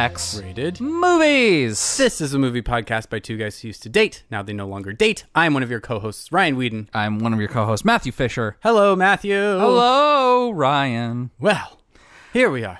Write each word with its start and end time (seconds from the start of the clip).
X 0.00 0.40
Rated. 0.40 0.80
Movies. 0.80 1.98
This 1.98 2.22
is 2.22 2.32
a 2.32 2.38
movie 2.38 2.62
podcast 2.62 3.10
by 3.10 3.18
two 3.18 3.36
guys 3.36 3.60
who 3.60 3.68
used 3.68 3.82
to 3.82 3.90
date. 3.90 4.22
Now 4.30 4.42
they 4.42 4.54
no 4.54 4.66
longer 4.66 4.94
date. 4.94 5.24
I'm 5.34 5.52
one 5.52 5.62
of 5.62 5.70
your 5.70 5.78
co-hosts, 5.78 6.32
Ryan 6.32 6.56
Whedon. 6.56 6.88
I'm 6.94 7.18
one 7.18 7.34
of 7.34 7.38
your 7.38 7.50
co-hosts, 7.50 7.84
Matthew 7.84 8.10
Fisher. 8.10 8.56
Hello, 8.62 8.96
Matthew. 8.96 9.34
Hello, 9.34 10.52
Ryan. 10.52 11.32
Well, 11.38 11.80
here 12.32 12.50
we 12.50 12.64
are, 12.64 12.78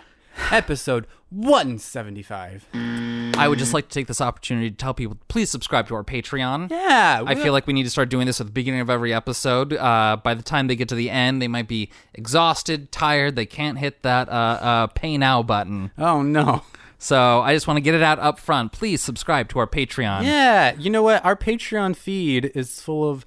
episode 0.50 1.06
175. 1.28 2.68
I 2.72 3.46
would 3.46 3.58
just 3.58 3.74
like 3.74 3.88
to 3.88 3.94
take 3.94 4.06
this 4.06 4.22
opportunity 4.22 4.70
to 4.70 4.76
tell 4.76 4.94
people 4.94 5.18
please 5.28 5.50
subscribe 5.50 5.88
to 5.88 5.96
our 5.96 6.04
Patreon. 6.04 6.70
Yeah, 6.70 7.22
I 7.26 7.34
feel 7.34 7.52
like 7.52 7.66
we 7.66 7.74
need 7.74 7.84
to 7.84 7.90
start 7.90 8.08
doing 8.08 8.26
this 8.26 8.40
at 8.40 8.46
the 8.46 8.52
beginning 8.52 8.80
of 8.80 8.88
every 8.88 9.12
episode. 9.12 9.74
Uh, 9.74 10.16
by 10.24 10.32
the 10.32 10.42
time 10.42 10.68
they 10.68 10.76
get 10.76 10.88
to 10.88 10.94
the 10.94 11.10
end, 11.10 11.42
they 11.42 11.48
might 11.48 11.68
be 11.68 11.90
exhausted, 12.14 12.90
tired. 12.90 13.36
They 13.36 13.44
can't 13.44 13.76
hit 13.76 14.04
that 14.04 14.30
uh, 14.30 14.32
uh, 14.32 14.86
pay 14.86 15.18
now 15.18 15.42
button. 15.42 15.90
Oh 15.98 16.22
no. 16.22 16.62
So 17.02 17.40
I 17.40 17.54
just 17.54 17.66
want 17.66 17.78
to 17.78 17.80
get 17.80 17.94
it 17.94 18.02
out 18.02 18.18
up 18.18 18.38
front. 18.38 18.72
Please 18.72 19.00
subscribe 19.00 19.48
to 19.48 19.58
our 19.58 19.66
Patreon. 19.66 20.22
Yeah, 20.24 20.74
you 20.78 20.90
know 20.90 21.02
what? 21.02 21.24
Our 21.24 21.34
Patreon 21.34 21.96
feed 21.96 22.52
is 22.54 22.80
full 22.82 23.08
of 23.08 23.24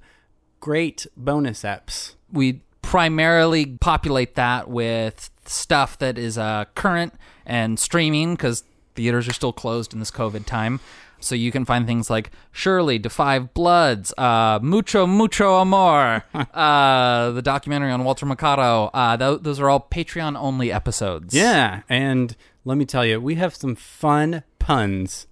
great 0.60 1.06
bonus 1.16 1.62
apps. 1.64 2.14
we 2.32 2.62
primarily 2.82 3.66
populate 3.66 4.34
that 4.36 4.68
with 4.70 5.28
stuff 5.46 5.98
that 5.98 6.16
is 6.18 6.38
uh, 6.38 6.64
current 6.74 7.14
and 7.44 7.78
streaming 7.78 8.34
because 8.34 8.62
theaters 8.94 9.26
are 9.26 9.32
still 9.32 9.52
closed 9.52 9.92
in 9.92 9.98
this 9.98 10.10
COVID 10.10 10.46
time. 10.46 10.78
So 11.18 11.34
you 11.34 11.50
can 11.50 11.64
find 11.64 11.86
things 11.86 12.10
like 12.10 12.30
Shirley, 12.52 12.98
Da 12.98 13.08
5 13.08 13.54
Bloods, 13.54 14.12
uh, 14.18 14.58
Mucho 14.62 15.06
Mucho 15.06 15.58
Amor, 15.60 16.22
uh, 16.54 17.30
the 17.30 17.42
documentary 17.42 17.90
on 17.90 18.04
Walter 18.04 18.26
Mercado. 18.26 18.90
Uh, 18.92 19.16
th- 19.16 19.40
those 19.42 19.58
are 19.58 19.70
all 19.70 19.80
Patreon 19.90 20.36
only 20.38 20.70
episodes. 20.70 21.34
Yeah, 21.34 21.80
and 21.88 22.36
let 22.64 22.78
me 22.78 22.84
tell 22.84 23.04
you, 23.04 23.20
we 23.20 23.34
have 23.36 23.54
some 23.54 23.74
fun 23.74 24.42
puns. 24.58 25.26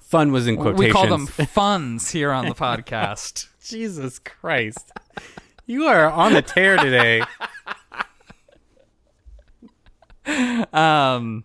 fun 0.00 0.32
was 0.32 0.46
in 0.46 0.56
quotations. 0.56 0.78
we 0.80 0.90
call 0.90 1.06
them 1.06 1.26
funs 1.26 2.10
here 2.10 2.30
on 2.32 2.46
the 2.46 2.54
podcast. 2.54 3.48
Jesus 3.64 4.18
Christ. 4.18 4.92
You 5.66 5.86
are 5.86 6.10
on 6.10 6.34
a 6.36 6.42
tear 6.42 6.76
today. 6.76 7.22
Um, 10.74 11.44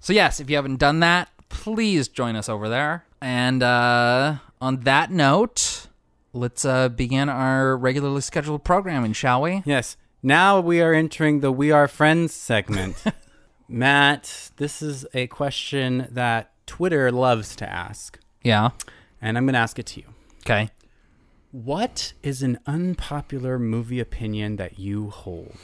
so 0.00 0.14
yes, 0.14 0.40
if 0.40 0.48
you 0.48 0.56
haven't 0.56 0.78
done 0.78 1.00
that, 1.00 1.28
please 1.50 2.08
join 2.08 2.34
us 2.34 2.48
over 2.48 2.68
there. 2.68 3.04
And 3.20 3.62
uh, 3.62 4.36
on 4.58 4.80
that 4.80 5.10
note, 5.10 5.88
let's 6.32 6.64
uh, 6.64 6.88
begin 6.88 7.28
our 7.28 7.76
regularly 7.76 8.22
scheduled 8.22 8.64
programming, 8.64 9.12
shall 9.12 9.42
we? 9.42 9.62
yes. 9.66 9.98
Now 10.22 10.60
we 10.60 10.80
are 10.80 10.92
entering 10.94 11.40
the 11.40 11.50
We 11.50 11.70
Are 11.72 11.88
Friends 11.88 12.32
segment. 12.32 13.02
Matt, 13.68 14.50
this 14.56 14.80
is 14.82 15.06
a 15.14 15.26
question 15.28 16.06
that 16.12 16.52
Twitter 16.66 17.10
loves 17.10 17.56
to 17.56 17.68
ask, 17.68 18.18
Yeah. 18.44 18.70
and 19.20 19.36
I'm 19.36 19.44
going 19.46 19.54
to 19.54 19.58
ask 19.58 19.78
it 19.78 19.86
to 19.86 20.00
you. 20.00 20.06
Okay. 20.40 20.70
What 21.50 22.12
is 22.22 22.42
an 22.42 22.58
unpopular 22.66 23.58
movie 23.58 24.00
opinion 24.00 24.56
that 24.56 24.78
you 24.78 25.10
hold? 25.10 25.56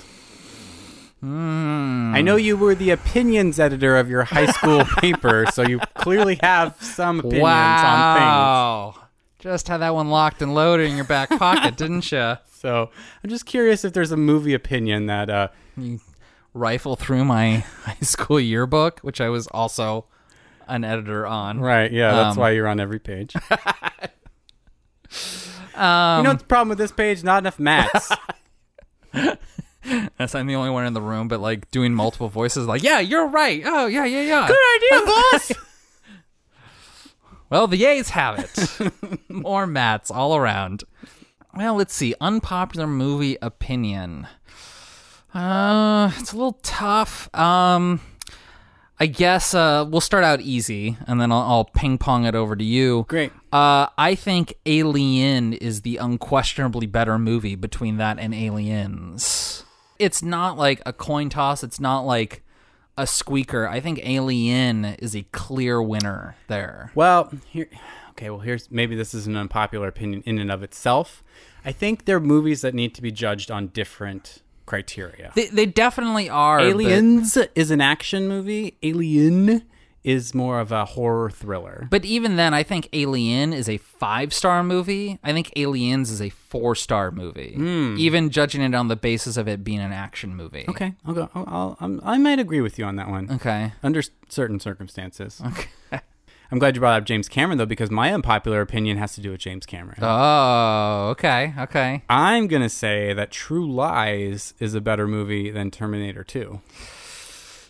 Hmm. 1.20 2.12
I 2.14 2.20
know 2.22 2.36
you 2.36 2.56
were 2.56 2.74
the 2.74 2.90
opinions 2.90 3.58
editor 3.58 3.96
of 3.96 4.08
your 4.08 4.24
high 4.24 4.46
school 4.46 4.84
paper, 4.98 5.46
so 5.52 5.62
you 5.62 5.80
clearly 5.94 6.38
have 6.42 6.76
some 6.82 7.20
opinions 7.20 7.44
on 7.44 8.92
things. 8.94 9.04
Just 9.38 9.68
had 9.68 9.78
that 9.78 9.94
one 9.94 10.08
locked 10.10 10.42
and 10.42 10.54
loaded 10.54 10.90
in 10.90 10.96
your 10.96 11.04
back 11.04 11.28
pocket, 11.30 11.76
didn't 11.76 12.10
you? 12.12 12.34
So 12.58 12.90
I'm 13.22 13.30
just 13.30 13.46
curious 13.46 13.84
if 13.84 13.92
there's 13.92 14.10
a 14.10 14.16
movie 14.16 14.52
opinion 14.52 15.06
that 15.06 15.30
uh, 15.30 15.46
You 15.76 16.00
rifle 16.54 16.96
through 16.96 17.24
my 17.24 17.58
high 17.84 17.94
school 18.02 18.40
yearbook, 18.40 18.98
which 19.02 19.20
I 19.20 19.28
was 19.28 19.46
also 19.46 20.06
an 20.66 20.82
editor 20.82 21.24
on. 21.24 21.60
Right. 21.60 21.92
Yeah, 21.92 22.10
that's 22.10 22.36
Um, 22.36 22.40
why 22.40 22.50
you're 22.50 22.66
on 22.66 22.80
every 22.80 22.98
page. 22.98 23.36
Um, 23.36 23.42
you 25.76 26.24
know 26.24 26.30
what's 26.30 26.42
the 26.42 26.48
problem 26.48 26.70
with 26.70 26.78
this 26.78 26.90
page? 26.90 27.22
Not 27.22 27.44
enough 27.44 27.60
mats. 27.60 28.10
Yes, 29.14 30.34
I'm 30.34 30.48
the 30.48 30.56
only 30.56 30.70
one 30.70 30.84
in 30.84 30.94
the 30.94 31.00
room, 31.00 31.28
but 31.28 31.38
like 31.40 31.70
doing 31.70 31.94
multiple 31.94 32.28
voices, 32.28 32.66
like, 32.66 32.82
yeah, 32.82 32.98
you're 32.98 33.28
right. 33.28 33.62
Oh, 33.64 33.86
yeah, 33.86 34.04
yeah, 34.04 34.22
yeah. 34.22 34.48
Good 34.48 34.58
idea, 34.76 35.06
boss. 35.06 35.52
Well, 37.50 37.66
the 37.66 37.84
A's 37.84 38.10
have 38.10 38.38
it. 38.38 38.92
More 39.28 39.66
mats 39.66 40.10
all 40.10 40.36
around. 40.36 40.84
Well, 41.54 41.74
let's 41.74 41.94
see. 41.94 42.14
Unpopular 42.20 42.86
movie 42.86 43.38
opinion. 43.40 44.26
Uh, 45.34 46.10
it's 46.18 46.32
a 46.32 46.36
little 46.36 46.58
tough. 46.62 47.34
Um, 47.34 48.00
I 49.00 49.06
guess 49.06 49.54
uh, 49.54 49.86
we'll 49.88 50.00
start 50.00 50.24
out 50.24 50.40
easy, 50.40 50.96
and 51.06 51.20
then 51.20 51.30
I'll, 51.30 51.42
I'll 51.42 51.64
ping 51.64 51.98
pong 51.98 52.24
it 52.24 52.34
over 52.34 52.56
to 52.56 52.64
you. 52.64 53.06
Great. 53.08 53.32
Uh, 53.52 53.86
I 53.96 54.14
think 54.14 54.54
Alien 54.66 55.52
is 55.52 55.82
the 55.82 55.98
unquestionably 55.98 56.86
better 56.86 57.18
movie 57.18 57.54
between 57.54 57.96
that 57.98 58.18
and 58.18 58.34
Aliens. 58.34 59.64
It's 59.98 60.22
not 60.22 60.58
like 60.58 60.82
a 60.84 60.92
coin 60.92 61.28
toss. 61.28 61.62
It's 61.62 61.80
not 61.80 62.00
like 62.00 62.42
a 62.98 63.06
squeaker. 63.06 63.66
I 63.66 63.80
think 63.80 64.00
Alien 64.02 64.84
is 64.84 65.14
a 65.16 65.22
clear 65.32 65.80
winner 65.80 66.36
there. 66.48 66.90
Well, 66.94 67.30
here. 67.46 67.68
Okay. 68.10 68.28
Well, 68.28 68.40
here's 68.40 68.70
maybe 68.70 68.96
this 68.96 69.14
is 69.14 69.26
an 69.26 69.36
unpopular 69.36 69.88
opinion 69.88 70.22
in 70.26 70.38
and 70.38 70.50
of 70.50 70.62
itself. 70.62 71.22
I 71.64 71.72
think 71.72 72.04
they're 72.04 72.20
movies 72.20 72.60
that 72.62 72.74
need 72.74 72.94
to 72.96 73.02
be 73.02 73.10
judged 73.12 73.50
on 73.50 73.68
different 73.68 74.42
criteria. 74.66 75.32
They, 75.34 75.46
they 75.46 75.66
definitely 75.66 76.28
are. 76.28 76.58
but- 76.58 76.66
Aliens 76.66 77.38
is 77.54 77.70
an 77.70 77.80
action 77.80 78.28
movie. 78.28 78.76
Alien 78.82 79.62
is 80.08 80.34
more 80.34 80.58
of 80.58 80.72
a 80.72 80.86
horror 80.86 81.28
thriller. 81.28 81.86
But 81.90 82.06
even 82.06 82.36
then, 82.36 82.54
I 82.54 82.62
think 82.62 82.88
Alien 82.94 83.52
is 83.52 83.68
a 83.68 83.76
five 83.76 84.32
star 84.32 84.64
movie. 84.64 85.18
I 85.22 85.34
think 85.34 85.52
Aliens 85.54 86.10
is 86.10 86.22
a 86.22 86.30
four 86.30 86.74
star 86.74 87.10
movie. 87.10 87.52
Hmm. 87.54 87.94
Even 87.98 88.30
judging 88.30 88.62
it 88.62 88.74
on 88.74 88.88
the 88.88 88.96
basis 88.96 89.36
of 89.36 89.46
it 89.46 89.62
being 89.62 89.80
an 89.80 89.92
action 89.92 90.34
movie. 90.34 90.64
Okay, 90.66 90.94
I'll 91.04 91.12
go. 91.12 91.28
I'll, 91.34 91.44
I'll, 91.46 91.76
I'm, 91.80 92.00
I 92.02 92.16
might 92.16 92.38
agree 92.38 92.62
with 92.62 92.78
you 92.78 92.86
on 92.86 92.96
that 92.96 93.10
one. 93.10 93.30
Okay. 93.30 93.72
Under 93.82 94.02
certain 94.30 94.58
circumstances. 94.58 95.42
Okay. 95.44 95.68
I'm 96.50 96.58
glad 96.58 96.74
you 96.74 96.80
brought 96.80 97.02
up 97.02 97.04
James 97.04 97.28
Cameron 97.28 97.58
though, 97.58 97.66
because 97.66 97.90
my 97.90 98.10
unpopular 98.14 98.62
opinion 98.62 98.96
has 98.96 99.14
to 99.16 99.20
do 99.20 99.30
with 99.32 99.40
James 99.40 99.66
Cameron. 99.66 99.98
Oh, 100.00 101.08
okay. 101.10 101.52
Okay. 101.58 102.02
I'm 102.08 102.46
gonna 102.46 102.70
say 102.70 103.12
that 103.12 103.30
True 103.30 103.70
Lies 103.70 104.54
is 104.58 104.72
a 104.72 104.80
better 104.80 105.06
movie 105.06 105.50
than 105.50 105.70
Terminator 105.70 106.24
2. 106.24 106.62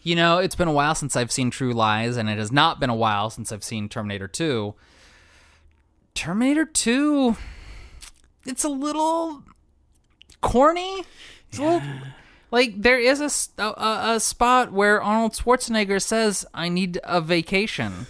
You 0.08 0.16
know, 0.16 0.38
it's 0.38 0.54
been 0.54 0.68
a 0.68 0.72
while 0.72 0.94
since 0.94 1.16
I've 1.16 1.30
seen 1.30 1.50
True 1.50 1.74
Lies, 1.74 2.16
and 2.16 2.30
it 2.30 2.38
has 2.38 2.50
not 2.50 2.80
been 2.80 2.88
a 2.88 2.94
while 2.94 3.28
since 3.28 3.52
I've 3.52 3.62
seen 3.62 3.90
Terminator 3.90 4.26
2. 4.26 4.74
Terminator 6.14 6.64
2, 6.64 7.36
it's 8.46 8.64
a 8.64 8.70
little 8.70 9.42
corny. 10.40 11.04
It's 11.50 11.58
a 11.58 11.62
little. 11.62 11.82
Like, 12.50 12.80
there 12.80 12.98
is 12.98 13.20
a 13.20 13.62
a 13.78 14.18
spot 14.18 14.72
where 14.72 15.02
Arnold 15.02 15.32
Schwarzenegger 15.34 16.00
says, 16.00 16.46
I 16.54 16.70
need 16.70 16.98
a 17.04 17.20
vacation. 17.20 18.06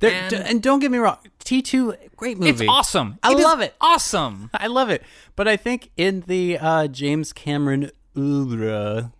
There, 0.00 0.10
And- 0.10 0.30
d- 0.30 0.36
and 0.44 0.60
don't 0.60 0.80
get 0.80 0.90
me 0.90 0.98
wrong, 0.98 1.18
T2, 1.44 2.16
great 2.16 2.36
movie. 2.36 2.64
It's 2.64 2.68
awesome. 2.68 3.20
I 3.22 3.32
is 3.34 3.40
love 3.44 3.60
it. 3.60 3.76
Awesome. 3.80 4.50
I 4.52 4.66
love 4.66 4.90
it. 4.90 5.04
But 5.36 5.46
I 5.46 5.56
think 5.56 5.90
in 5.96 6.24
the 6.26 6.58
uh, 6.58 6.88
James 6.88 7.32
Cameron 7.32 7.92
oeuvre, 8.18 9.12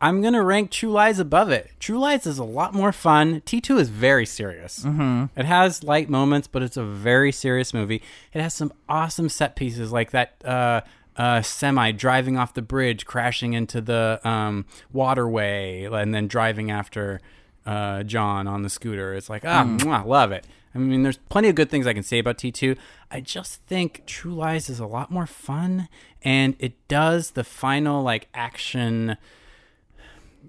I'm 0.00 0.22
going 0.22 0.32
to 0.32 0.42
rank 0.42 0.70
True 0.70 0.90
Lies 0.90 1.18
above 1.18 1.50
it. 1.50 1.70
True 1.78 1.98
Lies 1.98 2.26
is 2.26 2.38
a 2.38 2.44
lot 2.44 2.72
more 2.72 2.92
fun. 2.92 3.42
T2 3.42 3.78
is 3.78 3.88
very 3.90 4.24
serious. 4.24 4.80
Mm-hmm. 4.84 5.26
It 5.38 5.44
has 5.44 5.84
light 5.84 6.08
moments, 6.08 6.48
but 6.48 6.62
it's 6.62 6.76
a 6.76 6.84
very 6.84 7.32
serious 7.32 7.74
movie. 7.74 8.02
It 8.32 8.40
has 8.40 8.54
some 8.54 8.72
awesome 8.88 9.28
set 9.28 9.56
pieces 9.56 9.92
like 9.92 10.10
that 10.12 10.42
uh, 10.44 10.80
uh, 11.16 11.42
semi 11.42 11.92
driving 11.92 12.38
off 12.38 12.54
the 12.54 12.62
bridge, 12.62 13.04
crashing 13.04 13.52
into 13.52 13.80
the 13.80 14.20
um, 14.24 14.64
waterway, 14.92 15.84
and 15.84 16.14
then 16.14 16.26
driving 16.28 16.70
after 16.70 17.20
uh, 17.66 18.02
John 18.02 18.46
on 18.46 18.62
the 18.62 18.70
scooter. 18.70 19.14
It's 19.14 19.28
like, 19.28 19.44
ah, 19.44 19.64
mwah, 19.64 20.06
love 20.06 20.32
it. 20.32 20.46
I 20.74 20.78
mean, 20.78 21.02
there's 21.02 21.18
plenty 21.28 21.48
of 21.48 21.56
good 21.56 21.68
things 21.68 21.86
I 21.86 21.92
can 21.92 22.02
say 22.02 22.18
about 22.18 22.38
T2. 22.38 22.76
I 23.10 23.20
just 23.20 23.60
think 23.62 24.04
True 24.06 24.34
Lies 24.34 24.70
is 24.70 24.78
a 24.78 24.86
lot 24.86 25.10
more 25.10 25.26
fun, 25.26 25.88
and 26.22 26.54
it 26.58 26.72
does 26.88 27.32
the 27.32 27.44
final 27.44 28.02
like 28.02 28.28
action, 28.32 29.16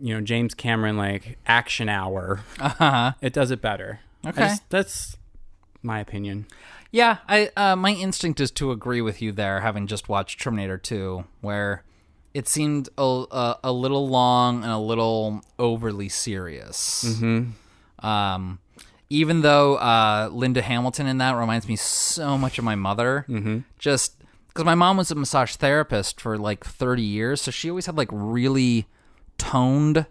you 0.01 0.13
know, 0.13 0.21
James 0.21 0.53
Cameron 0.53 0.97
like 0.97 1.37
action 1.45 1.89
hour. 1.89 2.41
Uh-huh. 2.59 3.13
It 3.21 3.33
does 3.33 3.51
it 3.51 3.61
better. 3.61 3.99
Okay. 4.25 4.41
just- 4.41 4.69
that's 4.69 5.17
my 5.81 5.99
opinion. 5.99 6.47
Yeah, 6.91 7.17
I 7.27 7.49
uh, 7.55 7.75
my 7.77 7.91
instinct 7.91 8.41
is 8.41 8.51
to 8.51 8.71
agree 8.71 9.01
with 9.01 9.21
you 9.21 9.31
there, 9.31 9.61
having 9.61 9.87
just 9.87 10.09
watched 10.09 10.41
Terminator 10.41 10.77
2, 10.77 11.23
where 11.39 11.83
it 12.33 12.49
seemed 12.49 12.89
a, 12.97 13.25
a, 13.31 13.59
a 13.65 13.71
little 13.71 14.07
long 14.09 14.63
and 14.63 14.71
a 14.71 14.77
little 14.77 15.41
overly 15.57 16.09
serious. 16.09 17.05
Mm-hmm. 17.07 18.05
Um, 18.05 18.59
even 19.09 19.41
though 19.41 19.75
uh, 19.75 20.29
Linda 20.31 20.61
Hamilton 20.61 21.07
in 21.07 21.17
that 21.19 21.35
reminds 21.35 21.67
me 21.67 21.75
so 21.77 22.37
much 22.37 22.57
of 22.57 22.65
my 22.65 22.75
mother, 22.75 23.25
mm-hmm. 23.27 23.59
just 23.79 24.15
because 24.47 24.65
my 24.65 24.75
mom 24.75 24.97
was 24.97 25.11
a 25.11 25.15
massage 25.15 25.55
therapist 25.55 26.19
for 26.19 26.37
like 26.37 26.65
30 26.65 27.01
years, 27.01 27.41
so 27.41 27.51
she 27.51 27.69
always 27.69 27.85
had 27.85 27.97
like 27.97 28.09
really 28.11 28.87
toned 29.41 30.05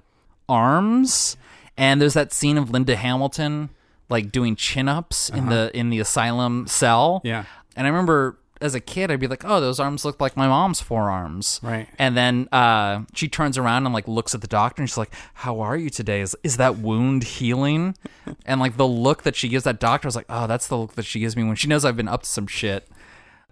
arms. 0.49 1.37
And 1.77 2.01
there's 2.01 2.15
that 2.15 2.33
scene 2.33 2.59
of 2.59 2.71
Linda 2.71 2.97
Hamilton 2.97 3.71
like 4.09 4.33
doing 4.33 4.57
chin 4.57 4.89
ups 4.89 5.31
in 5.31 5.47
the 5.47 5.71
in 5.73 5.91
the 5.91 6.01
asylum 6.01 6.67
cell. 6.67 7.17
Uh-huh. 7.25 7.29
Yeah. 7.29 7.45
And 7.77 7.87
I 7.87 7.91
remember 7.91 8.37
as 8.61 8.75
a 8.75 8.81
kid, 8.81 9.11
I'd 9.11 9.21
be 9.21 9.29
like, 9.29 9.45
"Oh, 9.45 9.61
those 9.61 9.81
arms 9.81 10.05
look 10.05 10.21
like 10.21 10.37
my 10.37 10.47
mom's 10.47 10.81
forearms." 10.81 11.61
Right. 11.63 11.89
And 11.99 12.17
then 12.17 12.49
uh, 12.53 13.05
she 13.15 13.29
turns 13.29 13.57
around 13.57 13.87
and 13.87 13.95
like 13.95 14.07
looks 14.07 14.35
at 14.35 14.43
the 14.43 14.47
doctor, 14.47 14.83
and 14.83 14.89
she's 14.91 14.99
like, 14.99 15.15
"How 15.35 15.61
are 15.61 15.77
you 15.77 15.89
today? 15.89 16.21
Is 16.21 16.37
is 16.43 16.59
that 16.59 16.79
wound 16.79 17.25
healing?" 17.25 17.97
and 18.47 18.61
like 18.61 18.77
the 18.77 18.87
look 18.87 19.23
that 19.23 19.37
she 19.37 19.49
gives 19.49 19.65
that 19.65 19.81
doctor, 19.81 20.07
I 20.07 20.09
was 20.09 20.17
like, 20.17 20.27
"Oh, 20.29 20.47
that's 20.47 20.67
the 20.67 20.77
look 20.77 20.95
that 20.95 21.07
she 21.07 21.21
gives 21.21 21.37
me 21.37 21.45
when 21.45 21.57
she 21.57 21.69
knows 21.69 21.85
I've 21.85 21.97
been 21.97 22.09
up 22.09 22.25
to 22.25 22.29
some 22.29 22.47
shit." 22.47 22.89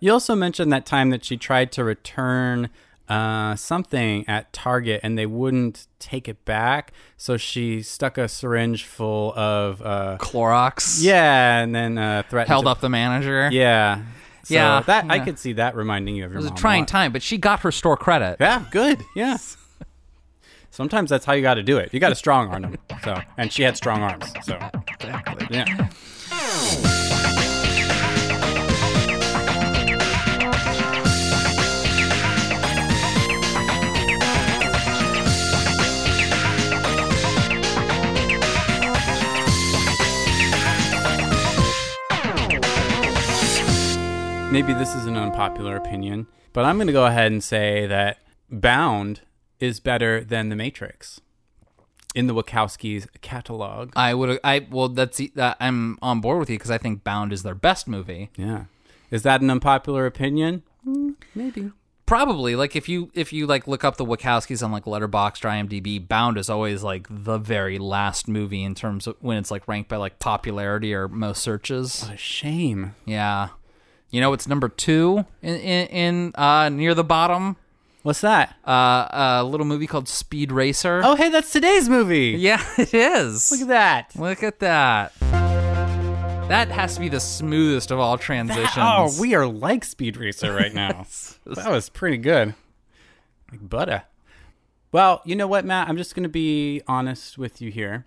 You 0.00 0.12
also 0.12 0.34
mentioned 0.34 0.72
that 0.72 0.86
time 0.86 1.10
that 1.10 1.24
she 1.24 1.36
tried 1.36 1.72
to 1.72 1.84
return 1.84 2.68
uh, 3.08 3.56
something 3.56 4.28
at 4.28 4.52
Target 4.52 5.00
and 5.02 5.16
they 5.18 5.26
wouldn't 5.26 5.86
take 5.98 6.28
it 6.28 6.44
back, 6.44 6.92
so 7.16 7.36
she 7.36 7.82
stuck 7.82 8.18
a 8.18 8.28
syringe 8.28 8.84
full 8.84 9.32
of 9.38 9.80
uh, 9.82 10.16
Clorox. 10.20 11.02
yeah, 11.02 11.58
and 11.60 11.74
then 11.74 11.98
uh, 11.98 12.22
threatened 12.28 12.48
Held 12.48 12.64
to- 12.66 12.70
up 12.70 12.80
the 12.80 12.88
manager. 12.88 13.48
Yeah, 13.52 14.02
So 14.44 14.54
Yeah, 14.54 14.80
That 14.86 15.06
I 15.10 15.18
could 15.20 15.38
see 15.38 15.54
that 15.54 15.74
reminding 15.76 16.16
you 16.16 16.24
of 16.24 16.32
your 16.32 16.40
It 16.40 16.42
was 16.44 16.50
a 16.50 16.54
trying 16.54 16.86
time, 16.86 17.12
but 17.12 17.22
she 17.22 17.38
got 17.38 17.60
her 17.60 17.72
store 17.72 17.96
credit. 17.96 18.36
Yeah, 18.40 18.64
good. 18.70 19.02
Yeah. 19.14 19.36
Sometimes 20.70 21.10
that's 21.10 21.24
how 21.24 21.32
you 21.32 21.42
got 21.42 21.54
to 21.54 21.62
do 21.62 21.78
it. 21.78 21.92
You 21.92 21.98
got 22.00 22.10
to 22.10 22.14
strong 22.14 22.48
arm 22.50 22.62
them. 22.62 22.76
So, 23.02 23.18
and 23.36 23.52
she 23.52 23.62
had 23.62 23.76
strong 23.76 24.02
arms. 24.02 24.32
So, 24.44 24.56
exactly. 25.00 25.48
yeah. 25.50 25.88
Maybe 44.50 44.72
this 44.72 44.94
is 44.94 45.04
an 45.04 45.16
unpopular 45.16 45.76
opinion, 45.76 46.26
but 46.54 46.64
I'm 46.64 46.76
going 46.78 46.86
to 46.86 46.92
go 46.92 47.04
ahead 47.04 47.30
and 47.30 47.44
say 47.44 47.86
that 47.86 48.18
Bound 48.50 49.20
is 49.60 49.78
better 49.78 50.24
than 50.24 50.48
The 50.48 50.56
Matrix 50.56 51.20
in 52.14 52.28
the 52.28 52.34
Wachowskis 52.34 53.06
catalog. 53.20 53.92
I 53.94 54.14
would. 54.14 54.40
I 54.42 54.66
well, 54.70 54.88
that's 54.88 55.20
uh, 55.36 55.54
I'm 55.60 55.98
on 56.00 56.22
board 56.22 56.38
with 56.38 56.48
you 56.48 56.56
because 56.56 56.70
I 56.70 56.78
think 56.78 57.04
Bound 57.04 57.30
is 57.30 57.42
their 57.42 57.54
best 57.54 57.86
movie. 57.86 58.30
Yeah. 58.36 58.64
Is 59.10 59.22
that 59.22 59.42
an 59.42 59.50
unpopular 59.50 60.06
opinion? 60.06 60.62
Mm, 60.86 61.16
maybe. 61.34 61.70
Probably 62.06 62.56
like 62.56 62.74
if 62.74 62.88
you 62.88 63.10
if 63.12 63.34
you 63.34 63.46
like 63.46 63.68
look 63.68 63.84
up 63.84 63.98
the 63.98 64.06
Wachowskis 64.06 64.64
on 64.64 64.72
like 64.72 64.84
Letterboxd 64.84 65.44
or 65.44 65.48
IMDb, 65.48 66.08
Bound 66.08 66.38
is 66.38 66.48
always 66.48 66.82
like 66.82 67.06
the 67.10 67.36
very 67.36 67.78
last 67.78 68.26
movie 68.26 68.64
in 68.64 68.74
terms 68.74 69.06
of 69.06 69.16
when 69.20 69.36
it's 69.36 69.50
like 69.50 69.68
ranked 69.68 69.90
by 69.90 69.98
like 69.98 70.18
popularity 70.18 70.94
or 70.94 71.06
most 71.06 71.42
searches. 71.42 72.04
What 72.04 72.14
a 72.14 72.16
shame. 72.16 72.94
Yeah, 73.04 73.48
you 74.10 74.20
know 74.20 74.32
it's 74.32 74.48
number 74.48 74.68
two 74.68 75.24
in 75.42 75.56
in, 75.56 75.86
in 75.88 76.32
uh, 76.34 76.68
near 76.68 76.94
the 76.94 77.04
bottom. 77.04 77.56
What's 78.02 78.20
that? 78.20 78.56
Uh, 78.66 79.08
a 79.10 79.44
little 79.44 79.66
movie 79.66 79.86
called 79.86 80.08
Speed 80.08 80.52
Racer. 80.52 81.02
Oh, 81.04 81.16
hey, 81.16 81.28
that's 81.30 81.50
today's 81.50 81.88
movie. 81.88 82.36
yeah, 82.38 82.62
it 82.78 82.94
is. 82.94 83.50
Look 83.50 83.62
at 83.62 83.68
that. 83.68 84.16
Look 84.16 84.42
at 84.42 84.60
that. 84.60 85.12
That 86.48 86.70
has 86.70 86.94
to 86.94 87.00
be 87.00 87.10
the 87.10 87.20
smoothest 87.20 87.90
of 87.90 87.98
all 87.98 88.16
transitions. 88.16 88.72
Oh, 88.78 89.14
we 89.20 89.34
are 89.34 89.46
like 89.46 89.84
Speed 89.84 90.16
Racer 90.16 90.54
right 90.54 90.72
now. 90.72 91.06
that 91.44 91.70
was 91.70 91.90
pretty 91.90 92.16
good. 92.16 92.54
Like 93.50 93.68
butter. 93.68 94.04
Well, 94.90 95.20
you 95.26 95.36
know 95.36 95.46
what, 95.46 95.66
Matt? 95.66 95.90
I'm 95.90 95.98
just 95.98 96.14
going 96.14 96.22
to 96.22 96.30
be 96.30 96.80
honest 96.88 97.36
with 97.36 97.60
you 97.60 97.70
here. 97.70 98.06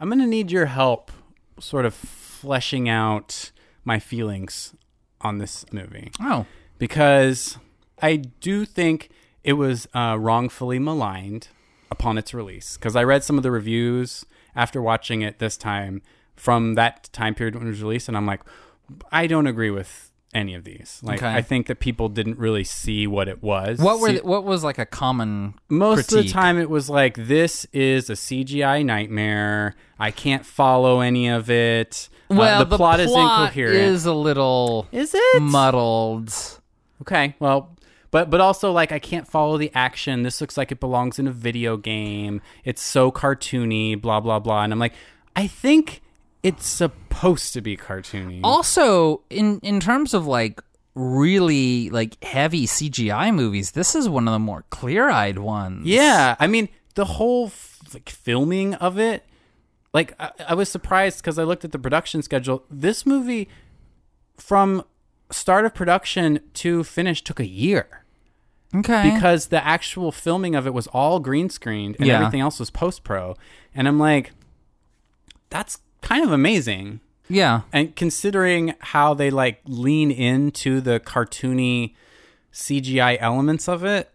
I'm 0.00 0.08
going 0.08 0.18
to 0.18 0.26
need 0.26 0.50
your 0.50 0.66
help 0.66 1.12
sort 1.60 1.86
of 1.86 1.94
fleshing 1.94 2.88
out 2.88 3.52
my 3.84 4.00
feelings 4.00 4.74
on 5.22 5.38
this 5.38 5.64
movie 5.72 6.10
Oh, 6.20 6.46
because 6.78 7.58
I 8.00 8.16
do 8.16 8.64
think 8.64 9.10
it 9.44 9.54
was 9.54 9.86
uh, 9.94 10.16
wrongfully 10.18 10.78
maligned 10.78 11.48
upon 11.90 12.18
its 12.18 12.32
release. 12.34 12.76
Because 12.76 12.96
I 12.96 13.04
read 13.04 13.24
some 13.24 13.36
of 13.36 13.42
the 13.42 13.50
reviews 13.50 14.24
after 14.56 14.80
watching 14.82 15.22
it 15.22 15.38
this 15.38 15.56
time 15.56 16.02
from 16.36 16.74
that 16.74 17.08
time 17.12 17.34
period 17.34 17.54
when 17.54 17.66
it 17.66 17.70
was 17.70 17.82
released, 17.82 18.08
and 18.08 18.16
I'm 18.16 18.26
like, 18.26 18.40
I 19.12 19.26
don't 19.26 19.46
agree 19.46 19.70
with 19.70 20.10
any 20.32 20.54
of 20.54 20.64
these. 20.64 21.00
Like, 21.02 21.18
Okay. 21.22 21.32
I 21.34 21.42
think 21.42 21.66
that 21.66 21.80
people 21.80 22.08
didn't 22.08 22.38
really 22.38 22.64
see 22.64 23.06
what 23.06 23.28
it 23.28 23.42
was. 23.42 23.78
what 23.80 23.98
were 24.00 24.08
See- 24.10 24.18
the, 24.18 24.24
what 24.26 24.44
was 24.44 24.62
like 24.64 24.78
a 24.78 24.86
common 24.86 25.54
most 25.68 26.12
of 26.12 26.22
the 26.24 26.28
time 26.30 26.58
it 26.58 26.70
was 26.70 26.88
like 26.88 27.16
this 27.16 27.66
is 27.72 28.08
a 28.08 28.14
CGI 28.14 28.84
nightmare. 28.84 29.74
I 29.98 30.10
can't 30.12 30.46
follow 30.46 31.00
any 31.00 31.28
of 31.28 31.50
it. 31.50 32.08
Uh, 32.30 32.34
Well, 32.36 32.64
the, 32.64 32.76
plot, 32.76 33.00
is 33.00 33.10
incoherent. 33.10 33.76
is 33.76 34.06
a 34.06 34.12
little 34.14 34.86
is 34.92 35.12
it 35.14 35.42
muddled. 35.42 36.32
Okay, 37.02 37.34
well, 37.40 37.76
but 38.10 38.30
but 38.30 38.40
also 38.40 38.72
like 38.72 38.92
I 38.92 38.98
can't 38.98 39.26
follow 39.26 39.56
the 39.58 39.70
action. 39.74 40.22
This 40.22 40.40
looks 40.40 40.56
like 40.56 40.70
it 40.72 40.80
belongs 40.80 41.18
in 41.18 41.26
a 41.26 41.32
video 41.32 41.76
game. 41.76 42.40
It's 42.64 42.82
so 42.82 43.10
cartoony, 43.10 44.00
blah 44.00 44.20
blah 44.20 44.38
blah. 44.38 44.62
And 44.64 44.72
I'm 44.72 44.78
like, 44.78 44.94
I 45.34 45.46
think 45.46 46.02
it's 46.42 46.66
supposed 46.66 47.52
to 47.54 47.60
be 47.60 47.76
cartoony. 47.76 48.40
Also, 48.44 49.22
in 49.30 49.58
in 49.60 49.80
terms 49.80 50.14
of 50.14 50.26
like 50.26 50.60
really 50.94 51.88
like 51.90 52.22
heavy 52.22 52.66
CGI 52.66 53.34
movies, 53.34 53.72
this 53.72 53.94
is 53.94 54.08
one 54.08 54.28
of 54.28 54.32
the 54.32 54.38
more 54.38 54.64
clear-eyed 54.70 55.38
ones. 55.38 55.86
yeah, 55.86 56.36
I 56.38 56.46
mean 56.46 56.68
the 56.94 57.04
whole 57.04 57.46
f- 57.46 57.78
like 57.94 58.08
filming 58.08 58.74
of 58.74 58.98
it. 58.98 59.24
Like 59.92 60.14
I, 60.20 60.30
I 60.48 60.54
was 60.54 60.68
surprised 60.68 61.18
because 61.18 61.38
I 61.38 61.44
looked 61.44 61.64
at 61.64 61.72
the 61.72 61.78
production 61.78 62.22
schedule. 62.22 62.64
This 62.70 63.04
movie, 63.04 63.48
from 64.36 64.84
start 65.30 65.64
of 65.64 65.74
production 65.74 66.40
to 66.54 66.84
finish, 66.84 67.22
took 67.22 67.40
a 67.40 67.46
year. 67.46 67.96
Okay. 68.72 69.10
because 69.12 69.48
the 69.48 69.66
actual 69.66 70.12
filming 70.12 70.54
of 70.54 70.64
it 70.64 70.72
was 70.72 70.86
all 70.88 71.18
green 71.18 71.50
screened 71.50 71.96
and 71.98 72.06
Yeah. 72.06 72.18
everything 72.20 72.38
else 72.40 72.60
was 72.60 72.70
post 72.70 73.02
pro. 73.02 73.34
And 73.74 73.88
I'm 73.88 73.98
like, 73.98 74.30
that's 75.48 75.78
kind 76.02 76.24
of 76.24 76.30
amazing. 76.30 77.00
yeah. 77.28 77.62
And 77.72 77.96
considering 77.96 78.74
how 78.78 79.12
they 79.12 79.28
like 79.30 79.60
lean 79.66 80.12
into 80.12 80.80
the 80.80 81.00
cartoony 81.00 81.94
CGI 82.52 83.16
elements 83.20 83.68
of 83.68 83.84
it, 83.84 84.08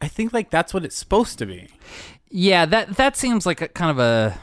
I 0.00 0.08
think 0.08 0.32
like 0.32 0.50
that's 0.50 0.74
what 0.74 0.84
it's 0.84 0.96
supposed 0.96 1.38
to 1.38 1.46
be. 1.46 1.68
Yeah, 2.30 2.66
that 2.66 2.96
that 2.96 3.16
seems 3.16 3.46
like 3.46 3.60
a 3.60 3.68
kind 3.68 3.92
of 3.92 4.00
a 4.00 4.38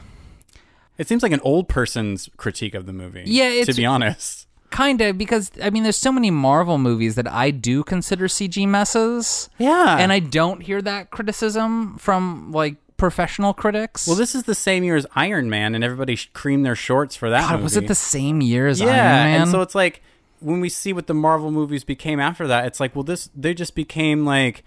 It 0.98 1.08
seems 1.08 1.22
like 1.22 1.32
an 1.32 1.40
old 1.42 1.68
person's 1.68 2.28
critique 2.36 2.74
of 2.74 2.86
the 2.86 2.92
movie. 2.92 3.22
Yeah, 3.26 3.64
to 3.64 3.72
be 3.74 3.86
honest. 3.86 4.46
kind 4.70 5.00
of 5.00 5.16
because 5.16 5.50
I 5.62 5.70
mean 5.70 5.82
there's 5.84 5.96
so 5.96 6.12
many 6.12 6.30
Marvel 6.30 6.76
movies 6.76 7.14
that 7.14 7.26
I 7.26 7.50
do 7.50 7.82
consider 7.84 8.26
CG 8.26 8.66
messes. 8.68 9.48
Yeah, 9.58 9.96
And 9.98 10.12
I 10.12 10.18
don't 10.18 10.60
hear 10.62 10.82
that 10.82 11.10
criticism 11.10 11.96
from 11.98 12.52
like 12.52 12.76
professional 12.98 13.54
critics. 13.54 14.06
well, 14.08 14.16
this 14.16 14.34
is 14.34 14.42
the 14.42 14.56
same 14.56 14.82
year 14.84 14.96
as 14.96 15.06
Iron 15.14 15.48
Man, 15.48 15.74
and 15.74 15.84
everybody 15.84 16.16
sh- 16.16 16.30
creamed 16.34 16.66
their 16.66 16.74
shorts 16.74 17.14
for 17.14 17.30
that. 17.30 17.48
God, 17.48 17.62
was 17.62 17.76
it 17.76 17.86
the 17.86 17.94
same 17.94 18.40
year 18.42 18.66
as 18.66 18.80
yeah, 18.80 18.86
Iron 18.88 18.96
Man? 18.98 19.40
and 19.42 19.50
so 19.50 19.62
it's 19.62 19.74
like 19.74 20.02
when 20.40 20.60
we 20.60 20.68
see 20.68 20.92
what 20.92 21.06
the 21.06 21.14
Marvel 21.14 21.50
movies 21.50 21.84
became 21.84 22.20
after 22.20 22.46
that, 22.48 22.66
it's 22.66 22.80
like, 22.80 22.94
well, 22.94 23.04
this 23.04 23.30
they 23.34 23.54
just 23.54 23.74
became 23.74 24.24
like 24.24 24.64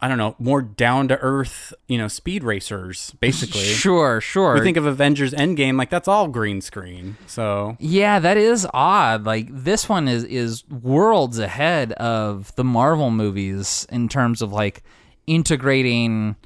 I 0.00 0.08
don't 0.08 0.18
know, 0.18 0.34
more 0.38 0.60
down 0.60 1.08
to 1.08 1.18
earth, 1.20 1.72
you 1.88 1.96
know, 1.96 2.08
speed 2.08 2.44
racers, 2.44 3.14
basically. 3.20 3.62
sure, 3.62 4.20
sure. 4.20 4.52
We 4.54 4.60
think 4.60 4.76
of 4.76 4.84
Avengers 4.84 5.32
Endgame, 5.32 5.78
like 5.78 5.88
that's 5.88 6.08
all 6.08 6.28
green 6.28 6.60
screen. 6.60 7.16
So 7.26 7.76
Yeah, 7.80 8.18
that 8.18 8.36
is 8.36 8.66
odd. 8.74 9.24
Like 9.24 9.48
this 9.50 9.88
one 9.88 10.06
is 10.08 10.24
is 10.24 10.68
worlds 10.68 11.38
ahead 11.38 11.92
of 11.92 12.54
the 12.56 12.64
Marvel 12.64 13.10
movies 13.10 13.86
in 13.90 14.08
terms 14.08 14.42
of 14.42 14.52
like 14.52 14.82
integrating 15.26 16.36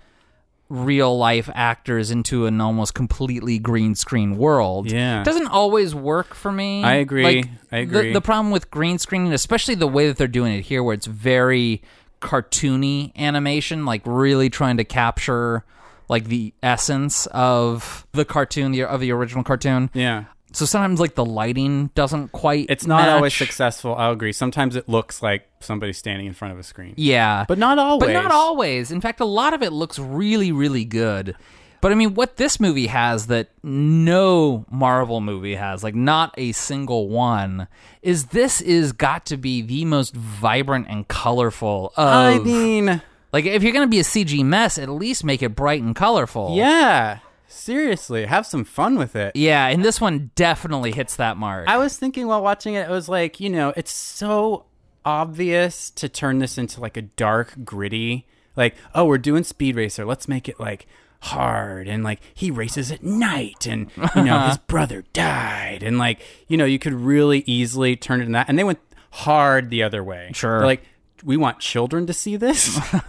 real 0.68 1.16
life 1.16 1.48
actors 1.54 2.10
into 2.10 2.44
an 2.46 2.60
almost 2.60 2.92
completely 2.94 3.58
green 3.58 3.94
screen 3.94 4.36
world. 4.36 4.90
Yeah. 4.90 5.22
It 5.22 5.24
Doesn't 5.24 5.46
always 5.46 5.94
work 5.94 6.34
for 6.34 6.52
me. 6.52 6.84
I 6.84 6.94
agree. 6.94 7.24
Like, 7.24 7.46
I 7.72 7.76
the- 7.84 7.98
agree. 7.98 8.12
The, 8.12 8.20
problem 8.20 8.50
with 8.50 8.70
green 8.70 8.98
screening, 8.98 9.32
especially 9.32 9.74
the 9.76 9.88
way 9.88 10.06
that 10.08 10.16
they're 10.18 10.28
doing 10.28 10.52
it 10.52 10.62
here 10.62 10.82
where 10.82 10.94
it's 10.94 11.06
very 11.06 11.80
cartoony 12.20 13.14
animation, 13.16 13.84
like 13.84 14.02
really 14.04 14.50
trying 14.50 14.76
to 14.78 14.84
capture 14.84 15.64
like 16.08 16.24
the 16.24 16.54
essence 16.62 17.26
of 17.32 18.06
the 18.12 18.24
cartoon 18.24 18.72
the, 18.72 18.82
of 18.84 19.00
the 19.00 19.12
original 19.12 19.44
cartoon. 19.44 19.90
yeah, 19.92 20.24
So 20.52 20.64
sometimes 20.64 21.00
like 21.00 21.14
the 21.16 21.24
lighting 21.24 21.88
doesn't 21.94 22.32
quite. 22.32 22.66
it's 22.70 22.86
not 22.86 23.08
always 23.10 23.34
successful. 23.34 23.94
I'll 23.94 24.12
agree. 24.12 24.32
Sometimes 24.32 24.74
it 24.74 24.88
looks 24.88 25.22
like 25.22 25.46
somebody's 25.60 25.98
standing 25.98 26.26
in 26.26 26.32
front 26.32 26.52
of 26.54 26.58
a 26.58 26.62
screen, 26.62 26.94
Yeah, 26.96 27.44
but 27.46 27.58
not 27.58 27.78
always. 27.78 28.06
but 28.06 28.12
not 28.14 28.30
always. 28.32 28.90
In 28.90 29.00
fact, 29.02 29.20
a 29.20 29.26
lot 29.26 29.52
of 29.52 29.62
it 29.62 29.72
looks 29.72 29.98
really, 29.98 30.50
really 30.50 30.86
good. 30.86 31.36
But 31.80 31.92
I 31.92 31.94
mean, 31.94 32.14
what 32.14 32.36
this 32.36 32.58
movie 32.58 32.88
has 32.88 33.28
that 33.28 33.50
no 33.62 34.66
Marvel 34.70 35.20
movie 35.20 35.54
has, 35.54 35.84
like 35.84 35.94
not 35.94 36.34
a 36.36 36.52
single 36.52 37.08
one, 37.08 37.68
is 38.02 38.26
this 38.26 38.60
is 38.60 38.92
got 38.92 39.26
to 39.26 39.36
be 39.36 39.62
the 39.62 39.84
most 39.84 40.14
vibrant 40.14 40.86
and 40.88 41.06
colorful 41.06 41.92
of 41.96 42.08
I 42.08 42.38
mean, 42.38 43.02
Like 43.32 43.44
if 43.44 43.62
you're 43.62 43.72
gonna 43.72 43.86
be 43.86 44.00
a 44.00 44.04
CG 44.04 44.44
mess, 44.44 44.78
at 44.78 44.88
least 44.88 45.24
make 45.24 45.42
it 45.42 45.50
bright 45.50 45.82
and 45.82 45.94
colorful. 45.94 46.56
Yeah. 46.56 47.18
Seriously, 47.46 48.26
have 48.26 48.46
some 48.46 48.64
fun 48.64 48.98
with 48.98 49.16
it. 49.16 49.34
Yeah, 49.34 49.66
and 49.68 49.82
this 49.84 50.00
one 50.00 50.30
definitely 50.34 50.92
hits 50.92 51.16
that 51.16 51.36
mark. 51.38 51.66
I 51.66 51.78
was 51.78 51.96
thinking 51.96 52.26
while 52.26 52.42
watching 52.42 52.74
it, 52.74 52.88
it 52.88 52.90
was 52.90 53.08
like, 53.08 53.40
you 53.40 53.48
know, 53.48 53.72
it's 53.74 53.92
so 53.92 54.66
obvious 55.04 55.90
to 55.92 56.08
turn 56.08 56.38
this 56.38 56.58
into 56.58 56.80
like 56.80 56.98
a 56.98 57.02
dark, 57.02 57.64
gritty, 57.64 58.26
like, 58.54 58.74
oh, 58.94 59.06
we're 59.06 59.16
doing 59.16 59.44
Speed 59.44 59.76
Racer. 59.76 60.04
Let's 60.04 60.28
make 60.28 60.46
it 60.48 60.60
like 60.60 60.86
hard. 61.20 61.88
And 61.88 62.04
like, 62.04 62.20
he 62.34 62.50
races 62.50 62.90
at 62.90 63.02
night 63.02 63.66
and, 63.66 63.90
you 64.16 64.24
know, 64.24 64.40
his 64.48 64.58
brother 64.58 65.04
died. 65.12 65.82
And 65.82 65.98
like, 65.98 66.20
you 66.46 66.56
know, 66.56 66.64
you 66.64 66.78
could 66.78 66.94
really 66.94 67.44
easily 67.46 67.96
turn 67.96 68.20
it 68.20 68.24
in 68.24 68.32
that. 68.32 68.48
And 68.48 68.58
they 68.58 68.64
went 68.64 68.80
hard 69.10 69.70
the 69.70 69.82
other 69.82 70.02
way. 70.02 70.30
Sure. 70.34 70.58
They're 70.58 70.66
like, 70.66 70.82
we 71.24 71.36
want 71.36 71.58
children 71.58 72.06
to 72.06 72.12
see 72.12 72.36
this. 72.36 72.78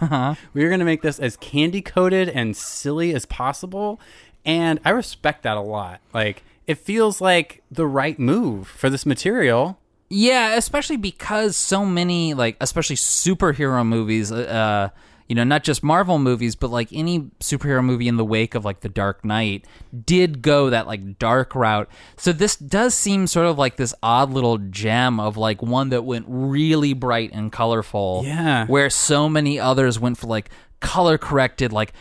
We're 0.54 0.68
going 0.68 0.80
to 0.80 0.84
make 0.84 1.02
this 1.02 1.18
as 1.18 1.36
candy 1.36 1.82
coated 1.82 2.28
and 2.28 2.56
silly 2.56 3.14
as 3.14 3.24
possible. 3.26 4.00
And 4.44 4.80
I 4.84 4.90
respect 4.90 5.42
that 5.42 5.56
a 5.56 5.60
lot. 5.60 6.00
Like, 6.12 6.42
it 6.66 6.78
feels 6.78 7.20
like 7.20 7.62
the 7.70 7.86
right 7.86 8.18
move 8.18 8.68
for 8.68 8.90
this 8.90 9.04
material. 9.04 9.78
Yeah, 10.08 10.54
especially 10.56 10.96
because 10.96 11.56
so 11.56 11.86
many 11.86 12.34
like 12.34 12.56
especially 12.60 12.96
superhero 12.96 13.86
movies 13.86 14.32
uh 14.32 14.90
you 15.30 15.36
know, 15.36 15.44
not 15.44 15.62
just 15.62 15.84
Marvel 15.84 16.18
movies, 16.18 16.56
but 16.56 16.70
like 16.70 16.88
any 16.92 17.20
superhero 17.38 17.84
movie 17.84 18.08
in 18.08 18.16
the 18.16 18.24
wake 18.24 18.56
of 18.56 18.64
like 18.64 18.80
The 18.80 18.88
Dark 18.88 19.24
Knight 19.24 19.64
did 20.04 20.42
go 20.42 20.70
that 20.70 20.88
like 20.88 21.20
dark 21.20 21.54
route. 21.54 21.88
So 22.16 22.32
this 22.32 22.56
does 22.56 22.96
seem 22.96 23.28
sort 23.28 23.46
of 23.46 23.56
like 23.56 23.76
this 23.76 23.94
odd 24.02 24.32
little 24.32 24.58
gem 24.58 25.20
of 25.20 25.36
like 25.36 25.62
one 25.62 25.90
that 25.90 26.02
went 26.02 26.24
really 26.28 26.94
bright 26.94 27.30
and 27.32 27.52
colorful. 27.52 28.22
Yeah. 28.24 28.66
Where 28.66 28.90
so 28.90 29.28
many 29.28 29.60
others 29.60 30.00
went 30.00 30.18
for 30.18 30.26
like 30.26 30.50
color 30.80 31.16
corrected 31.16 31.72
like 31.72 31.92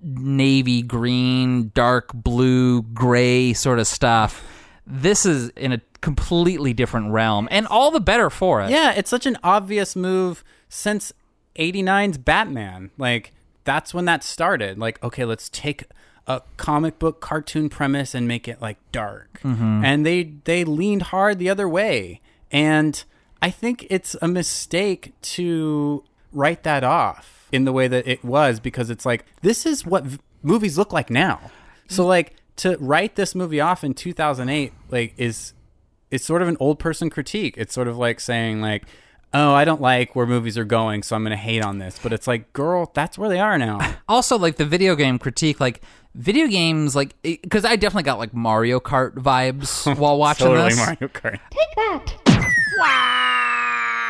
navy 0.00 0.82
green, 0.82 1.72
dark 1.74 2.12
blue, 2.14 2.82
gray 2.82 3.54
sort 3.54 3.80
of 3.80 3.88
stuff. 3.88 4.46
This 4.86 5.26
is 5.26 5.48
in 5.56 5.72
a 5.72 5.80
completely 6.00 6.74
different 6.74 7.10
realm 7.10 7.48
and 7.50 7.66
all 7.66 7.90
the 7.90 7.98
better 7.98 8.30
for 8.30 8.62
it. 8.62 8.70
Yeah, 8.70 8.92
it's 8.92 9.10
such 9.10 9.26
an 9.26 9.36
obvious 9.42 9.96
move 9.96 10.44
since 10.68 11.12
89's 11.58 12.18
Batman. 12.18 12.90
Like, 12.96 13.32
that's 13.64 13.92
when 13.92 14.04
that 14.06 14.22
started. 14.24 14.78
Like, 14.78 15.02
okay, 15.02 15.24
let's 15.24 15.48
take 15.48 15.84
a 16.26 16.42
comic 16.56 16.98
book 16.98 17.20
cartoon 17.20 17.68
premise 17.68 18.14
and 18.14 18.28
make 18.28 18.46
it 18.46 18.60
like 18.60 18.76
dark. 18.92 19.40
Mm-hmm. 19.42 19.84
And 19.84 20.06
they 20.06 20.34
they 20.44 20.62
leaned 20.64 21.02
hard 21.02 21.38
the 21.38 21.48
other 21.48 21.68
way. 21.68 22.20
And 22.52 23.02
I 23.40 23.50
think 23.50 23.86
it's 23.88 24.14
a 24.20 24.28
mistake 24.28 25.14
to 25.22 26.04
write 26.32 26.62
that 26.64 26.84
off 26.84 27.48
in 27.50 27.64
the 27.64 27.72
way 27.72 27.88
that 27.88 28.06
it 28.06 28.22
was 28.22 28.60
because 28.60 28.90
it's 28.90 29.06
like 29.06 29.24
this 29.40 29.64
is 29.64 29.86
what 29.86 30.04
v- 30.04 30.18
movies 30.42 30.76
look 30.76 30.92
like 30.92 31.08
now. 31.08 31.40
So 31.88 32.04
mm. 32.04 32.08
like 32.08 32.34
to 32.56 32.76
write 32.78 33.16
this 33.16 33.34
movie 33.34 33.60
off 33.60 33.82
in 33.82 33.94
2008 33.94 34.72
like 34.90 35.14
is 35.16 35.54
it's 36.10 36.24
sort 36.24 36.42
of 36.42 36.48
an 36.48 36.56
old 36.60 36.78
person 36.78 37.10
critique. 37.10 37.54
It's 37.56 37.72
sort 37.72 37.88
of 37.88 37.96
like 37.96 38.20
saying 38.20 38.60
like, 38.60 38.84
"Oh, 39.34 39.52
I 39.52 39.64
don't 39.64 39.80
like 39.80 40.16
where 40.16 40.26
movies 40.26 40.56
are 40.58 40.64
going, 40.64 41.02
so 41.02 41.16
I'm 41.16 41.22
going 41.22 41.30
to 41.30 41.36
hate 41.36 41.64
on 41.64 41.78
this." 41.78 41.98
But 42.02 42.12
it's 42.12 42.26
like, 42.26 42.52
"Girl, 42.52 42.90
that's 42.94 43.18
where 43.18 43.28
they 43.28 43.40
are 43.40 43.58
now." 43.58 43.96
also 44.08 44.38
like 44.38 44.56
the 44.56 44.64
video 44.64 44.96
game 44.96 45.18
critique 45.18 45.60
like 45.60 45.82
video 46.14 46.48
games 46.48 46.96
like 46.96 47.14
because 47.22 47.64
i 47.64 47.76
definitely 47.76 48.02
got 48.02 48.18
like 48.18 48.34
mario 48.34 48.80
kart 48.80 49.14
vibes 49.14 49.96
while 49.98 50.18
watching 50.18 50.48
totally 50.48 50.70
this 50.70 50.78
Mario 50.78 51.08
Kart. 51.08 51.38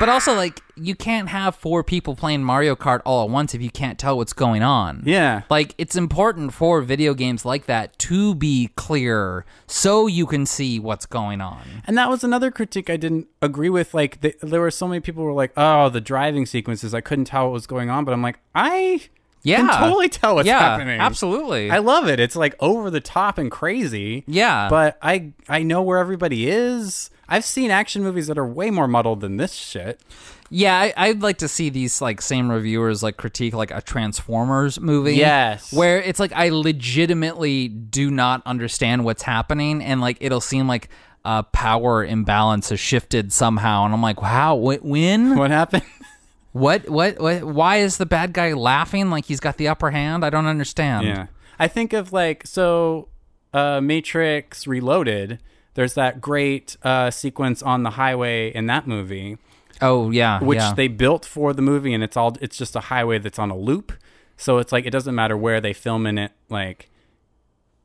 But 0.01 0.09
also 0.09 0.35
like 0.35 0.61
you 0.77 0.95
can't 0.95 1.29
have 1.29 1.55
four 1.57 1.83
people 1.83 2.15
playing 2.15 2.43
mario 2.45 2.77
kart 2.77 3.01
all 3.05 3.25
at 3.25 3.31
once 3.31 3.55
if 3.55 3.61
you 3.61 3.71
can't 3.71 3.99
tell 3.99 4.17
what's 4.17 4.33
going 4.33 4.63
on 4.63 5.03
Yeah. 5.05 5.43
like 5.51 5.75
it's 5.79 5.97
important 5.97 6.53
for 6.55 6.81
video 6.83 7.15
games 7.15 7.45
like 7.45 7.67
that 7.67 7.99
to 8.01 8.35
be 8.35 8.71
clear 8.77 9.45
so 9.67 10.07
you 10.07 10.27
can 10.27 10.47
see 10.47 10.79
what's 10.79 11.07
going 11.07 11.41
on 11.41 11.63
And 11.87 11.97
that 11.99 12.09
was 12.09 12.23
another 12.23 12.51
critique 12.51 12.89
I 12.91 12.97
didn't 12.97 13.27
agree 13.43 13.71
with. 13.71 13.95
Like, 13.95 14.21
the, 14.21 14.35
there 14.43 14.61
were 14.61 14.71
so 14.71 14.87
many 14.89 15.01
people 15.01 15.23
who 15.23 15.29
were 15.29 15.33
like, 15.35 15.53
"Oh, 15.57 15.89
the 15.89 16.01
driving 16.01 16.45
sequences, 16.47 16.93
I 16.95 17.01
couldn't 17.01 17.25
tell 17.27 17.45
what 17.47 17.53
was 17.53 17.67
going 17.67 17.89
on." 17.91 18.05
But 18.05 18.13
I'm 18.13 18.23
like, 18.23 18.39
I 18.55 19.01
yeah 19.43 19.59
can 19.59 19.79
totally 19.81 20.09
tell 20.09 20.35
what's 20.35 20.47
yeah 20.47 20.59
happening. 20.59 21.01
absolutely 21.01 21.71
I 21.71 21.79
love 21.79 22.09
it. 22.09 22.19
It's 22.21 22.37
like 22.37 22.55
over 22.61 22.91
the 22.91 23.01
top 23.01 23.39
and 23.39 23.51
crazy. 23.51 24.25
Yeah. 24.27 24.69
But 24.69 24.99
I 25.03 25.33
I 25.49 25.63
know 25.63 25.83
where 25.83 25.99
everybody 25.99 26.49
is. 26.49 27.11
I've 27.29 27.45
seen 27.45 27.71
action 27.71 28.03
movies 28.03 28.27
that 28.29 28.39
are 28.39 28.47
way 28.47 28.71
more 28.71 28.89
muddled 28.89 29.21
than 29.21 29.37
this 29.37 29.53
shit. 29.53 30.01
Yeah, 30.51 30.79
I, 30.79 30.95
I'd 30.97 31.21
like 31.23 31.39
to 31.39 31.49
see 31.49 31.69
these 31.69 32.01
like 32.01 32.23
same 32.23 32.51
reviewers 32.51 33.03
like 33.03 33.19
critique 33.19 33.53
like 33.55 33.71
a 33.71 33.83
Transformers 33.83 34.81
movie. 34.81 35.17
Yes. 35.17 35.73
where 35.73 36.01
it's 36.01 36.19
like 36.19 36.33
I 36.33 36.49
legitimately 36.49 37.69
do 37.69 38.11
not 38.11 38.43
understand 38.47 39.05
what's 39.05 39.23
happening, 39.23 39.83
and 39.83 40.01
like 40.01 40.17
it'll 40.21 40.41
seem 40.41 40.67
like 40.67 40.89
uh, 41.25 41.43
power 41.43 42.03
imbalance 42.05 42.71
has 42.71 42.81
shifted 42.81 43.33
somehow, 43.33 43.85
and 43.85 43.93
I'm 43.93 44.01
like, 44.03 44.23
wow, 44.23 44.57
wh- 44.57 44.83
when? 44.85 45.37
What 45.37 45.51
happened? 45.51 45.83
What? 46.53 46.89
What? 46.89 47.21
What? 47.21 47.45
Why 47.45 47.77
is 47.77 47.99
the 47.99 48.07
bad 48.07 48.33
guy 48.33 48.55
laughing 48.55 49.11
like 49.11 49.27
he's 49.27 49.41
got 49.41 49.59
the 49.59 49.69
upper 49.69 49.91
hand? 49.91 50.25
I 50.25 50.31
don't 50.31 50.47
understand. 50.47 51.07
Yeah. 51.07 51.27
I 51.59 51.69
think 51.69 51.93
of 51.93 52.13
like 52.13 52.47
so 52.47 53.09
uh 53.53 53.81
Matrix 53.83 54.67
Reloaded, 54.67 55.41
there's 55.79 55.95
that 55.95 56.21
great 56.21 56.77
uh 56.83 57.09
sequence 57.09 57.63
on 57.63 57.85
the 57.85 57.91
highway 57.91 58.53
in 58.53 58.67
that 58.67 58.89
movie 58.89 59.39
Oh 59.81 60.11
yeah. 60.11 60.41
which 60.43 60.59
yeah. 60.59 60.75
they 60.75 60.89
built 60.89 61.25
for 61.25 61.53
the 61.53 61.63
movie 61.63 61.95
and 61.95 62.03
it's 62.03 62.17
all 62.17 62.37
it's 62.41 62.57
just 62.57 62.75
a 62.75 62.81
highway 62.81 63.19
that's 63.19 63.39
on 63.39 63.51
a 63.51 63.57
loop. 63.57 63.93
So 64.37 64.59
it's 64.59 64.73
like 64.73 64.87
it 64.87 64.91
doesn't 64.91 65.15
matter 65.15 65.37
where 65.37 65.61
they 65.61 65.73
film 65.73 66.05
in 66.05 66.19
it 66.19 66.33
like 66.49 66.91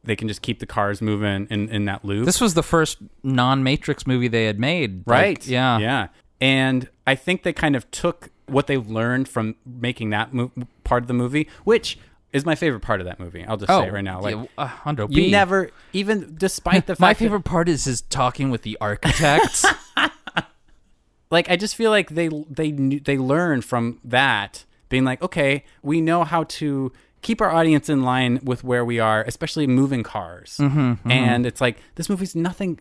they 0.03 0.15
can 0.15 0.27
just 0.27 0.41
keep 0.41 0.57
the 0.59 0.65
cars 0.65 1.01
moving 1.03 1.45
in 1.51 1.69
in 1.69 1.85
that 1.85 2.03
loop. 2.03 2.25
This 2.25 2.41
was 2.41 2.55
the 2.55 2.63
first 2.63 2.97
non-Matrix 3.21 4.07
movie 4.07 4.27
they 4.27 4.45
had 4.45 4.59
made. 4.59 5.03
right. 5.05 5.37
Like, 5.37 5.47
yeah. 5.47 5.77
Yeah. 5.77 6.07
And 6.41 6.89
I 7.05 7.13
think 7.13 7.43
they 7.43 7.53
kind 7.53 7.75
of 7.75 7.89
took 7.91 8.29
what 8.47 8.65
they 8.67 8.77
learned 8.77 9.29
from 9.29 9.55
making 9.65 10.09
that 10.09 10.33
mo- 10.33 10.51
part 10.83 11.03
of 11.03 11.07
the 11.07 11.13
movie, 11.13 11.47
which 11.63 11.97
is 12.33 12.45
my 12.45 12.55
favorite 12.55 12.81
part 12.81 12.99
of 12.99 13.05
that 13.05 13.19
movie. 13.19 13.45
I'll 13.45 13.57
just 13.57 13.71
Oh, 13.71 13.81
say 13.81 13.87
it 13.87 13.93
right 13.93 14.03
now. 14.03 14.19
Like 14.19 14.35
yeah, 14.35 14.45
uh, 14.57 14.67
Hundo 14.67 15.07
you 15.09 15.31
never 15.31 15.69
even 15.93 16.35
despite 16.37 16.85
the 16.87 16.93
fact 16.95 16.99
My 16.99 17.13
that- 17.13 17.19
favorite 17.19 17.43
part 17.45 17.69
is 17.69 17.85
his 17.85 18.01
talking 18.01 18.49
with 18.49 18.63
the 18.63 18.77
architects. 18.81 19.65
like 21.31 21.49
I 21.49 21.55
just 21.55 21.75
feel 21.75 21.91
like 21.91 22.09
they 22.09 22.29
they 22.49 22.71
they 22.71 23.17
learned 23.17 23.65
from 23.65 23.99
that 24.03 24.65
being 24.89 25.03
like 25.03 25.21
okay 25.21 25.63
we 25.81 26.01
know 26.01 26.23
how 26.23 26.43
to 26.45 26.91
keep 27.21 27.41
our 27.41 27.49
audience 27.51 27.89
in 27.89 28.03
line 28.03 28.39
with 28.43 28.63
where 28.63 28.83
we 28.85 28.99
are 28.99 29.23
especially 29.23 29.65
moving 29.65 30.03
cars 30.03 30.59
and 30.59 31.45
it's 31.45 31.61
like 31.61 31.77
this 31.95 32.09
movie's 32.09 32.35
nothing 32.35 32.79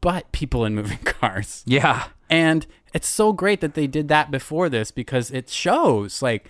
but 0.00 0.30
people 0.32 0.64
in 0.64 0.74
moving 0.74 0.98
cars 1.04 1.62
yeah. 1.66 2.08
and 2.30 2.66
it's 2.94 3.08
so 3.08 3.32
great 3.32 3.60
that 3.60 3.74
they 3.74 3.86
did 3.86 4.08
that 4.08 4.30
before 4.30 4.68
this 4.68 4.90
because 4.90 5.30
it 5.30 5.48
shows 5.50 6.22
like 6.22 6.48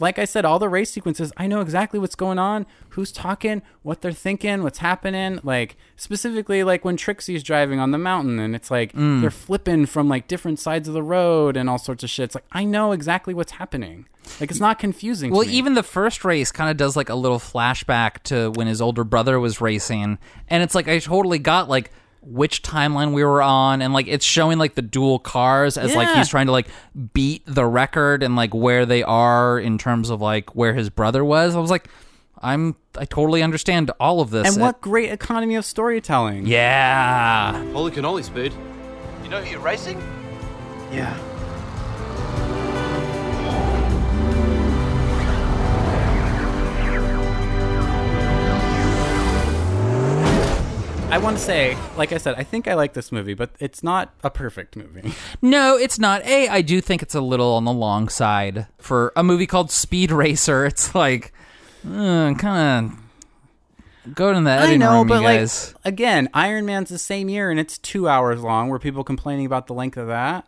like 0.00 0.18
I 0.18 0.24
said, 0.24 0.44
all 0.44 0.58
the 0.58 0.68
race 0.68 0.90
sequences, 0.90 1.32
I 1.36 1.46
know 1.46 1.60
exactly 1.60 1.98
what's 2.00 2.14
going 2.14 2.38
on, 2.38 2.66
who's 2.90 3.12
talking, 3.12 3.62
what 3.82 4.00
they're 4.00 4.12
thinking, 4.12 4.62
what's 4.62 4.78
happening. 4.78 5.40
Like 5.42 5.76
specifically, 5.96 6.64
like 6.64 6.84
when 6.84 6.96
Trixie's 6.96 7.42
driving 7.42 7.78
on 7.80 7.90
the 7.90 7.98
mountain, 7.98 8.38
and 8.38 8.54
it's 8.56 8.70
like 8.70 8.92
Mm. 8.92 9.20
they're 9.20 9.30
flipping 9.30 9.86
from 9.86 10.08
like 10.08 10.26
different 10.28 10.58
sides 10.58 10.88
of 10.88 10.94
the 10.94 11.02
road 11.02 11.56
and 11.56 11.68
all 11.70 11.78
sorts 11.78 12.02
of 12.04 12.10
shit. 12.10 12.24
It's 12.24 12.34
like 12.34 12.44
I 12.52 12.64
know 12.64 12.92
exactly 12.92 13.34
what's 13.34 13.52
happening. 13.52 14.06
Like 14.40 14.50
it's 14.50 14.60
not 14.60 14.78
confusing. 14.78 15.30
Well, 15.32 15.44
even 15.44 15.74
the 15.74 15.82
first 15.82 16.24
race 16.24 16.52
kind 16.52 16.70
of 16.70 16.76
does 16.76 16.96
like 16.96 17.08
a 17.08 17.14
little 17.14 17.38
flashback 17.38 18.22
to 18.24 18.50
when 18.50 18.66
his 18.66 18.80
older 18.80 19.04
brother 19.04 19.38
was 19.40 19.60
racing, 19.60 20.18
and 20.48 20.62
it's 20.62 20.74
like 20.74 20.88
I 20.88 20.98
totally 20.98 21.38
got 21.38 21.68
like 21.68 21.90
which 22.30 22.62
timeline 22.62 23.12
we 23.12 23.24
were 23.24 23.42
on, 23.42 23.80
and 23.82 23.92
like 23.92 24.06
it's 24.06 24.24
showing 24.24 24.58
like 24.58 24.74
the 24.74 24.82
dual 24.82 25.18
cars 25.18 25.76
as 25.76 25.94
like 25.94 26.08
he's 26.16 26.28
trying 26.28 26.46
to 26.46 26.52
like 26.52 26.68
beat 27.14 27.42
the 27.46 27.64
record 27.66 28.22
and 28.22 28.36
like 28.36 28.54
where 28.54 28.84
they 28.86 29.02
are 29.02 29.58
in 29.58 29.78
terms 29.78 30.10
of 30.10 30.20
like 30.20 30.54
where 30.54 30.74
his 30.74 30.90
brother 30.90 31.24
was. 31.24 31.56
I 31.56 31.60
was 31.60 31.70
like, 31.70 31.88
I'm 32.40 32.76
I 32.96 33.04
totally 33.04 33.42
understand 33.42 33.90
all 33.98 34.20
of 34.20 34.30
this. 34.30 34.46
and 34.52 34.60
what 34.60 34.80
great 34.80 35.10
economy 35.10 35.54
of 35.56 35.64
storytelling. 35.64 36.46
Yeah. 36.46 37.64
Holy 37.72 37.90
cannoli, 37.92 38.24
Speed. 38.24 38.52
You 39.24 39.30
know 39.30 39.42
who 39.42 39.50
you're 39.50 39.60
racing? 39.60 40.00
Yeah. 40.92 41.16
I 51.10 51.16
want 51.16 51.38
to 51.38 51.42
say, 51.42 51.76
like 51.96 52.12
I 52.12 52.18
said, 52.18 52.34
I 52.36 52.42
think 52.44 52.68
I 52.68 52.74
like 52.74 52.92
this 52.92 53.10
movie, 53.10 53.32
but 53.34 53.50
it's 53.58 53.82
not 53.82 54.12
a 54.22 54.30
perfect 54.30 54.76
movie. 54.76 55.12
No, 55.40 55.76
it's 55.76 55.98
not. 55.98 56.22
A, 56.26 56.48
I 56.48 56.60
do 56.62 56.80
think 56.80 57.00
it's 57.02 57.14
a 57.14 57.20
little 57.20 57.52
on 57.54 57.64
the 57.64 57.72
long 57.72 58.08
side 58.08 58.66
for 58.78 59.12
a 59.16 59.22
movie 59.24 59.46
called 59.46 59.70
Speed 59.70 60.10
Racer. 60.10 60.66
It's 60.66 60.94
like, 60.94 61.32
uh, 61.86 62.34
kind 62.34 62.92
of 64.06 64.14
go 64.14 64.32
to 64.34 64.40
the 64.40 64.50
I 64.50 64.56
editing 64.58 64.80
know, 64.80 64.98
room, 64.98 65.06
but 65.06 65.20
you 65.20 65.26
like 65.26 65.50
again, 65.84 66.28
Iron 66.34 66.66
Man's 66.66 66.90
the 66.90 66.98
same 66.98 67.28
year, 67.28 67.50
and 67.50 67.58
it's 67.58 67.78
two 67.78 68.08
hours 68.08 68.42
long. 68.42 68.68
Were 68.68 68.78
people 68.78 69.02
complaining 69.04 69.46
about 69.46 69.66
the 69.66 69.74
length 69.74 69.96
of 69.96 70.08
that? 70.08 70.44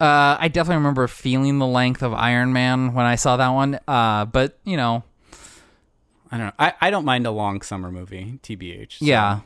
Uh, 0.00 0.36
I 0.40 0.48
definitely 0.48 0.76
remember 0.78 1.06
feeling 1.08 1.58
the 1.58 1.66
length 1.66 2.02
of 2.02 2.12
Iron 2.12 2.52
Man 2.52 2.92
when 2.94 3.06
I 3.06 3.14
saw 3.14 3.36
that 3.38 3.48
one. 3.50 3.78
Uh, 3.88 4.24
but 4.26 4.58
you 4.64 4.76
know, 4.76 5.04
I 6.30 6.36
don't 6.36 6.46
know. 6.48 6.52
I, 6.58 6.74
I 6.80 6.90
don't 6.90 7.04
mind 7.04 7.26
a 7.26 7.30
long 7.30 7.62
summer 7.62 7.90
movie, 7.90 8.38
TBH. 8.42 8.98
so- 8.98 9.04
yeah. 9.04 9.40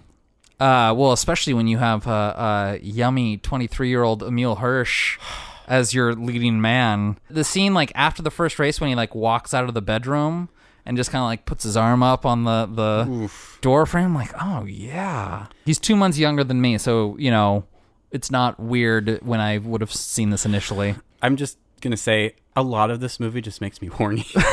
Uh, 0.60 0.94
well, 0.96 1.12
especially 1.12 1.52
when 1.52 1.66
you 1.66 1.78
have 1.78 2.06
uh, 2.06 2.10
uh, 2.10 2.78
yummy 2.80 3.38
twenty-three-year-old 3.38 4.22
Emile 4.22 4.56
Hirsch 4.56 5.18
as 5.66 5.94
your 5.94 6.14
leading 6.14 6.60
man. 6.60 7.18
The 7.28 7.44
scene, 7.44 7.74
like 7.74 7.92
after 7.94 8.22
the 8.22 8.30
first 8.30 8.58
race, 8.58 8.80
when 8.80 8.88
he 8.88 8.94
like 8.94 9.14
walks 9.14 9.52
out 9.52 9.64
of 9.64 9.74
the 9.74 9.82
bedroom 9.82 10.48
and 10.86 10.96
just 10.96 11.10
kind 11.10 11.22
of 11.22 11.26
like 11.26 11.46
puts 11.46 11.64
his 11.64 11.76
arm 11.76 12.02
up 12.02 12.24
on 12.24 12.44
the 12.44 12.66
the 12.66 13.30
door 13.60 13.86
frame, 13.86 14.14
like, 14.14 14.30
oh 14.40 14.64
yeah. 14.64 15.46
He's 15.64 15.78
two 15.78 15.96
months 15.96 16.18
younger 16.18 16.44
than 16.44 16.60
me, 16.60 16.78
so 16.78 17.16
you 17.18 17.30
know, 17.30 17.64
it's 18.10 18.30
not 18.30 18.60
weird 18.60 19.18
when 19.22 19.40
I 19.40 19.58
would 19.58 19.80
have 19.80 19.92
seen 19.92 20.30
this 20.30 20.46
initially. 20.46 20.94
I'm 21.20 21.36
just 21.36 21.58
gonna 21.80 21.96
say 21.96 22.36
a 22.54 22.62
lot 22.62 22.90
of 22.90 23.00
this 23.00 23.18
movie 23.18 23.40
just 23.40 23.60
makes 23.60 23.82
me 23.82 23.88
horny. 23.88 24.26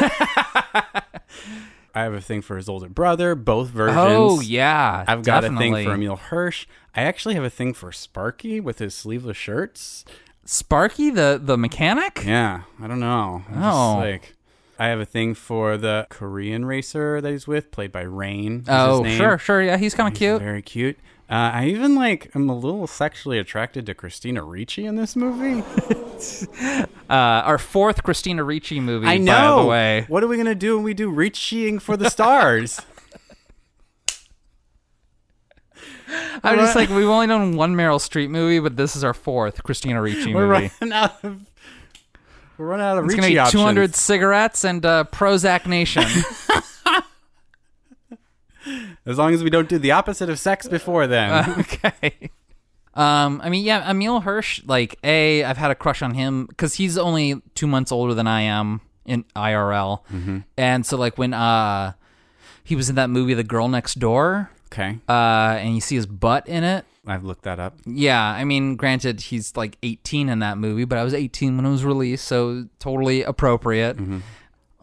I 1.93 2.01
have 2.03 2.13
a 2.13 2.21
thing 2.21 2.41
for 2.41 2.57
his 2.57 2.69
older 2.69 2.89
brother, 2.89 3.36
both 3.36 3.69
versions. 3.69 3.98
Oh 4.00 4.39
yeah, 4.41 5.03
I've 5.07 5.24
got 5.24 5.43
a 5.43 5.50
thing 5.55 5.74
for 5.74 5.93
Emile 5.93 6.15
Hirsch. 6.17 6.65
I 6.95 7.01
actually 7.03 7.36
have 7.36 7.43
a 7.43 7.50
thing 7.50 7.74
for 7.74 7.91
Sparky 7.91 8.60
with 8.60 8.79
his 8.79 8.93
sleeveless 8.93 9.38
shirts. 9.38 10.05
Sparky, 10.45 11.10
the 11.10 11.39
the 11.41 11.57
mechanic. 11.57 12.24
Yeah, 12.25 12.63
I 12.81 12.88
don't 12.88 13.00
know. 13.00 13.43
I'm 13.50 13.63
Oh. 13.63 13.98
like 13.98 14.36
I 14.79 14.88
have 14.88 15.00
a 15.00 15.05
thing 15.05 15.33
for 15.36 15.77
the 15.77 16.07
Korean 16.10 16.65
racer 16.65 17.21
that 17.21 17.29
he's 17.31 17.48
with, 17.48 17.71
played 17.71 17.91
by 17.91 18.01
Rain. 18.01 18.63
Oh, 18.67 19.03
his 19.03 19.12
name. 19.12 19.17
sure, 19.17 19.38
sure. 19.38 19.62
Yeah, 19.62 19.77
he's 19.77 19.93
kind 19.93 20.12
of 20.12 20.17
cute. 20.17 20.41
very 20.41 20.62
cute. 20.63 20.98
Uh, 21.32 21.50
I 21.54 21.68
even 21.68 21.96
like. 21.96 22.30
I'm 22.36 22.50
a 22.50 22.56
little 22.56 22.86
sexually 22.88 23.40
attracted 23.40 23.86
to 23.86 23.94
Christina 23.96 24.44
Ricci 24.44 24.86
in 24.86 24.96
this 24.98 25.16
movie. 25.16 25.64
Uh, 27.10 27.42
our 27.44 27.58
fourth 27.58 28.04
Christina 28.04 28.44
Ricci 28.44 28.80
movie. 28.80 29.08
I 29.08 29.18
know. 29.18 29.56
By 29.58 29.62
the 29.64 29.68
way, 29.68 30.06
What 30.08 30.24
are 30.24 30.28
we 30.28 30.38
gonna 30.38 30.54
do 30.54 30.76
when 30.76 30.84
we 30.84 30.94
do 30.94 31.10
Ricciing 31.10 31.80
for 31.80 31.98
the 31.98 32.12
stars? 32.12 32.80
I'm 36.44 36.58
just 36.60 36.76
like 36.76 36.90
we've 36.90 37.08
only 37.08 37.26
done 37.28 37.56
one 37.56 37.76
Meryl 37.76 37.98
Streep 37.98 38.30
movie, 38.30 38.60
but 38.60 38.78
this 38.78 38.96
is 38.96 39.04
our 39.04 39.16
fourth 39.16 39.64
Christina 39.64 40.00
Ricci 40.00 40.28
movie. 40.28 40.36
We're 40.36 40.48
running 40.48 40.94
out 40.94 41.24
of. 41.24 41.42
We're 42.58 42.68
running 42.68 42.86
out 42.86 43.00
of 43.00 43.06
It's 43.06 43.14
Ricci 43.16 43.22
gonna 43.22 43.34
be 43.34 43.40
options. 43.40 43.62
200 43.62 43.96
cigarettes 43.96 44.64
and 44.64 44.86
uh, 44.86 45.06
Prozac 45.12 45.66
Nation. 45.66 46.04
As 49.06 49.18
long 49.18 49.34
as 49.34 49.44
we 49.44 49.50
don't 49.50 49.68
do 49.70 49.77
the 49.80 49.91
opposite 49.91 50.30
of 50.30 50.39
sex 50.39 50.68
before 50.68 51.08
then. 51.08 51.50
okay. 51.60 52.30
Um, 52.94 53.39
I 53.44 53.50
mean, 53.50 53.63
yeah, 53.63 53.89
Emile 53.89 54.20
Hirsch. 54.22 54.62
Like, 54.65 54.98
a, 55.03 55.44
I've 55.44 55.58
had 55.58 55.72
a 55.72 55.75
crush 55.75 56.01
on 56.01 56.13
him 56.13 56.46
because 56.48 56.74
he's 56.75 56.98
only 56.98 57.41
two 57.56 57.68
months 57.68 57.91
older 57.91 58.13
than 58.13 58.27
I 58.27 58.41
am 58.41 58.82
in 59.06 59.24
IRL, 59.36 60.06
Mm-hmm. 60.13 60.39
and 60.58 60.86
so 60.86 60.96
like 60.96 61.18
when 61.18 61.34
uh 61.34 61.94
he 62.63 62.75
was 62.75 62.88
in 62.89 62.96
that 62.96 63.10
movie, 63.10 63.34
The 63.34 63.44
Girl 63.44 63.68
Next 63.68 63.96
Door, 63.98 64.51
okay, 64.72 65.00
uh, 65.10 65.58
and 65.60 65.74
you 65.74 65.82
see 65.82 65.96
his 65.96 66.06
butt 66.06 66.48
in 66.48 66.63
it. 66.63 66.86
I've 67.08 67.24
looked 67.24 67.44
that 67.44 67.60
up. 67.60 67.74
Yeah, 67.88 68.24
I 68.24 68.44
mean, 68.44 68.75
granted, 68.75 69.20
he's 69.22 69.58
like 69.58 69.75
18 69.82 70.30
in 70.30 70.38
that 70.39 70.60
movie, 70.60 70.86
but 70.86 71.00
I 71.00 71.03
was 71.03 71.15
18 71.15 71.58
when 71.58 71.65
it 71.65 71.72
was 71.72 71.84
released, 71.84 72.25
so 72.27 72.67
totally 72.78 73.24
appropriate. 73.24 73.97
Mm-hmm. 73.97 74.19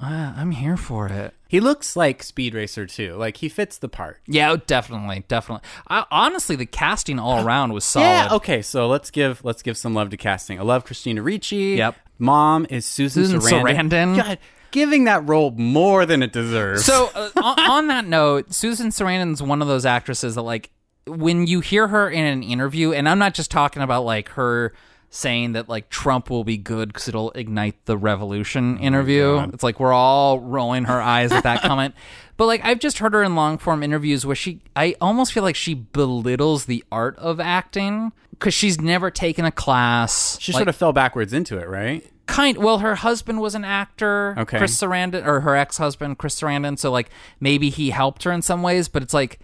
Uh, 0.00 0.34
I'm 0.36 0.50
here 0.50 0.76
for 0.76 1.06
it. 1.06 1.34
He 1.48 1.60
looks 1.60 1.96
like 1.96 2.22
Speed 2.22 2.54
Racer 2.54 2.86
too. 2.86 3.14
Like 3.14 3.38
he 3.38 3.48
fits 3.48 3.78
the 3.78 3.88
part. 3.88 4.20
Yeah, 4.26 4.52
oh, 4.52 4.56
definitely, 4.58 5.24
definitely. 5.28 5.66
I, 5.88 6.04
honestly, 6.10 6.56
the 6.56 6.66
casting 6.66 7.18
all 7.18 7.44
around 7.44 7.72
was 7.72 7.84
solid. 7.84 8.06
Yeah. 8.06 8.28
Okay. 8.32 8.60
So 8.60 8.86
let's 8.86 9.10
give 9.10 9.42
let's 9.44 9.62
give 9.62 9.78
some 9.78 9.94
love 9.94 10.10
to 10.10 10.18
casting. 10.18 10.60
I 10.60 10.62
love 10.62 10.84
Christina 10.84 11.22
Ricci. 11.22 11.76
Yep. 11.76 11.96
Mom 12.18 12.66
is 12.68 12.84
Susan, 12.84 13.24
Susan 13.24 13.40
Sarandon. 13.40 13.88
Sarandon. 13.90 14.16
God, 14.16 14.38
giving 14.72 15.04
that 15.04 15.26
role 15.26 15.52
more 15.52 16.04
than 16.04 16.22
it 16.22 16.32
deserves. 16.32 16.84
So 16.84 17.10
uh, 17.14 17.30
on, 17.36 17.58
on 17.58 17.86
that 17.86 18.04
note, 18.04 18.52
Susan 18.52 18.88
Sarandon's 18.88 19.42
one 19.42 19.62
of 19.62 19.68
those 19.68 19.86
actresses 19.86 20.34
that 20.34 20.42
like 20.42 20.70
when 21.06 21.46
you 21.46 21.60
hear 21.60 21.88
her 21.88 22.10
in 22.10 22.24
an 22.24 22.42
interview, 22.42 22.92
and 22.92 23.08
I'm 23.08 23.18
not 23.18 23.32
just 23.32 23.50
talking 23.50 23.82
about 23.82 24.04
like 24.04 24.28
her 24.30 24.74
saying 25.10 25.52
that 25.52 25.68
like 25.68 25.88
Trump 25.88 26.28
will 26.30 26.44
be 26.44 26.56
good 26.58 26.88
because 26.88 27.08
it'll 27.08 27.30
ignite 27.32 27.86
the 27.86 27.96
revolution 27.96 28.76
oh 28.78 28.82
interview. 28.82 29.38
It's 29.52 29.62
like 29.62 29.80
we're 29.80 29.92
all 29.94 30.38
rolling 30.40 30.84
her 30.84 31.00
eyes 31.00 31.32
at 31.32 31.44
that 31.44 31.62
comment. 31.62 31.94
But 32.36 32.46
like 32.46 32.64
I've 32.64 32.78
just 32.78 32.98
heard 32.98 33.14
her 33.14 33.22
in 33.22 33.34
long 33.34 33.58
form 33.58 33.82
interviews 33.82 34.26
where 34.26 34.36
she 34.36 34.60
I 34.76 34.94
almost 35.00 35.32
feel 35.32 35.42
like 35.42 35.56
she 35.56 35.74
belittles 35.74 36.66
the 36.66 36.84
art 36.92 37.16
of 37.18 37.40
acting 37.40 38.12
because 38.30 38.54
she's 38.54 38.80
never 38.80 39.10
taken 39.10 39.44
a 39.44 39.50
class. 39.50 40.38
she 40.40 40.52
Like, 40.52 40.60
sort 40.60 40.68
of 40.68 40.76
fell 40.76 40.92
backwards 40.92 41.32
into 41.32 41.58
it, 41.58 41.68
right? 41.68 42.04
kind 42.26 42.58
well 42.58 42.80
her 42.80 42.94
husband 42.96 43.40
was 43.40 43.54
an 43.54 43.64
actor 43.64 44.34
Okay. 44.36 44.58
chris 44.58 44.78
sarandon 44.78 45.24
or 45.26 45.40
her 45.40 45.56
ex-husband 45.56 46.18
chris 46.18 46.38
sarandon 46.38 46.78
so 46.78 46.90
like 46.92 47.08
maybe 47.40 47.70
he 47.70 47.88
helped 47.88 48.24
her 48.24 48.30
in 48.30 48.42
some 48.42 48.60
ways 48.62 48.86
but 48.86 49.02
it's 49.02 49.14
like 49.14 49.38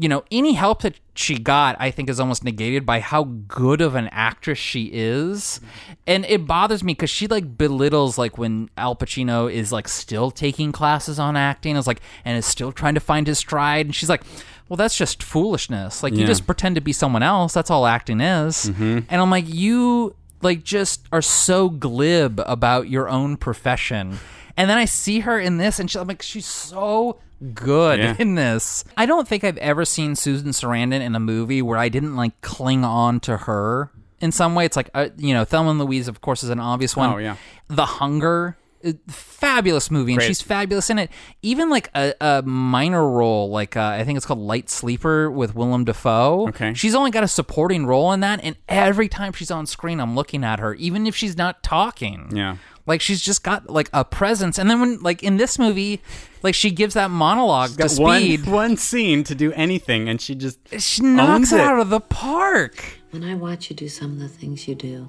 you 0.00 0.08
know 0.08 0.24
any 0.30 0.54
help 0.54 0.82
that 0.82 0.98
she 1.14 1.38
got 1.38 1.76
i 1.78 1.90
think 1.90 2.08
is 2.08 2.18
almost 2.18 2.42
negated 2.42 2.86
by 2.86 3.00
how 3.00 3.24
good 3.24 3.80
of 3.80 3.94
an 3.94 4.08
actress 4.12 4.58
she 4.58 4.90
is. 4.92 5.60
And 6.06 6.24
it 6.24 6.46
bothers 6.46 6.82
me 6.82 6.94
because 6.94 7.10
she 7.10 7.26
like 7.26 7.58
belittles 7.58 8.16
like 8.16 8.38
when 8.38 8.70
al 8.76 8.96
pacino 8.96 9.52
is 9.52 9.70
like 9.72 9.88
still 9.88 10.30
taking 10.30 10.72
classes 10.72 11.18
on 11.18 11.36
acting 11.36 11.76
is 11.76 11.86
like 11.86 12.00
and 12.24 12.38
is 12.38 12.46
still 12.46 12.72
trying 12.72 12.94
to 12.94 13.00
find 13.00 13.26
his 13.26 13.38
stride. 13.38 13.86
And 13.86 13.94
she's 13.94 14.08
like 14.08 14.22
well 14.68 14.76
that's 14.76 14.96
just 14.96 15.22
foolishness. 15.22 16.02
Like 16.02 16.14
you 16.14 16.24
just 16.24 16.46
pretend 16.46 16.76
to 16.76 16.80
be 16.80 16.92
someone 16.92 17.22
else. 17.22 17.52
That's 17.52 17.70
all 17.70 17.86
acting 17.86 18.20
is. 18.20 18.70
Mm-hmm. 18.70 19.00
And 19.08 19.20
i'm 19.20 19.30
like 19.30 19.48
you 19.48 20.14
like 20.42 20.64
just 20.64 21.06
are 21.12 21.22
so 21.22 21.68
glib 21.68 22.40
about 22.46 22.88
your 22.88 23.08
own 23.08 23.36
profession. 23.36 24.18
And 24.56 24.68
then 24.68 24.78
I 24.78 24.84
see 24.84 25.20
her 25.20 25.38
in 25.38 25.56
this, 25.56 25.78
and 25.78 25.90
she, 25.90 25.98
I'm 25.98 26.06
like, 26.06 26.22
she's 26.22 26.46
so 26.46 27.18
good 27.54 27.98
Yeah. 27.98 28.16
in 28.18 28.34
this. 28.34 28.84
I 28.96 29.06
don't 29.06 29.26
think 29.26 29.44
I've 29.44 29.58
ever 29.58 29.84
seen 29.84 30.14
Susan 30.16 30.50
Sarandon 30.50 31.00
in 31.00 31.14
a 31.14 31.20
movie 31.20 31.62
where 31.62 31.78
I 31.78 31.88
didn't 31.88 32.16
like 32.16 32.40
cling 32.40 32.84
on 32.84 33.20
to 33.20 33.36
her 33.38 33.90
in 34.20 34.32
some 34.32 34.54
way. 34.54 34.64
It's 34.66 34.76
like, 34.76 34.90
uh, 34.94 35.08
you 35.16 35.32
know, 35.34 35.44
Thelma 35.44 35.70
and 35.70 35.78
Louise, 35.78 36.08
of 36.08 36.20
course, 36.20 36.42
is 36.42 36.50
an 36.50 36.60
obvious 36.60 36.94
one. 36.96 37.10
Oh, 37.14 37.18
yeah. 37.18 37.36
The 37.68 37.86
Hunger. 37.86 38.56
uh, 38.84 38.92
Fabulous 39.08 39.90
movie, 39.90 40.12
and 40.12 40.18
Great. 40.20 40.26
she's 40.28 40.40
fabulous 40.42 40.88
in 40.90 40.98
it. 40.98 41.10
Even 41.42 41.68
like 41.70 41.90
a, 41.94 42.14
a 42.20 42.42
minor 42.42 43.06
role, 43.08 43.50
like 43.50 43.76
uh, 43.76 43.80
I 43.82 44.04
think 44.04 44.16
it's 44.16 44.24
called 44.26 44.38
Light 44.38 44.70
Sleeper 44.70 45.30
with 45.30 45.54
Willem 45.54 45.84
Dafoe. 45.84 46.48
Okay. 46.48 46.72
She's 46.74 46.94
only 46.94 47.10
got 47.10 47.22
a 47.22 47.28
supporting 47.28 47.84
role 47.86 48.12
in 48.12 48.20
that, 48.20 48.40
and 48.42 48.56
every 48.68 49.08
time 49.08 49.32
she's 49.32 49.50
on 49.50 49.66
screen, 49.66 50.00
I'm 50.00 50.14
looking 50.14 50.44
at 50.44 50.60
her, 50.60 50.74
even 50.74 51.06
if 51.06 51.14
she's 51.16 51.36
not 51.36 51.62
talking. 51.62 52.30
Yeah. 52.34 52.56
Like 52.90 53.00
she's 53.00 53.22
just 53.22 53.44
got 53.44 53.70
like 53.70 53.88
a 53.92 54.04
presence. 54.04 54.58
And 54.58 54.68
then 54.68 54.80
when 54.80 55.00
like 55.00 55.22
in 55.22 55.36
this 55.36 55.60
movie, 55.60 56.02
like 56.42 56.56
she 56.56 56.72
gives 56.72 56.94
that 56.94 57.08
monologue 57.08 57.70
to 57.70 57.76
Got 57.76 57.90
Speed. 57.92 58.46
one 58.46 58.52
one 58.52 58.76
scene 58.76 59.22
to 59.24 59.34
do 59.36 59.52
anything, 59.52 60.08
and 60.08 60.20
she 60.20 60.34
just 60.34 60.58
she 60.80 61.00
knocks 61.02 61.30
owns 61.30 61.52
it 61.52 61.60
it. 61.60 61.60
out 61.60 61.78
of 61.78 61.88
the 61.88 62.00
park. 62.00 62.98
When 63.12 63.22
I 63.22 63.36
watch 63.36 63.70
you 63.70 63.76
do 63.76 63.88
some 63.88 64.10
of 64.14 64.18
the 64.18 64.26
things 64.28 64.66
you 64.66 64.74
do, 64.74 65.08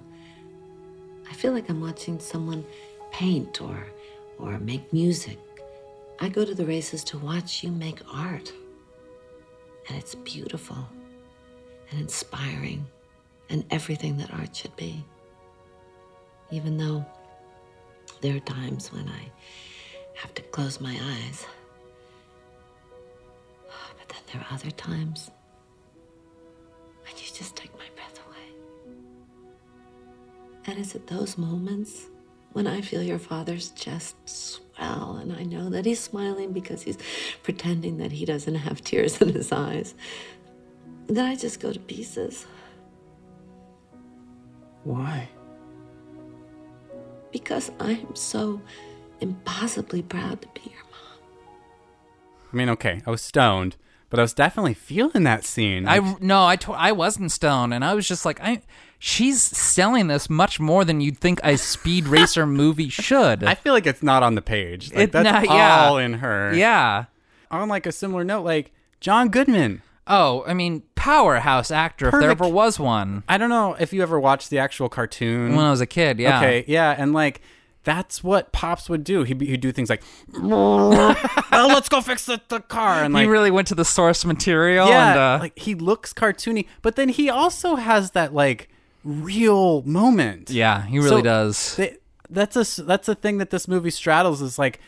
I 1.27 1.33
feel 1.33 1.53
like 1.53 1.71
I'm 1.71 1.81
watching 1.81 2.19
someone 2.19 2.63
paint 3.11 3.59
or 3.63 3.87
or 4.37 4.59
make 4.59 4.93
music. 4.93 5.39
I 6.19 6.29
go 6.29 6.45
to 6.45 6.53
the 6.53 6.67
races 6.67 7.03
to 7.05 7.17
watch 7.17 7.63
you 7.63 7.71
make 7.71 7.99
art. 8.13 8.53
And 9.89 9.97
it's 9.97 10.13
beautiful 10.13 10.87
and 11.89 11.99
inspiring 11.99 12.85
and 13.49 13.65
everything 13.71 14.17
that 14.17 14.31
art 14.31 14.55
should 14.55 14.75
be. 14.75 15.03
Even 16.51 16.77
though 16.77 17.03
there 18.21 18.35
are 18.35 18.39
times 18.39 18.91
when 18.93 19.07
I 19.09 19.31
have 20.15 20.33
to 20.35 20.41
close 20.41 20.79
my 20.79 20.97
eyes. 21.01 21.45
But 23.97 24.09
then 24.09 24.21
there 24.31 24.41
are 24.41 24.53
other 24.53 24.71
times 24.71 25.31
and 27.07 27.19
you 27.19 27.27
just 27.33 27.55
take 27.55 27.73
my 27.73 27.85
breath 27.95 28.19
away. 28.27 28.47
And 30.65 30.79
it's 30.79 30.95
at 30.95 31.07
those 31.07 31.37
moments 31.37 32.07
when 32.53 32.67
I 32.67 32.81
feel 32.81 33.01
your 33.01 33.19
father's 33.19 33.71
chest 33.71 34.15
swell 34.25 35.17
and 35.21 35.33
I 35.33 35.43
know 35.43 35.69
that 35.69 35.85
he's 35.85 35.99
smiling 35.99 36.51
because 36.51 36.81
he's 36.83 36.97
pretending 37.43 37.97
that 37.97 38.11
he 38.11 38.25
doesn't 38.25 38.55
have 38.55 38.81
tears 38.89 39.21
in 39.21 39.29
his 39.33 39.51
eyes 39.51 39.95
that 41.07 41.25
I 41.25 41.35
just 41.35 41.59
go 41.59 41.73
to 41.73 41.79
pieces 41.79 42.45
why? 44.83 45.29
Because 47.31 47.71
I'm 47.79 48.15
so 48.15 48.61
impossibly 49.19 50.01
proud 50.01 50.41
to 50.41 50.47
be 50.49 50.61
your 50.69 50.83
mom. 50.91 51.19
I 52.51 52.55
mean, 52.55 52.69
okay, 52.69 53.01
I 53.05 53.11
was 53.11 53.21
stoned, 53.21 53.75
but 54.09 54.19
I 54.19 54.23
was 54.23 54.33
definitely 54.33 54.73
feeling 54.73 55.23
that 55.23 55.45
scene. 55.45 55.87
I 55.87 56.17
no, 56.19 56.45
I 56.45 56.55
to- 56.57 56.73
I 56.73 56.91
wasn't 56.91 57.31
stoned, 57.31 57.73
and 57.73 57.83
I 57.85 57.93
was 57.93 58.07
just 58.07 58.25
like, 58.25 58.41
I 58.41 58.61
she's 58.99 59.41
selling 59.41 60.07
this 60.07 60.29
much 60.29 60.59
more 60.59 60.83
than 60.85 61.01
you'd 61.01 61.17
think 61.17 61.39
a 61.43 61.57
speed 61.57 62.07
racer 62.07 62.45
movie 62.45 62.89
should. 62.89 63.43
I 63.43 63.55
feel 63.55 63.73
like 63.73 63.87
it's 63.87 64.03
not 64.03 64.21
on 64.23 64.35
the 64.35 64.41
page. 64.41 64.91
Like, 64.91 65.03
It- 65.05 65.11
that's 65.13 65.47
nah, 65.47 65.53
yeah. 65.55 65.85
all 65.85 65.97
in 65.97 66.13
her. 66.15 66.53
yeah. 66.53 67.05
On 67.49 67.67
like 67.69 67.85
a 67.85 67.91
similar 67.91 68.23
note, 68.23 68.43
like 68.43 68.71
John 68.99 69.29
Goodman. 69.29 69.81
Oh, 70.07 70.43
I 70.47 70.53
mean, 70.53 70.83
powerhouse 70.95 71.69
actor 71.71 72.07
if 72.07 72.13
there 72.13 72.31
ever 72.31 72.47
was 72.47 72.79
one. 72.79 73.23
I 73.29 73.37
don't 73.37 73.49
know 73.49 73.75
if 73.79 73.93
you 73.93 74.01
ever 74.01 74.19
watched 74.19 74.49
the 74.49 74.59
actual 74.59 74.89
cartoon. 74.89 75.55
When 75.55 75.63
I 75.65 75.69
was 75.71 75.79
a 75.81 75.85
kid, 75.85 76.19
yeah. 76.19 76.37
Okay, 76.39 76.63
yeah, 76.67 76.95
and 76.97 77.13
like 77.13 77.41
that's 77.83 78.23
what 78.23 78.51
Pops 78.51 78.89
would 78.89 79.03
do. 79.03 79.23
He'd, 79.23 79.37
be, 79.39 79.45
he'd 79.47 79.61
do 79.61 79.71
things 79.71 79.89
like, 79.89 80.03
"Oh, 80.35 81.65
let's 81.69 81.89
go 81.89 82.01
fix 82.01 82.25
the, 82.25 82.41
the 82.49 82.59
car," 82.59 83.03
and 83.03 83.13
like, 83.13 83.23
he 83.23 83.27
really 83.29 83.51
went 83.51 83.67
to 83.69 83.75
the 83.75 83.85
source 83.85 84.25
material. 84.25 84.87
yeah, 84.87 85.09
and, 85.11 85.19
uh, 85.19 85.37
like 85.41 85.57
he 85.57 85.75
looks 85.75 86.13
cartoony, 86.13 86.67
but 86.81 86.95
then 86.95 87.09
he 87.09 87.29
also 87.29 87.75
has 87.75 88.11
that 88.11 88.33
like 88.33 88.69
real 89.03 89.81
moment. 89.83 90.49
yeah, 90.49 90.85
he 90.85 90.97
really 90.97 91.09
So, 91.09 91.21
does. 91.21 91.75
th- 91.75 91.99
that's 92.29 92.55
a 92.79 92.83
that's 92.83 93.07
a 93.09 93.15
thing 93.15 93.37
that 93.39 93.49
this 93.49 93.67
movie 93.67 93.89
straddles 93.91 94.41
is 94.41 94.57
like 94.57 94.79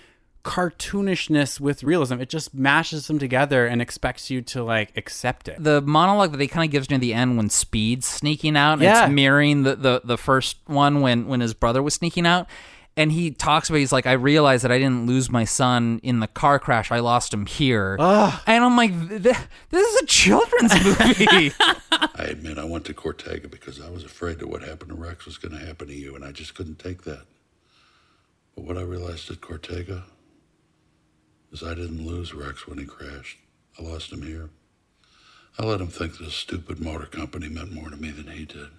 cartoonishness 0.44 1.60
with 1.60 1.84
realism. 1.84 2.20
It 2.20 2.30
just 2.30 2.54
mashes 2.54 3.08
them 3.08 3.18
together 3.20 3.66
and 3.66 3.82
expects 3.82 4.30
you 4.30 4.42
to 4.44 4.64
like 4.64 4.96
accept 4.98 5.48
it. 5.48 5.64
the 5.64 5.82
monologue 5.82 6.32
that 6.32 6.42
he 6.42 6.48
kind 6.48 6.66
of 6.68 6.72
gives 6.72 6.90
near 6.90 7.00
the 7.00 7.14
end 7.14 7.38
when 7.38 7.50
Speed's 7.50 8.08
sneaking 8.08 8.58
out, 8.58 8.80
Yeah. 8.80 9.06
it's 9.06 9.12
mirroring 9.14 9.64
the, 9.64 9.76
the, 9.76 10.02
the 10.04 10.18
first 10.18 10.58
one 10.66 11.02
when, 11.02 11.28
when 11.28 11.40
his 11.42 11.54
brother 11.54 11.82
was 11.82 11.94
sneaking 11.94 12.26
out. 12.28 12.48
And 12.96 13.12
he 13.12 13.32
talks 13.32 13.70
about, 13.70 13.80
he's 13.80 13.92
like, 13.92 14.06
I 14.06 14.12
realized 14.12 14.64
that 14.64 14.72
I 14.72 14.78
didn't 14.78 15.08
lose 15.08 15.32
my 15.32 15.46
son 15.46 16.00
in 16.04 16.20
the 16.20 16.28
car 16.28 16.60
crash. 16.60 16.92
I 16.92 17.00
lost 17.00 17.34
him 17.34 17.48
here. 17.48 17.96
And 18.00 18.64
I'm 18.64 18.78
like, 18.78 18.94
this 19.10 19.38
is 19.72 20.02
a 20.04 20.06
children's 20.06 20.74
movie. 20.86 21.52
I 21.60 22.26
admit 22.30 22.60
I 22.60 22.66
went 22.66 22.86
to 22.86 22.94
Cortega 22.94 23.50
because 23.50 23.82
I 23.82 23.90
was 23.90 24.04
afraid 24.04 24.38
that 24.40 24.48
what 24.48 24.62
happened 24.62 24.90
to 24.90 24.96
Rex 24.96 25.26
was 25.26 25.40
going 25.40 25.58
to 25.58 25.66
happen 25.66 25.88
to 25.88 25.94
you, 25.96 26.16
and 26.16 26.24
I 26.24 26.32
just 26.32 26.54
couldn't 26.54 26.78
take 26.78 27.02
that. 27.06 27.24
But 28.54 28.66
what 28.66 28.78
I 28.78 28.82
realized 28.82 29.32
at 29.32 29.42
Cortega 29.42 30.04
is 31.54 31.64
I 31.64 31.76
didn't 31.76 32.06
lose 32.06 32.34
Rex 32.34 32.68
when 32.68 32.80
he 32.80 32.86
crashed. 32.86 33.38
I 33.80 33.84
lost 33.84 34.12
him 34.12 34.24
here. 34.24 34.50
I 35.58 35.64
let 35.66 35.80
him 35.80 35.88
think 35.88 36.18
this 36.18 36.34
stupid 36.34 36.82
motor 36.82 37.06
company 37.06 37.48
meant 37.48 37.72
more 37.72 37.92
to 37.92 37.96
me 37.96 38.10
than 38.10 38.28
he 38.28 38.44
did. 38.44 38.70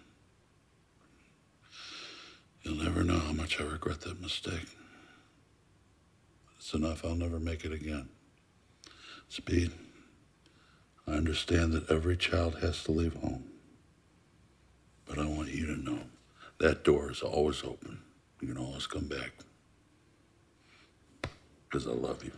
You'll 2.63 2.83
never 2.83 3.05
know 3.05 3.19
how 3.21 3.33
much 3.33 3.61
I 3.61 3.65
regret 3.65 4.01
that 4.01 4.21
mistake. 4.21 4.67
It's 6.59 6.75
enough, 6.75 7.05
I'll 7.05 7.15
never 7.15 7.39
make 7.39 7.65
it 7.65 7.73
again. 7.73 8.09
Speed. 9.29 9.71
I 11.07 11.13
understand 11.13 11.75
that 11.75 11.91
every 11.91 12.17
child 12.17 12.59
has 12.61 12.83
to 12.85 12.93
leave 12.93 13.15
home. 13.15 13.45
But 15.07 15.19
I 15.19 15.27
want 15.27 15.51
you 15.51 15.67
to 15.67 15.77
know 15.77 16.01
that 16.59 16.83
door 16.83 17.13
is 17.13 17.23
always 17.23 17.63
open. 17.63 18.01
You 18.41 18.49
can 18.49 18.59
always 18.59 18.87
come 18.87 19.07
back. 19.07 19.33
Because 21.69 21.87
I 21.87 21.93
love 21.93 22.25
you. 22.25 22.33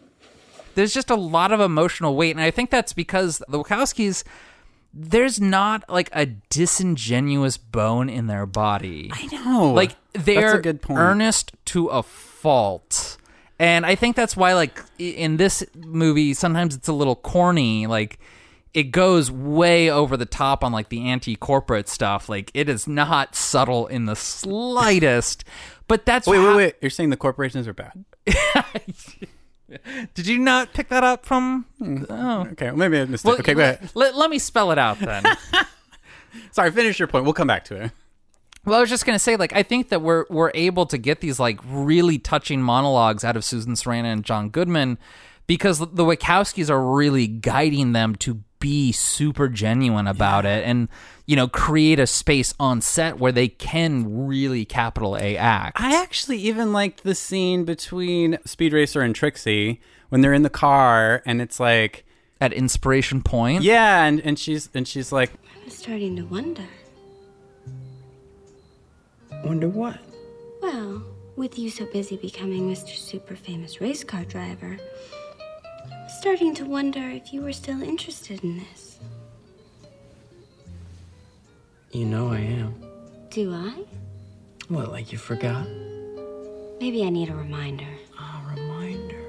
There's 0.77 0.95
just 0.95 1.11
a 1.11 1.17
lot 1.17 1.51
of 1.51 1.61
emotional 1.61 2.15
weight 2.15 2.31
and 2.31 2.41
i 2.41 2.51
think 2.51 2.71
that's 2.71 2.93
because 2.93 3.43
the 3.49 3.59
wachowskis 3.59 4.23
there's 4.95 5.41
not 5.41 5.83
like 5.91 6.09
a 6.12 6.27
disingenuous 6.27 7.59
bone 7.59 8.09
in 8.09 8.29
their 8.29 8.47
body 8.47 9.11
I 9.12 9.27
know. 9.27 9.73
like 9.73 9.97
they're 10.12 10.62
earnest 10.89 11.53
to 11.67 11.89
a 11.89 12.03
fault 12.03 13.19
and 13.59 13.85
i 13.85 13.95
think 13.95 14.15
that's 14.15 14.37
why 14.37 14.55
like 14.55 14.81
in 14.99 15.37
this 15.37 15.65
movie 15.75 16.33
sometimes 16.35 16.75
it's 16.77 16.89
a 16.89 16.93
little 16.93 17.17
corny 17.17 17.87
like 17.87 18.19
it 18.73 18.91
goes 18.91 19.31
way 19.31 19.91
over 19.91 20.19
the 20.19 20.27
top 20.27 20.62
on 20.62 20.71
like 20.71 20.91
the 20.91 21.09
anti-corporate 21.09 21.89
stuff 21.89 22.29
like 22.29 22.51
it 22.55 22.69
is 22.69 22.87
not 22.87 23.35
subtle 23.35 23.87
in 23.87 24.05
the 24.07 24.17
slightest 24.17 25.45
but 25.89 26.05
that's 26.05 26.27
wait, 26.27 26.39
wait, 26.41 26.57
wait. 26.57 26.75
You're 26.81 26.91
saying 26.91 27.11
the 27.11 27.17
corporations 27.17 27.69
are 27.69 27.73
bad? 27.73 28.05
did 30.15 30.27
you 30.27 30.39
not 30.39 30.73
pick 30.73 30.89
that 30.89 31.03
up 31.05 31.27
from 31.27 31.67
hmm. 31.79 32.05
Oh, 32.09 32.43
Okay, 32.53 32.67
well, 32.67 32.77
maybe 32.77 33.01
I 33.01 33.05
missed 33.05 33.25
Well, 33.25 33.35
it. 33.35 33.41
Okay, 33.41 33.55
go 33.55 33.61
ahead. 33.63 33.91
Let, 33.95 34.15
let 34.15 34.31
me 34.31 34.39
spell 34.39 34.71
it 34.73 34.79
out 34.79 34.99
then. 34.99 35.25
Sorry, 36.53 36.71
finish 36.71 36.99
your 36.99 37.09
point. 37.09 37.25
We'll 37.25 37.35
come 37.35 37.49
back 37.49 37.65
to 37.67 37.77
it. 37.85 37.93
well, 38.65 38.77
I 38.79 38.81
was 38.81 38.91
just 38.91 39.07
gonna 39.07 39.19
say, 39.19 39.37
like, 39.37 39.53
I 39.55 39.63
think 39.63 39.89
that 39.89 40.03
we're 40.03 40.25
we're 40.29 40.51
able 40.55 40.87
to 40.87 40.99
get 40.99 41.21
these 41.21 41.41
like 41.41 41.59
really 41.67 42.19
touching 42.19 42.63
monologues 42.63 43.25
out 43.25 43.37
of 43.37 43.45
Susan 43.45 43.75
Sarandon 43.75 44.05
and 44.13 44.25
John 44.25 44.51
Goodman 44.51 44.99
because 45.47 45.79
the 45.79 46.05
Wachowskis 46.05 46.69
are 46.71 46.83
really 46.85 47.27
guiding 47.27 47.93
them 47.93 48.17
to 48.17 48.43
be 48.59 48.91
super 48.93 49.49
genuine 49.49 50.07
about 50.07 50.45
it 50.47 50.65
and 50.65 50.89
you 51.27 51.37
know 51.37 51.49
create 51.49 51.99
a 51.99 52.07
space 52.07 52.55
on 52.59 52.81
set 52.81 53.19
where 53.19 53.33
they 53.33 53.49
can 53.49 54.27
really 54.27 54.65
capital 54.65 55.17
A 55.17 55.37
act. 55.37 55.81
I 55.81 56.01
actually 56.01 56.39
even 56.39 56.73
liked 56.73 57.03
the 57.03 57.15
scene 57.15 57.65
between 57.65 58.39
Speed 58.45 58.73
Racer 58.73 59.03
and 59.03 59.15
Trixie 59.15 59.81
when 60.09 60.21
they're 60.21 60.33
in 60.33 60.43
the 60.43 60.51
car 60.51 61.23
and 61.27 61.43
it's 61.43 61.59
like, 61.61 62.05
At 62.41 62.53
Inspiration 62.53 63.23
Point, 63.23 63.62
yeah, 63.62 64.05
and, 64.05 64.21
and 64.21 64.39
she's 64.39 64.71
and 64.73 64.87
she's 64.87 65.11
like, 65.12 65.33
I'm 65.62 65.71
starting 65.71 66.17
to 66.17 66.23
wonder. 66.23 66.67
Wonder 69.45 69.69
what? 69.69 69.99
Well, 70.62 71.03
with 71.37 71.59
you 71.59 71.71
so 71.71 71.87
busy 71.87 72.17
becoming 72.17 72.71
Mr. 72.71 72.97
Super 72.97 73.37
Famous 73.37 73.81
Race 73.81 74.03
Car 74.03 74.25
Driver, 74.25 74.77
I'm 75.93 76.09
starting 76.21 76.55
to 76.57 76.65
wonder 76.65 77.01
if 77.11 77.33
you 77.33 77.43
were 77.43 77.53
still 77.53 77.83
interested 77.83 78.43
in 78.43 78.59
this. 78.59 78.86
You 81.92 82.05
know 82.05 82.29
I 82.33 82.38
am. 82.40 82.75
Do 83.31 83.53
I? 83.55 83.85
What, 84.68 84.90
like 84.90 85.12
you 85.12 85.18
forgot? 85.18 85.66
Maybe 86.81 87.05
I 87.05 87.11
need 87.11 87.29
a 87.31 87.35
reminder. 87.35 87.87
A 88.18 88.51
reminder. 88.55 89.22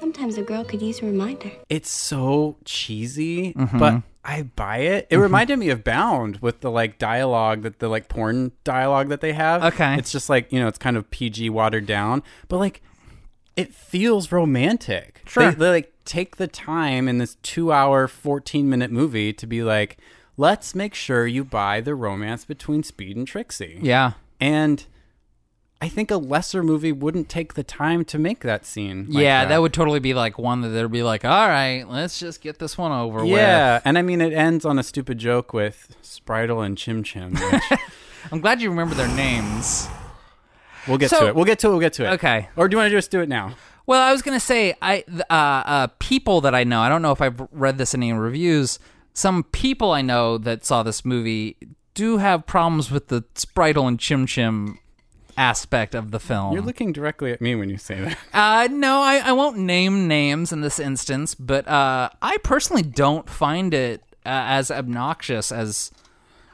Sometimes 0.00 0.36
a 0.36 0.42
girl 0.42 0.64
could 0.64 0.82
use 0.82 1.00
a 1.02 1.06
reminder. 1.06 1.50
it's 1.68 1.90
so 1.90 2.56
cheesy, 2.64 3.52
Mm-hmm. 3.54 3.78
but 3.78 4.02
I 4.24 4.42
buy 4.42 4.78
it. 4.78 5.06
It 5.10 5.18
reminded 5.18 5.58
me 5.58 5.68
of 5.70 5.84
Bound 5.84 6.38
with 6.38 6.60
the 6.60 6.70
like 6.70 6.98
dialogue 6.98 7.62
that 7.62 7.78
the 7.78 7.88
like 7.88 8.08
porn 8.08 8.52
dialogue 8.64 9.08
that 9.10 9.20
they 9.20 9.32
have. 9.34 9.62
Okay. 9.64 9.96
It's 9.98 10.10
just 10.12 10.28
like, 10.30 10.50
you 10.52 10.58
know, 10.60 10.66
it's 10.66 10.78
kind 10.78 10.96
of 10.96 11.10
PG 11.10 11.50
watered 11.50 11.86
down, 11.86 12.22
but 12.48 12.58
like 12.58 12.82
it 13.56 13.72
feels 13.74 14.32
romantic. 14.32 15.20
Sure. 15.26 15.50
They, 15.50 15.54
they 15.56 15.68
like 15.70 15.92
take 16.06 16.36
the 16.36 16.48
time 16.48 17.06
in 17.06 17.18
this 17.18 17.36
two 17.42 17.70
hour, 17.70 18.08
14 18.08 18.68
minute 18.68 18.90
movie 18.90 19.32
to 19.34 19.46
be 19.46 19.62
like, 19.62 19.98
let's 20.36 20.74
make 20.74 20.94
sure 20.94 21.26
you 21.26 21.44
buy 21.44 21.80
the 21.80 21.94
romance 21.94 22.44
between 22.44 22.82
Speed 22.82 23.16
and 23.16 23.26
Trixie. 23.26 23.78
yeah. 23.82 24.12
And 24.40 24.84
I 25.80 25.88
think 25.88 26.10
a 26.10 26.16
lesser 26.16 26.62
movie 26.62 26.92
wouldn't 26.92 27.28
take 27.28 27.54
the 27.54 27.62
time 27.62 28.04
to 28.06 28.18
make 28.18 28.40
that 28.40 28.64
scene. 28.64 29.06
like 29.10 29.22
yeah, 29.22 29.44
that. 29.44 29.60
would 29.60 29.72
totally 29.72 29.98
be 30.00 30.14
like 30.14 30.38
one 30.38 30.62
that 30.62 30.68
they'd 30.70 30.90
be 30.90 31.02
like, 31.02 31.24
all 31.24 31.48
right, 31.48 31.84
let's 31.88 32.18
just 32.18 32.40
get 32.40 32.58
this 32.58 32.76
one 32.78 32.90
over 32.90 33.20
with. 33.24 33.32
Yeah, 33.36 33.80
and 33.84 33.96
I 33.98 34.02
mean 34.02 34.20
it 34.20 34.32
ends 34.32 34.64
on 34.64 34.78
a 34.78 34.82
stupid 34.82 35.18
joke 35.18 35.52
with 35.52 35.94
Spritle 36.02 36.64
and 36.64 36.76
Chim 36.78 37.02
Chim. 37.02 37.34
Which 37.34 37.62
I'm 38.32 38.40
glad 38.40 38.60
you 38.62 38.70
remember 38.70 38.94
their 38.94 39.14
names. 39.14 39.86
we'll 40.88 40.98
get 40.98 41.10
So- 41.10 41.20
to 41.20 41.26
it. 41.28 41.34
We'll 41.34 41.44
get 41.44 41.58
to 41.60 41.68
it. 41.68 41.70
We'll 41.70 41.80
get 41.80 41.92
to 41.94 42.06
it. 42.06 42.14
Okay. 42.14 42.48
Or 42.56 42.68
do 42.68 42.74
you 42.74 42.78
want 42.78 42.90
to 42.90 42.96
just 42.96 43.10
do 43.10 43.20
it 43.20 43.28
now? 43.28 43.54
Well, 43.86 44.00
I 44.00 44.12
was 44.12 44.22
gonna 44.22 44.40
say, 44.40 44.74
I 44.80 45.04
uh, 45.28 45.34
uh, 45.34 45.86
people 45.98 46.40
that 46.42 46.54
I 46.54 46.64
know. 46.64 46.80
I 46.80 46.88
don't 46.88 47.02
know 47.02 47.12
if 47.12 47.20
I've 47.20 47.46
read 47.52 47.76
this 47.76 47.92
in 47.92 48.02
any 48.02 48.14
reviews. 48.14 48.78
Some 49.14 49.44
people 49.44 49.92
I 49.92 50.02
know 50.02 50.38
that 50.38 50.64
saw 50.64 50.82
this 50.82 51.04
movie 51.04 51.56
do 51.94 52.18
have 52.18 52.46
problems 52.46 52.90
with 52.90 53.08
the 53.08 53.22
Spritle 53.34 53.86
and 53.86 53.98
Chim 53.98 54.26
Chim 54.26 54.78
aspect 55.36 55.94
of 55.94 56.10
the 56.10 56.20
film. 56.20 56.52
You're 56.52 56.62
looking 56.62 56.92
directly 56.92 57.32
at 57.32 57.40
me 57.40 57.54
when 57.54 57.70
you 57.70 57.78
say 57.78 58.00
that. 58.00 58.18
Uh, 58.34 58.68
no, 58.70 59.00
I, 59.00 59.18
I 59.18 59.32
won't 59.32 59.58
name 59.58 60.08
names 60.08 60.52
in 60.52 60.60
this 60.60 60.80
instance, 60.80 61.34
but 61.36 61.66
uh, 61.68 62.10
I 62.20 62.38
personally 62.38 62.82
don't 62.82 63.28
find 63.30 63.72
it 63.72 64.02
uh, 64.26 64.58
as 64.58 64.70
obnoxious 64.70 65.52
as. 65.52 65.92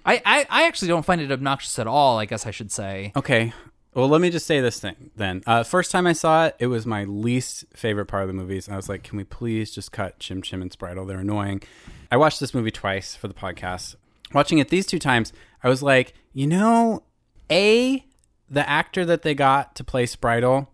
I, 0.05 0.21
I, 0.25 0.47
I 0.51 0.67
actually 0.67 0.89
don't 0.89 1.05
find 1.05 1.21
it 1.21 1.33
obnoxious 1.33 1.79
at 1.79 1.87
all, 1.87 2.19
I 2.19 2.27
guess 2.27 2.47
I 2.47 2.51
should 2.51 2.71
say. 2.71 3.13
Okay. 3.17 3.53
Well, 3.95 4.09
let 4.09 4.21
me 4.21 4.31
just 4.31 4.47
say 4.47 4.61
this 4.61 4.79
thing 4.79 5.11
then. 5.17 5.43
Uh, 5.47 5.63
first 5.63 5.91
time 5.91 6.07
I 6.07 6.13
saw 6.13 6.47
it, 6.47 6.57
it 6.59 6.69
was 6.69 6.87
my 6.87 7.05
least 7.05 7.65
favorite 7.75 8.07
part 8.07 8.23
of 8.23 8.29
the 8.29 8.35
movies. 8.35 8.69
I 8.69 8.77
was 8.77 8.89
like, 8.89 9.03
can 9.03 9.17
we 9.17 9.25
please 9.25 9.73
just 9.73 9.93
cut 9.93 10.19
Chim 10.19 10.43
Chim 10.43 10.63
and 10.63 10.71
Spritle? 10.71 11.07
They're 11.07 11.21
annoying. 11.21 11.63
I 12.11 12.17
watched 12.17 12.41
this 12.41 12.55
movie 12.55 12.71
twice 12.71 13.15
for 13.15 13.29
the 13.29 13.35
podcast. 13.35 13.95
Watching 14.33 14.59
it 14.59 14.69
these 14.69 14.87
two 14.87 14.99
times, 14.99 15.33
I 15.63 15.69
was 15.69 15.83
like, 15.83 16.15
you 16.33 16.47
know, 16.47 17.05
A, 17.51 18.05
the 18.49 18.69
actor 18.69 19.05
that 19.05 19.23
they 19.23 19.35
got 19.35 19.75
to 19.77 19.85
play 19.85 20.07
Spritle, 20.07 20.69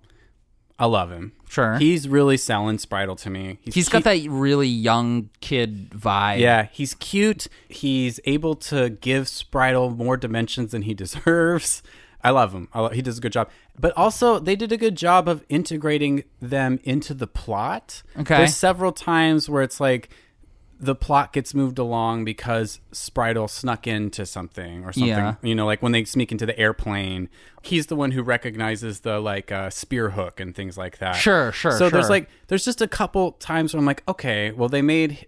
I 0.78 0.86
love 0.86 1.10
him. 1.10 1.32
Sure. 1.48 1.78
He's 1.78 2.08
really 2.08 2.36
selling 2.36 2.76
Spritle 2.76 3.18
to 3.20 3.30
me. 3.30 3.58
He's 3.62 3.88
got 3.88 4.04
that 4.04 4.26
really 4.28 4.68
young 4.68 5.30
kid 5.40 5.90
vibe. 5.90 6.40
Yeah, 6.40 6.68
he's 6.72 6.94
cute. 6.94 7.46
He's 7.68 8.20
able 8.24 8.56
to 8.56 8.90
give 8.90 9.24
Spritle 9.24 9.96
more 9.96 10.16
dimensions 10.16 10.72
than 10.72 10.82
he 10.82 10.94
deserves. 11.04 11.82
I 12.22 12.30
love 12.30 12.52
him. 12.52 12.68
I 12.74 12.92
he 12.92 13.02
does 13.02 13.18
a 13.18 13.20
good 13.20 13.32
job. 13.32 13.48
But 13.78 13.96
also, 13.96 14.38
they 14.38 14.56
did 14.56 14.72
a 14.72 14.76
good 14.76 14.96
job 14.96 15.28
of 15.28 15.44
integrating 15.48 16.24
them 16.40 16.80
into 16.82 17.14
the 17.14 17.26
plot. 17.26 18.02
Okay. 18.18 18.38
There's 18.38 18.56
several 18.56 18.90
times 18.92 19.48
where 19.48 19.62
it's 19.62 19.80
like 19.80 20.08
the 20.78 20.94
plot 20.94 21.32
gets 21.32 21.54
moved 21.54 21.78
along 21.78 22.24
because 22.24 22.80
Spritle 22.92 23.48
snuck 23.48 23.86
into 23.86 24.26
something 24.26 24.84
or 24.84 24.92
something. 24.92 25.08
Yeah. 25.08 25.34
You 25.42 25.54
know, 25.54 25.64
like 25.64 25.82
when 25.82 25.92
they 25.92 26.04
sneak 26.04 26.32
into 26.32 26.44
the 26.44 26.58
airplane, 26.58 27.28
he's 27.62 27.86
the 27.86 27.96
one 27.96 28.10
who 28.10 28.22
recognizes 28.22 29.00
the 29.00 29.18
like 29.18 29.50
uh, 29.50 29.70
spear 29.70 30.10
hook 30.10 30.38
and 30.40 30.54
things 30.54 30.76
like 30.76 30.98
that. 30.98 31.12
Sure, 31.12 31.52
sure, 31.52 31.72
So 31.72 31.88
there's 31.88 32.10
like 32.10 32.28
there's 32.48 32.64
just 32.64 32.82
a 32.82 32.88
couple 32.88 33.32
times 33.32 33.72
where 33.72 33.78
I'm 33.78 33.86
like, 33.86 34.02
okay, 34.06 34.52
well 34.52 34.68
they 34.68 34.82
made 34.82 35.26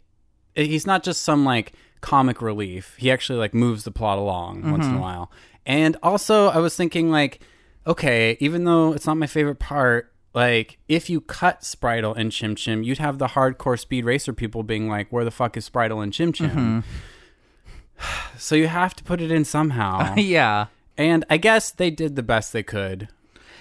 he's 0.54 0.86
not 0.86 1.02
just 1.02 1.22
some 1.22 1.44
like 1.44 1.72
comic 2.00 2.42
relief. 2.42 2.94
He 2.98 3.10
actually 3.10 3.38
like 3.38 3.54
moves 3.54 3.84
the 3.84 3.90
plot 3.90 4.18
along 4.18 4.70
once 4.70 4.86
in 4.86 4.96
a 4.96 5.00
while. 5.00 5.30
And 5.66 5.96
also, 6.02 6.48
I 6.48 6.58
was 6.58 6.74
thinking 6.76 7.10
like, 7.10 7.40
okay, 7.86 8.36
even 8.40 8.64
though 8.64 8.92
it's 8.92 9.06
not 9.06 9.16
my 9.16 9.26
favorite 9.26 9.58
part, 9.58 10.12
like 10.34 10.78
if 10.88 11.08
you 11.10 11.20
cut 11.20 11.62
Spritle 11.62 12.16
and 12.16 12.30
Chim 12.30 12.54
Chim, 12.54 12.82
you'd 12.82 12.98
have 12.98 13.18
the 13.18 13.28
hardcore 13.28 13.78
speed 13.78 14.04
racer 14.04 14.32
people 14.32 14.62
being 14.62 14.88
like, 14.88 15.10
"Where 15.10 15.24
the 15.24 15.30
fuck 15.30 15.56
is 15.56 15.68
Spritle 15.68 16.02
and 16.02 16.12
Chim 16.12 16.32
Chim?" 16.32 16.84
so 18.38 18.54
you 18.54 18.68
have 18.68 18.94
to 18.96 19.04
put 19.04 19.20
it 19.20 19.30
in 19.30 19.44
somehow. 19.44 20.14
yeah. 20.16 20.66
and 20.96 21.24
I 21.30 21.36
guess 21.36 21.70
they 21.70 21.90
did 21.90 22.16
the 22.16 22.22
best 22.22 22.52
they 22.52 22.62
could. 22.62 23.08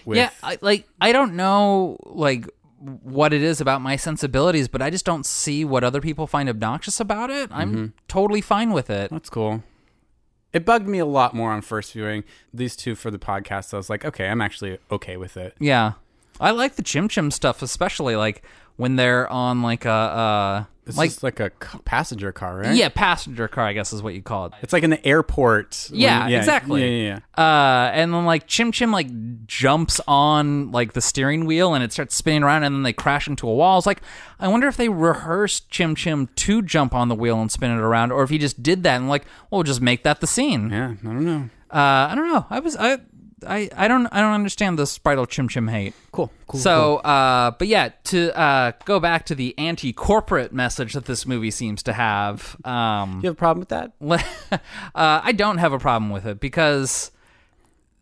With, 0.06 0.18
yeah, 0.18 0.30
I, 0.44 0.58
like 0.62 0.88
I 1.02 1.12
don't 1.12 1.34
know 1.36 1.98
like 2.06 2.48
what 2.80 3.34
it 3.34 3.42
is 3.42 3.60
about 3.60 3.82
my 3.82 3.96
sensibilities, 3.96 4.68
but 4.68 4.82
I 4.82 4.90
just 4.90 5.04
don't 5.06 5.26
see 5.26 5.66
what 5.66 5.84
other 5.84 6.00
people 6.00 6.28
find 6.28 6.48
obnoxious 6.48 7.00
about 7.00 7.30
it. 7.30 7.50
I'm 7.52 7.72
Mm-hmm. 7.74 7.86
totally 8.08 8.42
fine 8.42 8.72
with 8.72 8.90
it. 8.90 9.10
That's 9.10 9.30
cool. 9.30 9.64
It 10.54 10.64
bugged 10.64 10.88
me 10.88 11.00
a 11.00 11.06
lot 11.06 11.34
more 11.34 11.52
on 11.52 11.62
first 11.62 11.92
viewing. 11.94 12.24
These 12.54 12.76
two 12.76 12.96
for 12.96 13.12
the 13.12 13.20
podcast, 13.20 13.74
I 13.74 13.78
was 13.78 13.90
like, 13.90 14.06
okay, 14.06 14.28
I'm 14.28 14.42
actually 14.42 14.78
okay 14.92 15.18
with 15.18 15.36
it. 15.38 15.56
Yeah. 15.60 15.94
I 16.40 16.52
like 16.52 16.76
the 16.76 16.84
chim 16.84 17.08
chim 17.08 17.32
stuff, 17.32 17.62
especially 17.62 18.16
like 18.16 18.44
when 18.76 18.96
they're 18.96 19.28
on 19.32 19.62
like 19.64 19.86
a 19.86 19.90
uh 19.92 20.64
It's 20.86 20.98
like 20.98 21.24
like 21.24 21.40
a 21.40 21.50
passenger 21.84 22.32
car, 22.32 22.60
right? 22.60 22.76
yeah 22.76 22.90
passenger 22.90 23.48
car, 23.48 23.66
I 23.66 23.74
guess 23.74 23.92
is 23.92 24.04
what 24.04 24.14
you 24.14 24.22
call 24.22 24.46
it. 24.46 24.54
It's 24.62 24.72
like 24.72 24.84
in 24.84 24.92
the 24.92 25.04
airport. 25.06 25.88
when- 25.90 26.00
Yeah, 26.00 26.28
exactly. 26.38 26.82
Yeah, 26.82 26.88
yeah, 27.10 27.20
yeah. 27.38 27.44
Uh, 27.44 27.90
and 27.92 28.14
then 28.14 28.26
like 28.26 28.46
Chim 28.48 28.72
Chim 28.72 28.92
like 28.92 29.08
jumps 29.48 30.00
on 30.08 30.72
like 30.72 30.94
the 30.94 31.02
steering 31.02 31.46
wheel 31.46 31.74
and 31.74 31.84
it 31.84 31.92
starts 31.92 32.14
spinning 32.16 32.44
around 32.44 32.64
and 32.64 32.76
then 32.76 32.84
they 32.84 32.94
crash 32.94 33.28
into 33.28 33.48
a 33.50 33.54
wall. 33.54 33.80
It's 33.80 33.88
like 33.88 34.02
I 34.40 34.48
wonder 34.48 34.68
if 34.68 34.78
they 34.78 34.90
rehearsed 34.90 35.70
Chim 35.72 35.96
Chim 35.96 36.28
to 36.36 36.62
jump 36.62 36.94
on 36.94 37.08
the 37.10 37.16
wheel 37.16 37.42
and 37.42 37.52
spin 37.52 37.72
it 37.72 37.80
around, 37.80 38.12
or 38.12 38.22
if 38.24 38.30
he 38.30 38.38
just 38.38 38.62
did 38.62 38.84
that 38.84 38.98
and 38.98 39.10
like, 39.10 39.26
well, 39.50 39.64
just 39.64 39.82
make 39.82 40.04
that 40.04 40.22
the 40.22 40.28
scene. 40.28 40.70
Yeah, 40.70 40.92
I 41.02 41.04
don't 41.04 41.26
know. 41.26 41.50
Uh, 41.74 42.08
I 42.12 42.14
don't 42.16 42.28
know. 42.30 42.46
I 42.50 42.60
was 42.60 42.76
I. 42.78 43.00
I, 43.46 43.70
I 43.76 43.88
don't 43.88 44.08
I 44.08 44.22
don't 44.22 44.34
understand 44.34 44.80
the 44.80 44.84
Spritle 44.84 45.28
Chim 45.30 45.48
Chim 45.48 45.68
hate. 45.68 45.94
Cool, 46.12 46.32
cool. 46.48 46.60
So, 46.60 46.98
uh, 46.98 47.52
but 47.52 47.68
yeah, 47.68 47.90
to 48.06 48.38
uh, 48.38 48.72
go 48.86 49.00
back 49.00 49.26
to 49.28 49.36
the 49.36 49.58
anti-corporate 49.60 50.54
message 50.54 50.94
that 50.94 51.06
this 51.06 51.26
movie 51.26 51.52
seems 51.52 51.84
to 51.84 51.94
have, 51.94 52.58
um, 52.66 53.20
you 53.22 53.28
have 53.28 53.34
a 53.34 53.38
problem 53.38 53.60
with 53.60 53.70
that? 53.70 53.92
uh, 54.52 55.22
I 55.24 55.32
don't 55.34 55.60
have 55.60 55.72
a 55.72 55.78
problem 55.78 56.10
with 56.10 56.26
it 56.26 56.40
because, 56.40 57.12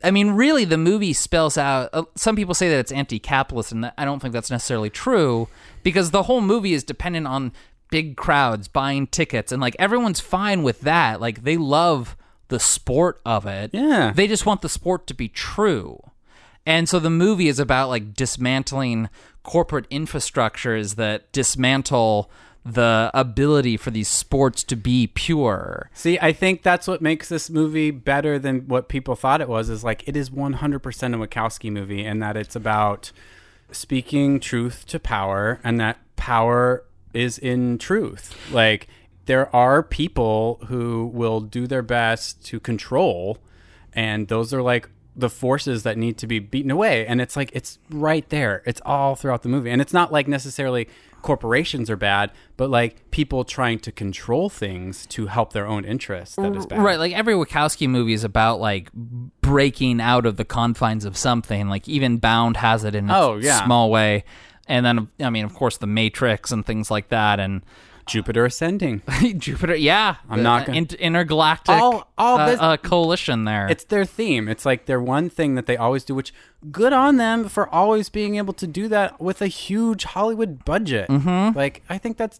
I 0.01 0.11
mean, 0.11 0.31
really, 0.31 0.63
the 0.63 0.77
movie 0.77 1.11
spells 1.11 1.57
out. 1.57 1.89
Uh, 1.91 2.03
some 2.15 2.37
people 2.37 2.53
say 2.53 2.69
that 2.69 2.79
it's 2.79 2.91
anti-capitalist, 2.93 3.73
and 3.73 3.91
I 3.97 4.05
don't 4.05 4.21
think 4.21 4.33
that's 4.33 4.51
necessarily 4.51 4.89
true 4.89 5.49
because 5.83 6.11
the 6.11 6.23
whole 6.23 6.41
movie 6.41 6.73
is 6.73 6.83
dependent 6.85 7.27
on 7.27 7.51
big 7.91 8.15
crowds 8.15 8.69
buying 8.69 9.05
tickets, 9.05 9.51
and 9.51 9.61
like 9.61 9.75
everyone's 9.79 10.21
fine 10.21 10.63
with 10.63 10.81
that. 10.81 11.19
Like 11.19 11.43
they 11.43 11.57
love 11.57 12.15
the 12.47 12.59
sport 12.59 13.19
of 13.25 13.45
it. 13.45 13.71
Yeah. 13.73 14.11
they 14.15 14.27
just 14.27 14.45
want 14.45 14.61
the 14.61 14.69
sport 14.69 15.07
to 15.07 15.13
be 15.13 15.27
true. 15.27 15.99
And 16.65 16.89
so 16.89 16.99
the 16.99 17.09
movie 17.09 17.47
is 17.47 17.59
about 17.59 17.89
like 17.89 18.13
dismantling 18.13 19.09
corporate 19.43 19.89
infrastructures 19.89 20.95
that 20.95 21.31
dismantle 21.31 22.29
the 22.65 23.11
ability 23.13 23.77
for 23.77 23.91
these 23.91 24.07
sports 24.07 24.63
to 24.63 24.75
be 24.75 25.05
pure. 25.05 25.91
See, 25.93 26.17
I 26.19 26.33
think 26.33 26.63
that's 26.63 26.87
what 26.87 26.99
makes 26.99 27.29
this 27.29 27.49
movie 27.49 27.91
better 27.91 28.39
than 28.39 28.61
what 28.67 28.89
people 28.89 29.15
thought 29.15 29.39
it 29.39 29.47
was. 29.47 29.69
Is 29.69 29.83
like 29.83 30.07
it 30.07 30.17
is 30.17 30.31
100% 30.31 30.55
a 30.55 31.27
Wachowski 31.27 31.71
movie, 31.71 32.03
and 32.03 32.21
that 32.23 32.35
it's 32.35 32.55
about 32.55 33.11
speaking 33.71 34.39
truth 34.39 34.85
to 34.87 34.99
power, 34.99 35.59
and 35.63 35.79
that 35.79 35.99
power 36.15 36.83
is 37.13 37.37
in 37.37 37.77
truth. 37.77 38.35
Like 38.51 38.87
there 39.25 39.53
are 39.55 39.81
people 39.83 40.59
who 40.67 41.07
will 41.13 41.41
do 41.41 41.67
their 41.67 41.81
best 41.81 42.43
to 42.45 42.59
control, 42.59 43.37
and 43.93 44.27
those 44.27 44.53
are 44.53 44.61
like 44.61 44.89
the 45.15 45.29
forces 45.29 45.83
that 45.83 45.97
need 45.97 46.17
to 46.17 46.27
be 46.27 46.39
beaten 46.39 46.69
away. 46.69 47.07
And 47.07 47.21
it's 47.21 47.35
like 47.37 47.49
it's 47.53 47.79
right 47.89 48.27
there. 48.29 48.61
It's 48.65 48.81
all 48.85 49.15
throughout 49.15 49.43
the 49.43 49.49
movie, 49.49 49.69
and 49.71 49.81
it's 49.81 49.93
not 49.93 50.11
like 50.11 50.27
necessarily 50.27 50.87
corporations 51.21 51.89
are 51.89 51.95
bad, 51.95 52.29
but 52.55 52.69
like 52.69 53.09
people 53.09 53.43
trying 53.43 53.79
to 53.79 53.91
control 53.91 54.47
things 54.47 55.07
to 55.07 55.25
help 55.25 55.53
their 55.53 55.65
own 55.65 55.83
interests. 55.83 56.35
That 56.35 56.55
is 56.55 56.67
bad. 56.67 56.79
Right, 56.83 56.99
like 56.99 57.13
every 57.13 57.33
Wachowski 57.33 57.89
movie 57.89 58.13
is 58.13 58.23
about 58.23 58.59
like 58.59 58.91
breaking 59.41 60.01
out 60.01 60.25
of 60.27 60.37
the 60.37 60.45
confines 60.45 61.03
of 61.03 61.17
something. 61.17 61.67
Like 61.67 61.87
even 61.87 62.17
Bound 62.17 62.57
has 62.57 62.83
it 62.83 62.93
in 62.93 63.09
a 63.09 63.17
Oh, 63.17 63.37
yeah. 63.37 63.63
small 63.65 63.89
way. 63.89 64.23
And 64.67 64.85
then 64.85 65.07
I 65.19 65.29
mean, 65.31 65.45
of 65.45 65.53
course, 65.55 65.77
the 65.77 65.87
Matrix 65.87 66.51
and 66.51 66.63
things 66.65 66.91
like 66.91 67.09
that, 67.09 67.39
and 67.39 67.63
Jupiter 68.05 68.45
ascending. 68.45 69.01
Jupiter. 69.37 69.75
Yeah, 69.75 70.15
I'm 70.29 70.43
not 70.43 70.65
gonna- 70.65 70.77
in- 70.79 70.87
intergalactic 70.99 71.75
All- 71.75 72.11
all 72.17 72.37
uh, 72.39 72.45
this- 72.49 72.59
uh, 72.59 72.77
coalition 72.77 73.45
there. 73.45 73.67
It's 73.67 73.83
their 73.85 74.05
theme. 74.05 74.47
It's 74.47 74.65
like 74.65 74.85
their 74.85 75.01
one 75.01 75.29
thing 75.29 75.55
that 75.55 75.65
they 75.65 75.77
always 75.77 76.03
do, 76.03 76.13
which 76.15 76.33
good 76.71 76.93
on 76.93 77.17
them 77.17 77.47
for 77.49 77.67
always 77.73 78.09
being 78.09 78.35
able 78.35 78.53
to 78.53 78.67
do 78.67 78.87
that 78.89 79.19
with 79.19 79.41
a 79.41 79.47
huge 79.47 80.03
Hollywood 80.03 80.63
budget. 80.65 81.09
Mm-hmm. 81.09 81.57
Like 81.57 81.83
I 81.89 81.97
think 81.97 82.17
that's 82.17 82.39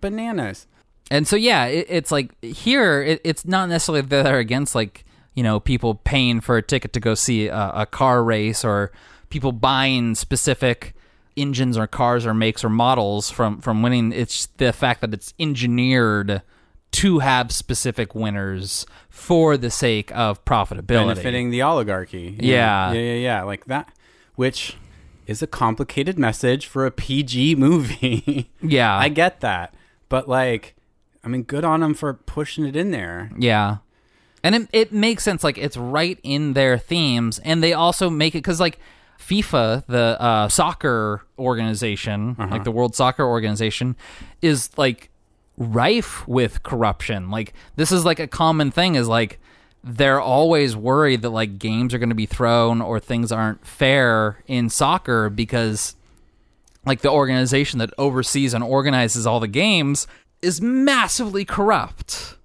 bananas. 0.00 0.66
And 1.10 1.26
so 1.26 1.36
yeah, 1.36 1.66
it, 1.66 1.86
it's 1.88 2.10
like 2.10 2.32
here 2.44 3.02
it, 3.02 3.20
it's 3.24 3.44
not 3.46 3.68
necessarily 3.68 4.00
that 4.02 4.22
they're 4.24 4.38
against 4.38 4.74
like 4.74 5.04
you 5.34 5.42
know 5.42 5.60
people 5.60 5.94
paying 5.94 6.40
for 6.40 6.56
a 6.56 6.62
ticket 6.62 6.92
to 6.94 7.00
go 7.00 7.14
see 7.14 7.46
a, 7.48 7.70
a 7.74 7.86
car 7.86 8.24
race 8.24 8.64
or 8.64 8.90
people 9.30 9.52
buying 9.52 10.14
specific 10.14 10.94
engines 11.36 11.76
or 11.76 11.86
cars 11.86 12.26
or 12.26 12.34
makes 12.34 12.64
or 12.64 12.68
models 12.68 13.30
from 13.30 13.60
from 13.60 13.82
winning. 13.82 14.12
It's 14.12 14.46
the 14.56 14.72
fact 14.72 15.00
that 15.00 15.12
it's 15.12 15.34
engineered 15.38 16.42
to 16.92 17.18
have 17.18 17.52
specific 17.52 18.14
winners 18.14 18.86
for 19.10 19.56
the 19.56 19.70
sake 19.70 20.10
of 20.16 20.44
profitability. 20.44 20.86
benefiting 20.86 21.50
the 21.50 21.62
oligarchy. 21.62 22.36
Yeah. 22.40 22.92
yeah, 22.92 23.00
yeah, 23.00 23.14
yeah, 23.14 23.42
like 23.42 23.66
that. 23.66 23.92
Which 24.36 24.76
is 25.26 25.42
a 25.42 25.46
complicated 25.46 26.18
message 26.18 26.66
for 26.66 26.86
a 26.86 26.90
PG 26.90 27.56
movie. 27.56 28.50
Yeah, 28.62 28.96
I 28.96 29.08
get 29.10 29.40
that, 29.40 29.74
but 30.08 30.28
like, 30.28 30.74
I 31.22 31.28
mean, 31.28 31.42
good 31.42 31.64
on 31.64 31.80
them 31.80 31.94
for 31.94 32.14
pushing 32.14 32.64
it 32.66 32.74
in 32.74 32.90
there. 32.90 33.30
Yeah. 33.38 33.78
And 34.42 34.54
it, 34.54 34.68
it 34.72 34.92
makes 34.92 35.24
sense. 35.24 35.42
Like, 35.42 35.58
it's 35.58 35.76
right 35.76 36.18
in 36.22 36.52
their 36.52 36.78
themes. 36.78 37.40
And 37.40 37.62
they 37.62 37.72
also 37.72 38.08
make 38.08 38.34
it 38.34 38.38
because, 38.38 38.60
like, 38.60 38.78
FIFA, 39.18 39.84
the 39.86 40.20
uh, 40.20 40.48
soccer 40.48 41.22
organization, 41.38 42.36
like 42.50 42.64
the 42.64 42.70
World 42.70 42.94
Soccer 42.94 43.24
Organization, 43.24 43.96
is 44.42 44.70
like 44.76 45.10
rife 45.56 46.26
with 46.28 46.62
corruption. 46.62 47.30
Like, 47.30 47.54
this 47.76 47.90
is 47.92 48.04
like 48.04 48.20
a 48.20 48.26
common 48.26 48.70
thing, 48.70 48.94
is 48.94 49.08
like, 49.08 49.40
they're 49.82 50.20
always 50.20 50.76
worried 50.76 51.22
that 51.22 51.30
like 51.30 51.58
games 51.58 51.94
are 51.94 51.98
going 51.98 52.08
to 52.08 52.14
be 52.14 52.26
thrown 52.26 52.82
or 52.82 52.98
things 52.98 53.30
aren't 53.30 53.64
fair 53.64 54.42
in 54.48 54.68
soccer 54.68 55.30
because 55.30 55.94
like 56.84 57.00
the 57.00 57.10
organization 57.10 57.78
that 57.78 57.92
oversees 57.96 58.52
and 58.52 58.64
organizes 58.64 59.26
all 59.26 59.38
the 59.38 59.48
games 59.48 60.06
is 60.42 60.60
massively 60.60 61.44
corrupt. 61.44 62.35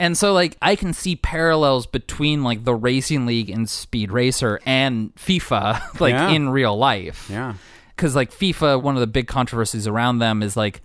And 0.00 0.16
so 0.18 0.32
like 0.32 0.56
I 0.62 0.74
can 0.76 0.92
see 0.92 1.14
parallels 1.14 1.86
between 1.86 2.42
like 2.42 2.64
the 2.64 2.74
racing 2.74 3.26
league 3.26 3.50
and 3.50 3.68
Speed 3.68 4.10
Racer 4.10 4.58
and 4.66 5.14
FIFA 5.14 6.00
like 6.00 6.14
Yeah. 6.14 6.30
in 6.30 6.48
real 6.48 6.76
life. 6.76 7.28
Yeah. 7.30 7.54
Cuz 7.96 8.16
like 8.16 8.32
FIFA 8.32 8.82
one 8.82 8.96
of 8.96 9.00
the 9.00 9.06
big 9.06 9.28
controversies 9.28 9.86
around 9.86 10.18
them 10.18 10.42
is 10.42 10.56
like 10.56 10.80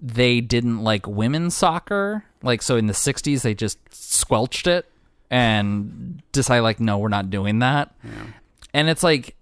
they 0.00 0.40
didn't 0.42 0.80
like 0.84 1.06
women's 1.06 1.54
soccer. 1.54 2.24
Like 2.42 2.60
so 2.62 2.76
in 2.76 2.86
the 2.86 2.92
60s 2.92 3.42
they 3.42 3.54
just 3.54 3.78
squelched 3.90 4.66
it 4.66 4.84
and 5.30 6.22
decided 6.32 6.62
like 6.62 6.80
no, 6.80 6.98
we're 6.98 7.08
not 7.08 7.30
doing 7.30 7.60
that. 7.60 7.94
And 8.74 8.90
it's 8.90 9.02
like 9.02 9.36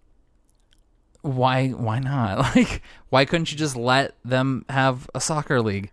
why 1.23 1.71
why 1.71 1.99
not 1.99 2.39
like 2.57 2.83
why 3.11 3.25
couldn't 3.25 3.51
you 3.51 3.59
just 3.59 3.75
let 3.75 4.15
them 4.25 4.65
have 4.69 5.11
a 5.15 5.21
soccer 5.21 5.61
league 5.61 5.91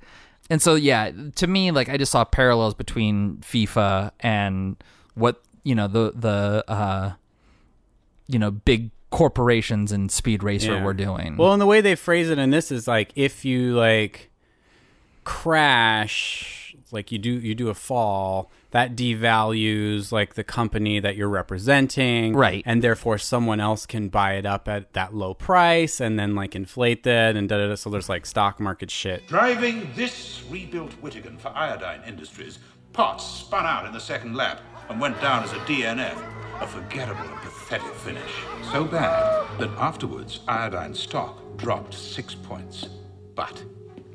and 0.50 0.62
so 0.62 0.76
yeah 0.76 1.12
to 1.36 1.48
me 1.48 1.72
like 1.72 1.90
i 1.90 1.98
just 1.98 2.12
saw 2.12 2.24
parallels 2.24 2.74
between 2.74 3.38
fifa 3.38 4.12
and 4.20 4.76
what 5.16 5.42
you 5.64 5.74
know 5.76 5.88
the 5.88 6.12
the 6.16 6.64
uh 6.68 7.14
you 8.28 8.38
know 8.40 8.52
big 8.52 8.92
corporations 9.12 9.92
and 9.92 10.12
speed 10.12 10.44
racer 10.44 10.74
Yeah. 10.76 10.84
were 10.84 10.94
doing 10.94 11.38
Well, 11.38 11.54
and 11.54 11.62
the 11.62 11.66
way 11.66 11.80
they 11.82 11.96
phrase 11.96 12.30
it 12.30 12.38
in 12.38 12.50
this 12.50 12.72
is 12.72 12.88
like 12.88 13.12
if 13.16 13.46
you 13.46 13.74
like 13.76 14.30
crash, 15.24 16.76
like 16.92 17.12
you 17.12 17.18
do 17.18 17.30
you 17.32 17.56
do 17.56 17.70
a 17.70 17.74
fall, 17.74 18.52
that 18.76 18.94
devalues 18.94 20.12
like 20.12 20.34
the 20.34 20.44
company 20.44 21.00
that 21.00 21.16
you're 21.16 21.30
representing, 21.30 22.36
Right. 22.36 22.62
And 22.66 22.82
therefore, 22.82 23.18
someone 23.18 23.62
else 23.62 23.86
can 23.86 24.10
buy 24.10 24.34
it 24.34 24.46
up 24.46 24.68
at 24.68 24.92
that 24.92 25.16
low 25.16 25.34
price 25.34 26.02
and 26.02 26.20
then 26.20 26.36
like 26.36 26.58
inflate 26.58 27.04
that 27.04 27.38
and 27.38 27.48
da 27.48 27.58
da 27.58 27.68
da. 27.70 27.76
So 27.76 27.90
there's 27.90 28.10
like 28.10 28.26
stock 28.26 28.60
market 28.60 28.92
shit. 28.92 29.26
Driving 29.30 29.88
this 29.96 30.44
rebuilt 30.50 30.92
Whittigan 31.02 31.40
for 31.40 31.54
Iodine 31.56 32.02
Industries, 32.06 32.60
parts 32.92 33.24
spun 33.24 33.66
out 33.66 33.86
in 33.86 33.94
the 33.94 34.00
second 34.02 34.36
lap 34.36 34.60
and 34.90 35.00
went 35.00 35.22
down 35.22 35.46
as 35.46 35.54
a 35.54 35.60
DNF. 35.60 36.22
A 36.60 36.68
forgettable 36.68 37.22
and 37.22 37.38
pathetic 37.38 37.94
finish. 37.96 38.32
So 38.74 38.84
bad 38.84 39.48
that 39.58 39.70
afterwards 39.78 40.42
Iodine 40.50 40.94
stock 40.94 41.40
dropped 41.56 41.94
six 41.94 42.36
points. 42.36 42.90
But 43.36 43.64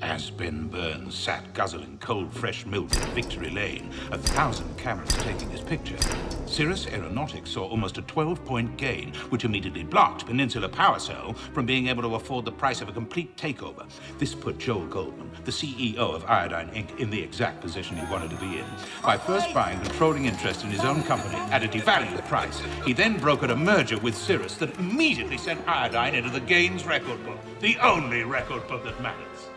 As 0.03 0.31
Ben 0.31 0.67
Burns 0.67 1.15
sat 1.15 1.53
guzzling 1.53 1.99
cold 2.01 2.33
fresh 2.33 2.65
milk 2.65 2.91
in 2.97 3.03
Victory 3.11 3.51
Lane, 3.51 3.91
a 4.11 4.17
thousand 4.17 4.75
cameras 4.79 5.13
taking 5.19 5.51
his 5.51 5.61
picture, 5.61 5.99
Cirrus 6.47 6.87
Aeronautics 6.87 7.51
saw 7.51 7.69
almost 7.69 7.99
a 7.99 8.03
12 8.03 8.43
point 8.47 8.79
gain, 8.79 9.13
which 9.29 9.45
immediately 9.45 9.85
blocked 9.85 10.25
Peninsula 10.25 10.71
Power 10.71 10.99
Cell 10.99 11.35
from 11.53 11.67
being 11.67 11.89
able 11.89 12.03
to 12.03 12.15
afford 12.15 12.47
the 12.47 12.53
price 12.53 12.81
of 12.81 12.89
a 12.89 12.93
complete 12.93 13.37
takeover. 13.37 13.87
This 14.19 14.35
put 14.35 14.59
Joel 14.59 14.87
Goldman, 14.87 15.31
the 15.45 15.53
CEO 15.53 15.99
of 15.99 16.25
Iodine 16.25 16.71
Inc., 16.71 16.99
in 16.99 17.11
the 17.11 17.23
exact 17.23 17.61
position 17.61 17.99
he 17.99 18.11
wanted 18.11 18.31
to 18.31 18.37
be 18.37 18.59
in. 18.59 18.65
By 19.03 19.19
first 19.19 19.53
buying 19.53 19.81
controlling 19.81 20.25
interest 20.25 20.65
in 20.65 20.71
his 20.71 20.85
own 20.85 21.03
company 21.03 21.37
at 21.53 21.63
a 21.63 21.69
devalued 21.69 22.27
price, 22.27 22.63
he 22.87 22.95
then 22.95 23.21
brokered 23.21 23.51
a 23.51 23.57
merger 23.57 23.99
with 23.99 24.17
Cirrus 24.17 24.57
that 24.57 24.75
immediately 24.79 25.37
sent 25.37 25.61
Iodine 25.69 26.15
into 26.15 26.31
the 26.31 26.41
gains 26.41 26.87
record 26.87 27.23
book, 27.27 27.39
the 27.61 27.77
only 27.79 28.23
record 28.23 28.67
book 28.67 28.83
that 28.85 28.99
matters. 29.03 29.50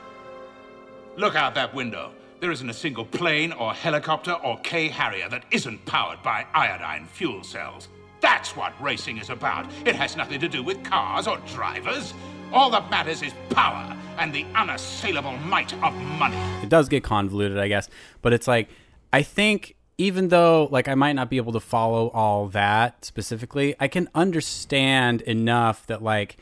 Look 1.15 1.36
out 1.36 1.54
that 1.54 1.76
window. 1.76 2.12
There 2.39 2.49
isn't 2.49 2.69
a 2.69 2.73
single 2.73 3.06
plane 3.06 3.54
or 3.54 3.71
helicopter 3.71 4.34
or 4.34 4.58
K 4.62 4.89
Harrier 4.89 5.30
that 5.30 5.45
isn't 5.52 5.86
powered 5.86 6.23
by 6.23 6.45
iodine 6.56 7.06
fuel 7.06 7.43
cells. 7.43 7.88
That's 8.19 8.56
what 8.56 8.73
racing 8.82 9.19
is 9.19 9.30
about. 9.30 9.67
It 9.86 9.95
has 9.95 10.17
nothing 10.17 10.39
to 10.39 10.49
do 10.49 10.63
with 10.63 10.84
cars 10.84 11.28
or 11.28 11.38
drivers. 11.54 12.15
All 12.52 12.71
that 12.71 12.89
matters 12.89 13.21
is 13.21 13.32
power 13.52 13.95
and 14.17 14.34
the 14.34 14.43
unassailable 14.56 15.38
might 15.38 15.71
of 15.84 15.93
money. 15.93 16.38
it 16.63 16.69
does 16.69 16.89
get 16.89 17.04
convoluted, 17.04 17.60
I 17.60 17.67
guess. 17.67 17.89
But 18.23 18.34
it's 18.34 18.47
like 18.47 18.69
I 19.12 19.21
think 19.21 19.76
even 19.99 20.30
though 20.30 20.67
like 20.71 20.88
I 20.88 20.95
might 20.95 21.13
not 21.13 21.30
be 21.30 21.38
able 21.38 21.54
to 21.54 21.60
follow 21.60 22.10
all 22.10 22.47
that 22.49 23.06
specifically, 23.06 23.76
I 23.80 23.88
can 23.88 24.10
understand 24.15 25.21
enough 25.21 25.86
that 25.86 26.02
like 26.02 26.38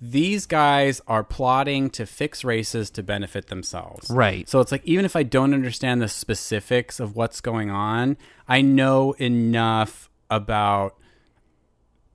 these 0.00 0.46
guys 0.46 1.00
are 1.06 1.24
plotting 1.24 1.88
to 1.90 2.04
fix 2.04 2.44
races 2.44 2.90
to 2.90 3.02
benefit 3.02 3.46
themselves. 3.46 4.10
Right. 4.10 4.48
So 4.48 4.60
it's 4.60 4.70
like 4.70 4.84
even 4.84 5.04
if 5.04 5.16
I 5.16 5.22
don't 5.22 5.54
understand 5.54 6.02
the 6.02 6.08
specifics 6.08 7.00
of 7.00 7.16
what's 7.16 7.40
going 7.40 7.70
on, 7.70 8.18
I 8.46 8.60
know 8.60 9.12
enough 9.12 10.10
about 10.30 10.96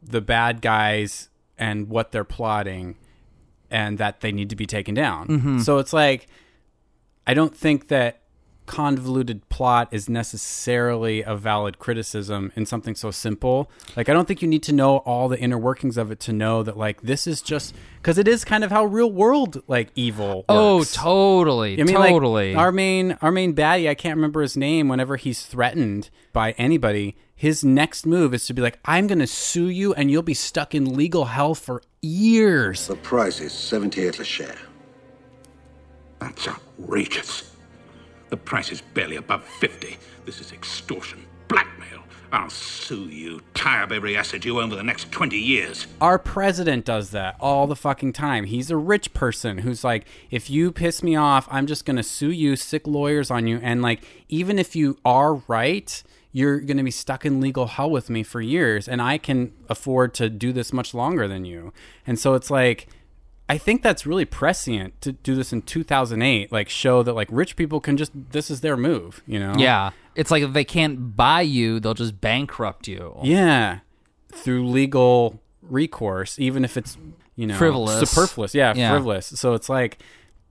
the 0.01 0.21
bad 0.21 0.61
guys 0.61 1.29
and 1.57 1.89
what 1.89 2.11
they're 2.11 2.23
plotting 2.23 2.97
and 3.69 3.97
that 3.97 4.21
they 4.21 4.31
need 4.31 4.49
to 4.51 4.55
be 4.55 4.65
taken 4.67 4.93
down. 4.93 5.27
Mm-hmm. 5.27 5.59
So 5.59 5.79
it's 5.79 5.93
like 5.93 6.27
I 7.25 7.33
don't 7.33 7.55
think 7.55 7.87
that 7.87 8.20
convoluted 8.65 9.47
plot 9.49 9.87
is 9.91 10.07
necessarily 10.07 11.21
a 11.23 11.35
valid 11.35 11.77
criticism 11.79 12.51
in 12.55 12.65
something 12.65 12.95
so 12.95 13.11
simple. 13.11 13.69
Like 13.97 14.07
I 14.07 14.13
don't 14.13 14.27
think 14.27 14.41
you 14.41 14.47
need 14.47 14.63
to 14.63 14.73
know 14.73 14.97
all 14.99 15.27
the 15.27 15.39
inner 15.39 15.57
workings 15.57 15.97
of 15.97 16.11
it 16.11 16.19
to 16.21 16.33
know 16.33 16.63
that 16.63 16.77
like 16.77 17.01
this 17.01 17.27
is 17.27 17.41
just 17.41 17.75
cuz 18.01 18.17
it 18.17 18.27
is 18.27 18.45
kind 18.45 18.63
of 18.63 18.71
how 18.71 18.85
real 18.85 19.11
world 19.11 19.61
like 19.67 19.89
evil 19.95 20.45
Oh, 20.47 20.83
totally, 20.83 21.79
I 21.79 21.83
mean, 21.83 21.95
like, 21.95 22.11
totally. 22.11 22.55
our 22.55 22.71
main 22.71 23.17
our 23.21 23.31
main 23.31 23.53
baddie, 23.53 23.89
I 23.89 23.95
can't 23.95 24.15
remember 24.15 24.41
his 24.41 24.55
name. 24.55 24.87
Whenever 24.87 25.17
he's 25.17 25.45
threatened 25.45 26.09
by 26.31 26.51
anybody, 26.51 27.15
his 27.35 27.63
next 27.65 28.05
move 28.05 28.33
is 28.33 28.45
to 28.45 28.53
be 28.53 28.61
like, 28.61 28.79
"I'm 28.85 29.07
going 29.07 29.19
to 29.19 29.27
sue 29.27 29.67
you, 29.69 29.93
and 29.95 30.09
you'll 30.11 30.21
be 30.21 30.33
stuck 30.35 30.73
in 30.75 30.95
legal 30.95 31.25
hell 31.25 31.55
for 31.55 31.81
years." 32.01 32.87
The 32.87 32.95
price 32.95 33.39
is 33.41 33.51
78 33.51 34.19
a 34.19 34.23
share. 34.23 34.55
That's 36.19 36.47
outrageous. 36.47 37.50
The 38.31 38.37
price 38.37 38.71
is 38.71 38.79
barely 38.79 39.17
above 39.17 39.43
50. 39.43 39.97
This 40.25 40.39
is 40.39 40.53
extortion, 40.53 41.25
blackmail. 41.49 41.99
I'll 42.31 42.49
sue 42.49 43.09
you, 43.09 43.41
tie 43.53 43.83
up 43.83 43.91
every 43.91 44.15
asset 44.15 44.45
you 44.45 44.61
own 44.61 44.69
for 44.69 44.77
the 44.77 44.83
next 44.83 45.11
20 45.11 45.37
years. 45.37 45.85
Our 45.99 46.17
president 46.17 46.85
does 46.85 47.09
that 47.09 47.35
all 47.41 47.67
the 47.67 47.75
fucking 47.75 48.13
time. 48.13 48.45
He's 48.45 48.71
a 48.71 48.77
rich 48.77 49.13
person 49.13 49.57
who's 49.59 49.83
like, 49.83 50.07
if 50.29 50.49
you 50.49 50.71
piss 50.71 51.03
me 51.03 51.13
off, 51.13 51.45
I'm 51.51 51.67
just 51.67 51.83
going 51.83 51.97
to 51.97 52.03
sue 52.03 52.31
you, 52.31 52.55
sick 52.55 52.87
lawyers 52.87 53.29
on 53.29 53.47
you. 53.47 53.59
And 53.61 53.81
like, 53.81 54.01
even 54.29 54.57
if 54.57 54.77
you 54.77 54.97
are 55.03 55.33
right, 55.49 56.01
you're 56.31 56.61
going 56.61 56.77
to 56.77 56.83
be 56.83 56.91
stuck 56.91 57.25
in 57.25 57.41
legal 57.41 57.67
hell 57.67 57.91
with 57.91 58.09
me 58.09 58.23
for 58.23 58.39
years. 58.39 58.87
And 58.87 59.01
I 59.01 59.17
can 59.17 59.51
afford 59.67 60.13
to 60.13 60.29
do 60.29 60.53
this 60.53 60.71
much 60.71 60.93
longer 60.93 61.27
than 61.27 61.43
you. 61.43 61.73
And 62.07 62.17
so 62.17 62.35
it's 62.35 62.49
like, 62.49 62.87
I 63.51 63.57
think 63.57 63.81
that's 63.83 64.05
really 64.05 64.23
prescient 64.23 65.01
to 65.01 65.11
do 65.11 65.35
this 65.35 65.51
in 65.51 65.61
2008. 65.61 66.51
Like, 66.51 66.69
show 66.69 67.03
that 67.03 67.13
like 67.13 67.27
rich 67.31 67.55
people 67.57 67.81
can 67.81 67.97
just, 67.97 68.11
this 68.31 68.49
is 68.49 68.61
their 68.61 68.77
move, 68.77 69.21
you 69.27 69.39
know? 69.39 69.53
yeah, 69.57 69.89
it's 70.15 70.31
like 70.31 70.41
if 70.41 70.53
they 70.53 70.63
can't 70.63 71.17
buy 71.17 71.41
you, 71.41 71.79
they'll 71.81 71.93
just 71.93 72.21
bankrupt 72.21 72.87
you. 72.87 73.17
Yeah, 73.23 73.79
through 74.31 74.67
legal 74.69 75.41
recourse, 75.61 76.39
even 76.39 76.63
if 76.63 76.77
it's 76.77 76.97
you 77.35 77.45
know 77.47 77.57
Frivolous. 77.57 78.09
superfluous. 78.09 78.55
Yeah, 78.55 78.73
Yeah. 78.75 78.89
frivolous. 78.91 79.27
So 79.27 79.53
it's 79.53 79.67
like 79.67 79.97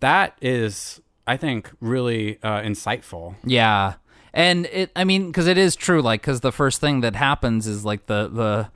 that 0.00 0.36
is, 0.42 1.00
I 1.26 1.36
think, 1.38 1.70
really 1.80 2.38
uh, 2.42 2.60
insightful. 2.60 3.36
Yeah. 3.44 3.94
And 4.32 4.66
it, 4.66 4.90
I 4.94 5.04
mean, 5.04 5.26
because 5.26 5.46
it 5.46 5.58
is 5.58 5.74
true, 5.74 6.02
like, 6.02 6.20
because 6.20 6.40
the 6.40 6.52
first 6.52 6.80
thing 6.80 7.00
that 7.00 7.16
happens 7.16 7.66
is 7.66 7.84
like 7.84 8.06
the 8.06 8.28
the 8.28 8.68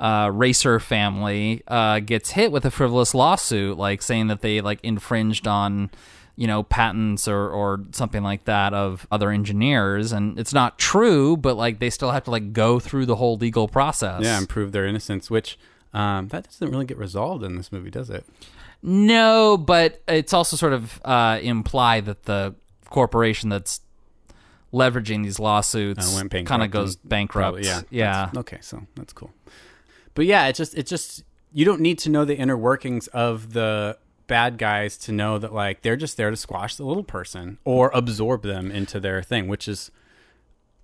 uh, 0.00 0.30
racer 0.32 0.80
family 0.80 1.62
uh, 1.68 2.00
gets 2.00 2.30
hit 2.30 2.50
with 2.50 2.64
a 2.64 2.70
frivolous 2.70 3.14
lawsuit, 3.14 3.76
like 3.78 4.00
saying 4.02 4.28
that 4.28 4.40
they 4.40 4.60
like 4.62 4.80
infringed 4.82 5.46
on, 5.46 5.90
you 6.36 6.46
know, 6.46 6.62
patents 6.62 7.28
or 7.28 7.50
or 7.50 7.84
something 7.92 8.22
like 8.22 8.44
that 8.46 8.72
of 8.72 9.06
other 9.12 9.30
engineers, 9.30 10.10
and 10.10 10.38
it's 10.38 10.54
not 10.54 10.78
true, 10.78 11.36
but 11.36 11.56
like 11.56 11.78
they 11.80 11.90
still 11.90 12.10
have 12.12 12.24
to 12.24 12.30
like 12.30 12.52
go 12.54 12.80
through 12.80 13.04
the 13.04 13.16
whole 13.16 13.36
legal 13.36 13.68
process. 13.68 14.22
Yeah, 14.22 14.38
and 14.38 14.48
prove 14.48 14.72
their 14.72 14.86
innocence, 14.86 15.30
which 15.30 15.58
um, 15.92 16.28
that 16.28 16.44
doesn't 16.44 16.70
really 16.70 16.86
get 16.86 16.96
resolved 16.96 17.44
in 17.44 17.56
this 17.56 17.70
movie, 17.70 17.90
does 17.90 18.08
it? 18.08 18.24
No, 18.82 19.58
but 19.58 20.00
it's 20.08 20.32
also 20.32 20.56
sort 20.56 20.72
of 20.72 20.98
uh, 21.04 21.38
implied 21.42 22.06
that 22.06 22.22
the 22.22 22.54
corporation 22.88 23.50
that's 23.50 23.82
leveraging 24.72 25.24
these 25.24 25.38
lawsuits 25.38 26.16
Uh, 26.16 26.24
kind 26.44 26.62
of 26.62 26.70
goes 26.70 26.96
bankrupt. 26.96 27.42
probably- 27.42 27.64
yeah, 27.66 27.82
yeah. 27.90 28.12
that's- 28.26 28.36
okay, 28.38 28.58
so 28.62 28.86
that's 28.96 29.12
cool. 29.12 29.30
But 30.14 30.26
yeah, 30.26 30.46
it's 30.48 30.58
just 30.58 30.74
it's 30.76 30.90
just 30.90 31.24
you 31.52 31.64
don't 31.64 31.80
need 31.80 31.98
to 32.00 32.10
know 32.10 32.24
the 32.24 32.36
inner 32.36 32.56
workings 32.56 33.06
of 33.08 33.52
the 33.52 33.98
bad 34.26 34.58
guys 34.58 34.96
to 34.96 35.10
know 35.12 35.38
that 35.38 35.52
like 35.52 35.82
they're 35.82 35.96
just 35.96 36.16
there 36.16 36.30
to 36.30 36.36
squash 36.36 36.76
the 36.76 36.84
little 36.84 37.02
person 37.02 37.58
or 37.64 37.90
absorb 37.92 38.42
them 38.42 38.70
into 38.70 39.00
their 39.00 39.22
thing, 39.24 39.48
which 39.48 39.66
is, 39.66 39.90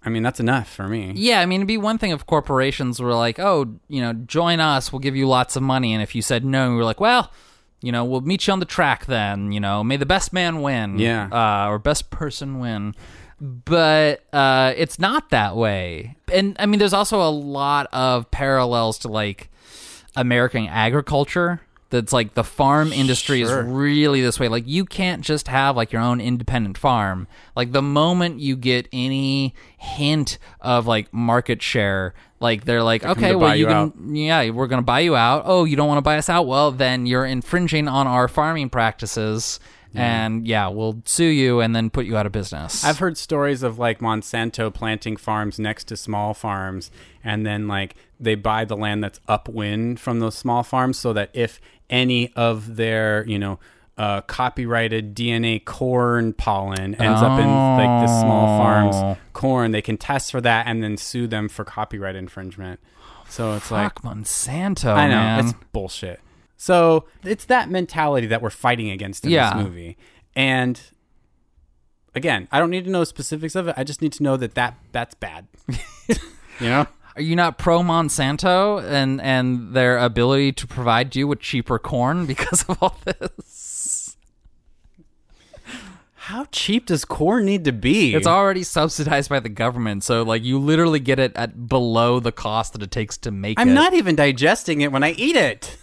I 0.05 0.09
mean, 0.09 0.25
that's 0.25 0.41
enough 0.41 0.69
for 0.69 0.89
me. 0.89 1.13
Yeah, 1.15 1.41
I 1.41 1.47
mean, 1.47 1.61
it'd 1.61 1.69
be 1.69 1.77
one 1.77 1.99
thing 1.99 2.11
if 2.11 2.27
corporations 2.27 3.01
were 3.01 3.15
like, 3.15 3.39
"Oh, 3.39 3.79
you 3.89 4.01
know, 4.01 4.13
join 4.13 4.59
us. 4.61 4.93
We'll 4.93 4.99
give 5.01 5.15
you 5.17 5.29
lots 5.29 5.55
of 5.57 5.63
money." 5.63 5.93
And 5.95 6.03
if 6.03 6.15
you 6.15 6.23
said 6.23 6.45
no, 6.45 6.71
we 6.71 6.77
were 6.77 6.85
like, 6.85 7.01
"Well, 7.01 7.31
you 7.81 7.93
know, 7.93 8.05
we'll 8.05 8.21
meet 8.23 8.47
you 8.47 8.53
on 8.53 8.59
the 8.61 8.67
track 8.67 9.07
then. 9.07 9.53
You 9.53 9.61
know, 9.61 9.85
may 9.85 9.97
the 9.97 10.07
best 10.07 10.33
man 10.33 10.61
win. 10.63 10.99
Yeah. 10.99 11.29
uh, 11.31 11.69
or 11.71 11.79
best 11.79 12.11
person 12.11 12.59
win." 12.59 12.95
But 13.41 14.25
uh, 14.33 14.73
it's 14.77 14.99
not 14.99 15.31
that 15.31 15.57
way. 15.57 16.17
And 16.33 16.57
I 16.59 16.67
mean, 16.67 16.79
there's 16.79 16.95
also 16.95 17.21
a 17.21 17.29
lot 17.31 17.87
of 17.93 18.31
parallels 18.31 18.99
to 19.01 19.09
like 19.09 19.51
American 20.17 20.67
agriculture. 20.67 21.61
That's 21.89 22.13
like 22.13 22.35
the 22.35 22.43
farm 22.43 22.93
industry 22.93 23.45
Sure. 23.45 23.61
is 23.61 23.67
really 23.67 24.21
this 24.21 24.41
way. 24.41 24.49
Like 24.49 24.67
you 24.67 24.85
can't 24.85 25.23
just 25.23 25.47
have 25.47 25.77
like 25.77 25.93
your 25.93 26.03
own 26.03 26.21
independent 26.21 26.77
farm. 26.77 27.29
Like 27.55 27.71
the 27.71 27.81
moment 27.83 28.41
you 28.41 28.57
get 28.57 28.89
any 28.93 29.55
hint 29.79 30.39
of 30.61 30.89
like 30.89 31.13
market 31.15 31.63
share, 31.63 32.13
like 32.41 32.65
they're 32.65 32.83
like, 32.83 33.03
come 33.03 33.13
okay, 33.13 33.37
well 33.37 33.55
you 33.55 33.69
you 33.69 33.93
can, 33.93 34.17
yeah, 34.17 34.51
we're 34.51 34.67
gonna 34.67 34.83
buy 34.83 35.01
you 35.01 35.15
out. 35.15 35.43
Oh, 35.47 35.63
you 35.65 35.77
don't 35.77 35.87
want 35.87 35.99
to 35.99 36.03
buy 36.03 36.19
us 36.19 36.29
out? 36.29 36.49
Well, 36.49 36.73
then 36.73 37.07
you're 37.07 37.25
infringing 37.25 37.87
on 37.87 38.09
our 38.09 38.27
farming 38.27 38.71
practices, 38.71 39.61
and 39.97 40.47
yeah, 40.47 40.69
we'll 40.69 41.03
sue 41.05 41.25
you 41.27 41.61
and 41.61 41.75
then 41.75 41.91
put 41.91 42.07
you 42.07 42.17
out 42.17 42.27
of 42.27 42.33
business. 42.33 42.85
I've 42.85 42.99
heard 42.99 43.17
stories 43.19 43.63
of 43.63 43.79
like 43.79 44.01
Monsanto 44.01 44.73
planting 44.73 45.17
farms 45.17 45.59
next 45.59 45.85
to 45.85 45.97
small 45.97 46.35
farms, 46.35 46.91
and 47.25 47.45
then 47.47 47.67
like 47.69 47.95
they 48.21 48.35
buy 48.35 48.65
the 48.65 48.77
land 48.77 49.03
that's 49.05 49.21
upwind 49.29 49.99
from 50.01 50.21
those 50.21 50.35
small 50.35 50.63
farms, 50.63 50.99
so 50.99 51.13
that 51.13 51.31
if 51.35 51.61
any 51.91 52.33
of 52.35 52.77
their 52.77 53.25
you 53.27 53.39
know 53.39 53.59
uh, 53.99 54.21
copyrighted 54.23 55.15
DNA 55.15 55.65
corn 55.65 56.33
pollen 56.35 56.95
ends 56.97 57.23
up 57.23 57.41
in 57.41 57.47
like 57.49 58.07
the 58.07 58.21
small 58.21 58.55
Oh. 58.55 58.59
farm's 58.63 59.19
corn, 59.33 59.71
they 59.71 59.81
can 59.83 59.97
test 59.97 60.31
for 60.31 60.41
that 60.43 60.67
and 60.67 60.83
then 60.83 60.97
sue 60.97 61.27
them 61.27 61.49
for 61.49 61.65
copyright 61.65 62.15
infringement. 62.15 62.79
So 63.29 63.55
it's 63.55 63.71
like 63.71 64.03
Monsanto, 64.03 64.95
I 64.95 65.09
know 65.09 65.17
man. 65.17 65.45
it's 65.47 65.55
bullshit. 65.73 66.21
So 66.57 67.05
it's 67.23 67.45
that 67.47 67.71
mentality 67.71 68.27
that 68.29 68.41
we're 68.43 68.51
fighting 68.51 68.91
against 68.91 69.25
in 69.25 69.31
Yeah. 69.31 69.55
this 69.55 69.65
movie, 69.65 69.97
and 70.35 70.81
again, 72.15 72.49
I 72.51 72.59
don't 72.59 72.71
need 72.71 72.85
to 72.85 72.91
know 72.91 73.05
specifics 73.05 73.55
of 73.55 73.69
it. 73.69 73.75
I 73.77 73.85
just 73.85 74.01
need 74.01 74.13
to 74.15 74.23
know 74.23 74.37
that 74.37 74.55
that 74.55 74.77
that's 74.93 75.15
bad. 75.15 75.47
you 76.09 76.17
know, 76.69 76.87
Are 77.15 77.23
you 77.23 77.37
not 77.37 77.59
pro 77.59 77.81
Monsanto 77.81 78.83
and 78.83 79.21
and 79.21 79.75
their 79.75 79.99
ability 79.99 80.53
to 80.53 80.67
provide 80.67 81.15
you 81.15 81.29
with 81.29 81.41
cheaper 81.41 81.79
corn 81.79 82.27
because 82.27 82.65
of 82.69 82.83
all 82.83 82.99
this? 83.05 84.17
how 86.31 86.45
cheap 86.51 86.87
does 86.87 87.05
corn 87.05 87.45
need 87.45 87.65
to 87.65 87.71
be? 87.73 88.13
It's 88.13 88.27
already 88.27 88.65
subsidized 88.65 89.31
by 89.31 89.39
the 89.39 89.49
government, 89.49 90.03
so 90.03 90.23
like 90.25 90.43
you 90.43 90.59
literally 90.59 90.99
get 90.99 91.21
it 91.21 91.31
at 91.37 91.69
below 91.69 92.19
the 92.19 92.33
cost 92.33 92.73
that 92.73 92.83
it 92.83 92.91
takes 92.91 93.17
to 93.19 93.31
make 93.31 93.57
it. 93.59 93.63
I'm 93.63 93.75
not 93.75 93.95
even 93.95 94.17
digesting 94.17 94.81
it 94.81 94.91
when 94.91 95.05
I 95.05 95.13
eat 95.13 95.37
it. 95.37 95.77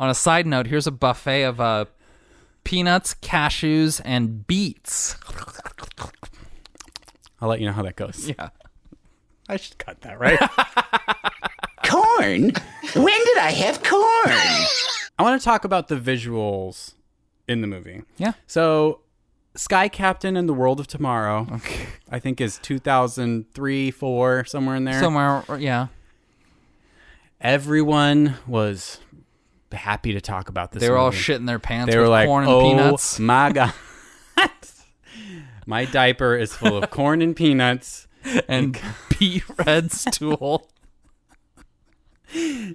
On 0.00 0.08
a 0.08 0.14
side 0.14 0.46
note, 0.46 0.66
here's 0.66 0.86
a 0.86 0.90
buffet 0.90 1.42
of 1.42 1.60
uh, 1.60 1.84
peanuts, 2.64 3.14
cashews, 3.20 4.00
and 4.02 4.46
beets. 4.46 5.14
I'll 7.38 7.50
let 7.50 7.60
you 7.60 7.66
know 7.66 7.74
how 7.74 7.82
that 7.82 7.96
goes. 7.96 8.26
Yeah. 8.26 8.48
I 9.46 9.58
should 9.58 9.76
cut 9.76 10.00
that, 10.00 10.18
right? 10.18 10.38
Corn? 11.86 12.52
When 12.94 13.24
did 13.24 13.38
I 13.38 13.50
have 13.50 13.82
corn? 13.82 14.02
I 15.18 15.22
want 15.22 15.38
to 15.38 15.44
talk 15.44 15.64
about 15.64 15.88
the 15.88 15.96
visuals 15.96 16.94
in 17.46 17.60
the 17.60 17.66
movie. 17.66 18.02
Yeah. 18.16 18.32
So, 18.46 19.00
Sky 19.54 19.88
Captain 19.88 20.34
and 20.34 20.48
the 20.48 20.54
World 20.54 20.80
of 20.80 20.86
Tomorrow, 20.86 21.46
okay. 21.52 21.88
I 22.10 22.20
think 22.20 22.40
is 22.40 22.58
2003, 22.62 23.90
4, 23.90 24.44
somewhere 24.46 24.76
in 24.76 24.84
there. 24.84 25.00
Somewhere, 25.00 25.44
yeah. 25.58 25.88
Everyone 27.40 28.36
was 28.46 29.00
happy 29.72 30.12
to 30.12 30.20
talk 30.20 30.48
about 30.48 30.72
this 30.72 30.82
They 30.82 30.90
were 30.90 30.98
all 30.98 31.10
shitting 31.12 31.46
their 31.46 31.58
pants 31.58 31.92
They 31.92 31.98
were 31.98 32.08
like, 32.08 32.26
corn 32.26 32.44
and 32.44 32.52
oh 32.52 32.60
peanuts." 32.60 33.18
my 33.18 33.52
God. 33.52 33.72
my 35.66 35.84
diaper 35.84 36.36
is 36.36 36.52
full 36.54 36.82
of 36.82 36.90
corn 36.90 37.22
and 37.22 37.34
peanuts. 37.36 38.06
And 38.48 38.78
beet 39.18 39.44
red 39.66 39.90
stool. 39.92 40.68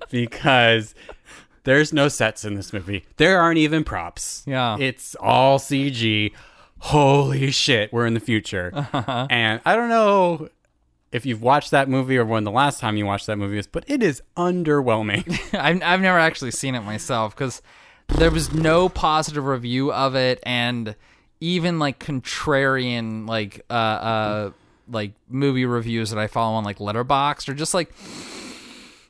because 0.10 0.96
there's 1.64 1.94
no 1.94 2.08
sets 2.08 2.44
in 2.46 2.56
this 2.56 2.74
movie. 2.74 3.06
There 3.18 3.40
aren't 3.40 3.58
even 3.58 3.84
props. 3.84 4.44
Yeah. 4.46 4.78
It's 4.80 5.16
all 5.20 5.60
CG. 5.60 6.32
Holy 6.80 7.52
shit, 7.52 7.92
we're 7.92 8.06
in 8.06 8.14
the 8.14 8.20
future. 8.20 8.72
Uh-huh. 8.74 9.28
And 9.30 9.62
I 9.66 9.76
don't 9.76 9.90
know 9.90 10.50
if 11.16 11.26
you've 11.26 11.42
watched 11.42 11.72
that 11.72 11.88
movie 11.88 12.18
or 12.18 12.26
when 12.26 12.44
the 12.44 12.52
last 12.52 12.82
time 12.82 12.98
you 12.98 13.06
watched 13.06 13.26
that 13.28 13.38
movie 13.38 13.58
is, 13.58 13.68
but 13.68 13.86
it 13.88 14.04
is 14.04 14.22
underwhelming. 14.36 15.24
I've, 15.54 15.82
I've 15.82 16.02
never 16.02 16.20
actually 16.20 16.52
seen 16.52 16.76
it 16.76 16.82
myself 16.82 17.34
because 17.34 17.62
there 18.18 18.30
was 18.30 18.54
no 18.54 18.90
positive 18.90 19.46
review 19.46 19.94
of 19.94 20.14
it, 20.16 20.42
and 20.44 20.94
even 21.40 21.80
like 21.80 22.00
contrarian 22.00 23.28
like 23.28 23.62
uh 23.70 23.74
uh 23.74 24.52
like 24.90 25.14
movie 25.30 25.66
reviews 25.66 26.10
that 26.10 26.20
I 26.20 26.28
follow 26.28 26.56
on 26.56 26.66
like 26.66 26.80
Letterboxd 26.80 27.48
are 27.48 27.54
just 27.54 27.74
like, 27.74 27.94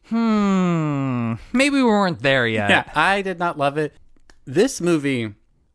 hmm, 0.10 1.34
maybe 1.53 1.78
we 1.78 1.84
weren't 1.84 2.22
there 2.22 2.47
yet. 2.47 2.70
yeah, 2.70 2.91
I 2.93 3.24
did 3.24 3.39
not 3.39 3.58
love 3.58 3.80
it. 3.80 3.95
This 4.45 4.80
movie, 4.80 5.34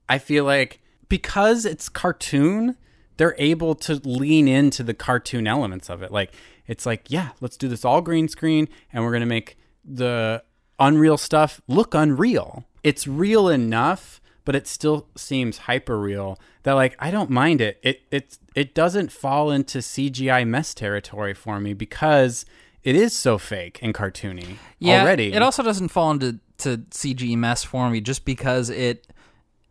I 0.08 0.18
feel 0.18 0.44
like 0.44 0.80
because 1.08 1.64
it's 1.66 1.88
cartoon, 1.88 2.76
they're 3.20 3.36
able 3.36 3.74
to 3.74 3.96
lean 3.96 4.48
into 4.48 4.82
the 4.82 4.94
cartoon 4.94 5.46
elements 5.46 5.90
of 5.90 6.02
it. 6.02 6.10
Like 6.10 6.32
it's 6.66 6.86
like, 6.86 7.10
yeah, 7.10 7.32
let's 7.42 7.58
do 7.58 7.68
this 7.68 7.84
all 7.84 8.00
green 8.00 8.28
screen 8.28 8.66
and 8.94 9.04
we're 9.04 9.10
going 9.10 9.20
to 9.20 9.26
make 9.26 9.58
the 9.84 10.42
unreal 10.78 11.18
stuff 11.18 11.60
look 11.68 11.92
unreal. 11.92 12.64
It's 12.82 13.06
real 13.06 13.50
enough, 13.50 14.22
but 14.46 14.56
it 14.56 14.66
still 14.66 15.06
seems 15.18 15.58
hyper 15.58 16.00
real 16.00 16.38
that 16.62 16.72
like 16.72 16.96
I 16.98 17.10
don't 17.10 17.28
mind 17.28 17.60
it. 17.60 17.78
It 17.82 18.00
it 18.10 18.38
it 18.54 18.74
doesn't 18.74 19.12
fall 19.12 19.50
into 19.50 19.80
CGI 19.80 20.48
mess 20.48 20.72
territory 20.72 21.34
for 21.34 21.60
me 21.60 21.74
because 21.74 22.46
it 22.82 22.96
is 22.96 23.12
so 23.12 23.36
fake 23.36 23.78
and 23.82 23.92
cartoony 23.92 24.56
yeah, 24.78 25.02
already. 25.02 25.34
It 25.34 25.42
also 25.42 25.62
doesn't 25.62 25.88
fall 25.88 26.10
into 26.10 26.38
to 26.56 26.78
CG 26.90 27.36
mess 27.36 27.64
for 27.64 27.90
me 27.90 28.00
just 28.00 28.24
because 28.24 28.70
it 28.70 29.08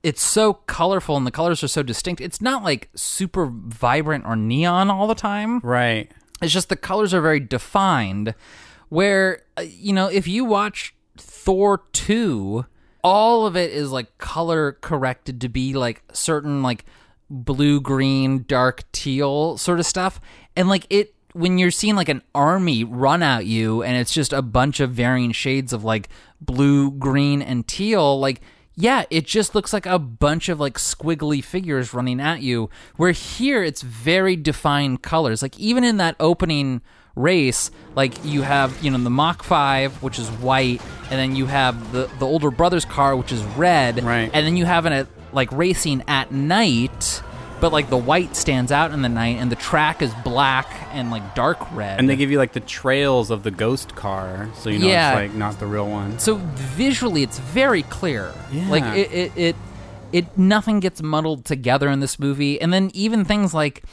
it's 0.04 0.22
so 0.22 0.54
colorful 0.54 1.18
and 1.18 1.28
the 1.28 1.32
colors 1.32 1.64
are 1.64 1.68
so 1.68 1.84
distinct. 1.84 2.22
It's 2.22 2.42
not 2.42 2.64
like 2.64 2.90
super 2.96 3.48
vibrant 3.52 4.26
or 4.26 4.36
neon 4.36 4.90
all 4.90 5.08
the 5.08 5.16
time. 5.16 5.60
Right. 5.60 6.12
It's 6.42 6.54
just 6.54 6.70
the 6.70 6.76
colors 6.76 7.14
are 7.14 7.22
very 7.22 7.40
defined. 7.40 8.34
Where 8.90 9.44
uh, 9.58 9.62
you 9.62 9.94
know, 9.94 10.08
if 10.08 10.28
you 10.28 10.46
watch 10.46 10.96
Thor 11.18 11.84
2, 11.94 12.66
all 13.04 13.46
of 13.46 13.56
it 13.56 13.72
is 13.72 13.92
like 13.92 14.18
color 14.18 14.74
corrected 14.82 15.42
to 15.42 15.50
be 15.50 15.74
like 15.74 16.04
certain 16.14 16.64
like 16.64 16.86
blue, 17.30 17.80
green, 17.82 18.46
dark, 18.48 18.90
teal 18.92 19.58
sort 19.58 19.80
of 19.80 19.86
stuff. 19.86 20.20
And 20.56 20.70
like 20.70 20.88
it 20.90 21.14
when 21.34 21.58
you're 21.58 21.72
seeing 21.72 21.96
like 21.96 22.10
an 22.10 22.24
army 22.34 22.84
run 22.84 23.22
at 23.22 23.46
you 23.46 23.84
and 23.84 23.96
it's 23.98 24.14
just 24.14 24.34
a 24.34 24.42
bunch 24.42 24.80
of 24.80 24.92
varying 24.92 25.32
shades 25.32 25.74
of 25.74 25.84
like 25.84 26.10
blue, 26.42 26.92
green, 26.92 27.42
and 27.42 27.68
teal, 27.68 28.20
like 28.20 28.42
yeah, 28.76 29.04
it 29.10 29.26
just 29.26 29.56
looks 29.56 29.74
like 29.74 29.86
a 29.86 30.00
bunch 30.00 30.50
of 30.50 30.60
like 30.60 30.78
squiggly 30.78 31.44
figures 31.44 31.94
running 31.94 32.22
at 32.22 32.42
you. 32.42 32.70
Where 32.96 33.12
here 33.12 33.64
it's 33.64 33.82
very 33.82 34.36
defined 34.36 35.02
colors. 35.02 35.42
Like 35.42 35.60
even 35.60 35.84
in 35.84 35.98
that 35.98 36.16
opening 36.20 36.82
race, 37.16 37.72
like 37.96 38.14
you 38.24 38.42
have, 38.44 38.82
you 38.84 38.90
know, 38.92 38.98
the 38.98 39.10
Mach 39.10 39.44
5, 39.44 40.02
which 40.02 40.18
is 40.18 40.30
white, 40.30 40.82
and 41.04 41.20
then 41.20 41.36
you 41.36 41.46
have 41.46 41.92
the 41.92 42.10
the 42.20 42.26
older 42.26 42.52
brother's 42.52 42.86
car, 42.86 43.16
which 43.16 43.32
is 43.32 43.44
red. 43.44 44.04
Right. 44.04 44.32
And 44.34 44.46
then 44.46 44.56
you 44.56 44.66
have 44.66 44.86
it 44.86 45.08
like 45.34 45.52
racing 45.52 46.04
at 46.08 46.32
night, 46.32 47.22
but 47.62 47.72
like 47.72 47.90
the 47.90 47.98
white 47.98 48.36
stands 48.36 48.72
out 48.72 48.92
in 48.92 49.02
the 49.02 49.10
night 49.10 49.38
and 49.38 49.52
the 49.52 49.56
track 49.56 50.02
is 50.02 50.14
black 50.24 50.68
and 50.92 51.12
like 51.12 51.36
dark 51.36 51.60
red. 51.74 52.00
And 52.00 52.10
they 52.10 52.16
give 52.16 52.32
you 52.32 52.38
like 52.38 52.54
the 52.54 52.60
trails 52.60 53.30
of 53.32 53.44
the 53.44 53.52
ghost 53.52 53.96
car, 53.96 54.50
so 54.56 54.70
you 54.70 54.80
know 54.80 54.88
Yeah. 54.88 55.12
it's 55.20 55.32
like 55.32 55.38
not 55.38 55.60
the 55.60 55.66
real 55.68 55.90
one. 55.90 56.20
So 56.20 56.36
visually, 56.56 57.24
it's 57.24 57.40
very 57.40 57.84
clear. 57.84 58.34
Yeah. 58.52 58.70
Like 58.70 58.84
it, 58.98 59.12
it, 59.12 59.32
it, 59.38 59.56
it, 60.12 60.38
nothing 60.38 60.80
gets 60.80 61.02
muddled 61.04 61.46
together 61.46 61.90
in 61.90 62.00
this 62.00 62.18
movie. 62.20 62.60
And 62.60 62.74
then 62.74 62.90
even 62.94 63.26
things 63.26 63.54
like 63.54 63.84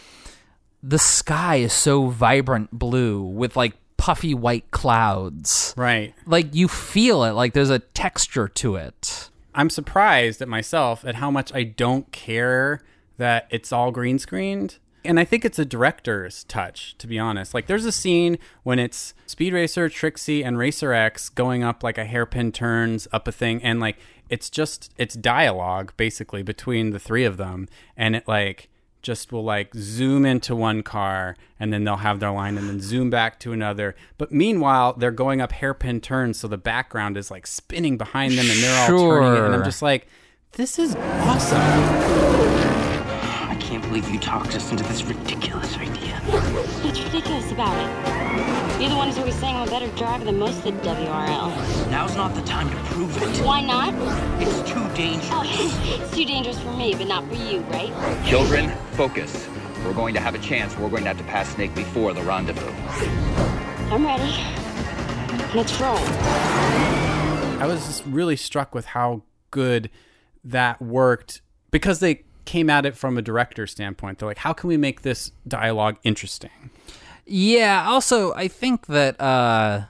the 0.83 0.99
sky 0.99 1.57
is 1.57 1.73
so 1.73 2.09
vibrant 2.09 2.71
blue 2.71 3.23
with 3.23 3.57
like 3.57 3.75
puffy 3.97 4.35
white 4.35 4.71
clouds. 4.71 5.75
Right. 5.77 6.15
Like 6.27 6.55
you 6.55 6.69
feel 6.69 7.25
it. 7.25 7.33
Like 7.33 7.53
there's 7.55 7.71
a 7.71 7.81
texture 7.81 8.49
to 8.49 8.77
it. 8.77 9.31
I'm 9.55 9.71
surprised 9.71 10.43
at 10.43 10.49
myself 10.49 11.05
at 11.05 11.15
how 11.17 11.31
much 11.31 11.53
I 11.55 11.63
don't 11.63 12.11
care 12.13 12.83
that 13.19 13.47
it's 13.51 13.73
all 13.73 13.91
green 13.91 14.19
screened. 14.19 14.79
And 15.05 15.21
I 15.21 15.25
think 15.25 15.45
it's 15.45 15.59
a 15.59 15.65
director's 15.65 16.45
touch, 16.45 16.99
to 16.99 17.07
be 17.07 17.17
honest. 17.19 17.55
Like, 17.55 17.67
there's 17.67 17.85
a 17.85 17.93
scene 17.93 18.39
when 18.65 18.81
it's 18.81 19.15
Speed 19.27 19.53
Racer, 19.53 19.89
Trixie, 19.89 20.43
and 20.43 20.59
Racer 20.59 20.93
X 20.93 21.29
going 21.29 21.63
up 21.63 21.85
like 21.85 21.97
a 21.97 22.05
hairpin 22.05 22.51
turns 22.51 23.07
up 23.13 23.29
a 23.29 23.33
thing, 23.33 23.63
and 23.63 23.79
like 23.79 23.99
it's 24.29 24.51
just 24.51 24.93
it's 24.99 25.15
dialogue 25.15 25.93
basically 25.97 26.43
between 26.43 26.91
the 26.91 26.99
three 26.99 27.25
of 27.25 27.37
them, 27.37 27.69
and 27.97 28.17
it 28.17 28.27
like 28.27 28.69
just 29.07 29.31
will 29.31 29.45
like 29.45 29.73
zoom 29.77 30.27
into 30.27 30.57
one 30.57 30.83
car 30.83 31.37
and 31.61 31.73
then 31.73 31.85
they'll 31.85 31.99
have 31.99 32.19
their 32.19 32.33
line 32.33 32.59
and 32.59 32.69
then 32.69 32.81
zoom 32.81 33.09
back 33.09 33.39
to 33.39 33.53
another. 33.53 33.95
But 34.19 34.33
meanwhile, 34.33 34.95
they're 34.95 35.13
going 35.13 35.41
up 35.41 35.53
hairpin 35.53 36.01
turns, 36.01 36.41
so 36.41 36.49
the 36.49 36.59
background 36.59 37.17
is 37.17 37.31
like 37.31 37.47
spinning 37.47 37.97
behind 37.97 38.33
them 38.33 38.51
and 38.51 38.59
they're 38.59 38.81
all 38.81 38.99
turning 38.99 39.43
it. 39.43 39.47
And 39.47 39.55
I'm 39.55 39.65
just 39.65 39.81
like, 39.81 40.09
this 40.53 40.77
is 40.81 40.97
awesome. 40.97 42.86
I 43.67 43.69
can't 43.69 43.83
believe 43.83 44.09
you 44.09 44.21
talked 44.21 44.55
us 44.55 44.71
into 44.71 44.85
this 44.85 45.03
ridiculous 45.03 45.77
idea. 45.77 46.21
What's 46.85 47.03
ridiculous 47.03 47.51
about 47.51 47.77
it? 47.77 48.81
You're 48.81 48.91
the 48.91 48.95
one 48.95 49.09
who's 49.09 49.19
always 49.19 49.35
saying 49.35 49.57
I'm 49.57 49.67
a 49.67 49.71
better 49.73 49.89
driver 49.97 50.25
than 50.25 50.39
most 50.39 50.59
of 50.59 50.63
the 50.63 50.71
WRL. 50.71 51.91
Now's 51.91 52.15
not 52.15 52.33
the 52.37 52.43
time 52.43 52.71
to 52.71 52.77
prove 52.93 53.21
it. 53.21 53.45
Why 53.45 53.61
not? 53.61 53.93
It's 54.41 54.71
too 54.71 54.89
dangerous. 54.95 55.29
Oh, 55.33 55.43
it's 56.01 56.15
too 56.15 56.25
dangerous 56.25 56.61
for 56.61 56.71
me, 56.75 56.95
but 56.95 57.09
not 57.09 57.27
for 57.27 57.35
you, 57.35 57.59
right? 57.63 57.93
Children, 58.25 58.71
focus. 58.93 59.49
We're 59.85 59.95
going 59.95 60.15
to 60.15 60.21
have 60.21 60.37
a 60.37 60.39
chance. 60.39 60.79
We're 60.79 60.89
going 60.89 61.03
to 61.03 61.09
have 61.09 61.19
to 61.19 61.25
pass 61.25 61.49
Snake 61.49 61.75
before 61.75 62.13
the 62.13 62.23
rendezvous. 62.23 62.71
I'm 63.91 64.07
ready. 64.07 64.33
Let's 65.57 65.81
roll. 65.81 65.99
I 67.59 67.67
was 67.67 67.85
just 67.85 68.05
really 68.07 68.37
struck 68.37 68.77
with 68.77 68.85
how 68.85 69.25
good 69.51 69.91
that 70.45 70.81
worked 70.81 71.43
because 71.73 71.99
they 71.99 72.26
came 72.47 72.71
at 72.71 72.87
it 72.87 72.97
from 72.97 73.19
a 73.19 73.23
director 73.23 73.67
standpoint. 73.67 74.19
They're 74.19 74.29
like, 74.29 74.39
how 74.39 74.53
can 74.53 74.69
we 74.69 74.77
make 74.77 75.03
this 75.03 75.33
dialogue 75.47 75.97
interesting? 76.05 76.71
Yeah. 77.27 77.85
Also, 77.87 78.33
I 78.35 78.49
think 78.49 78.87
that 78.87 79.21
uh, 79.21 79.87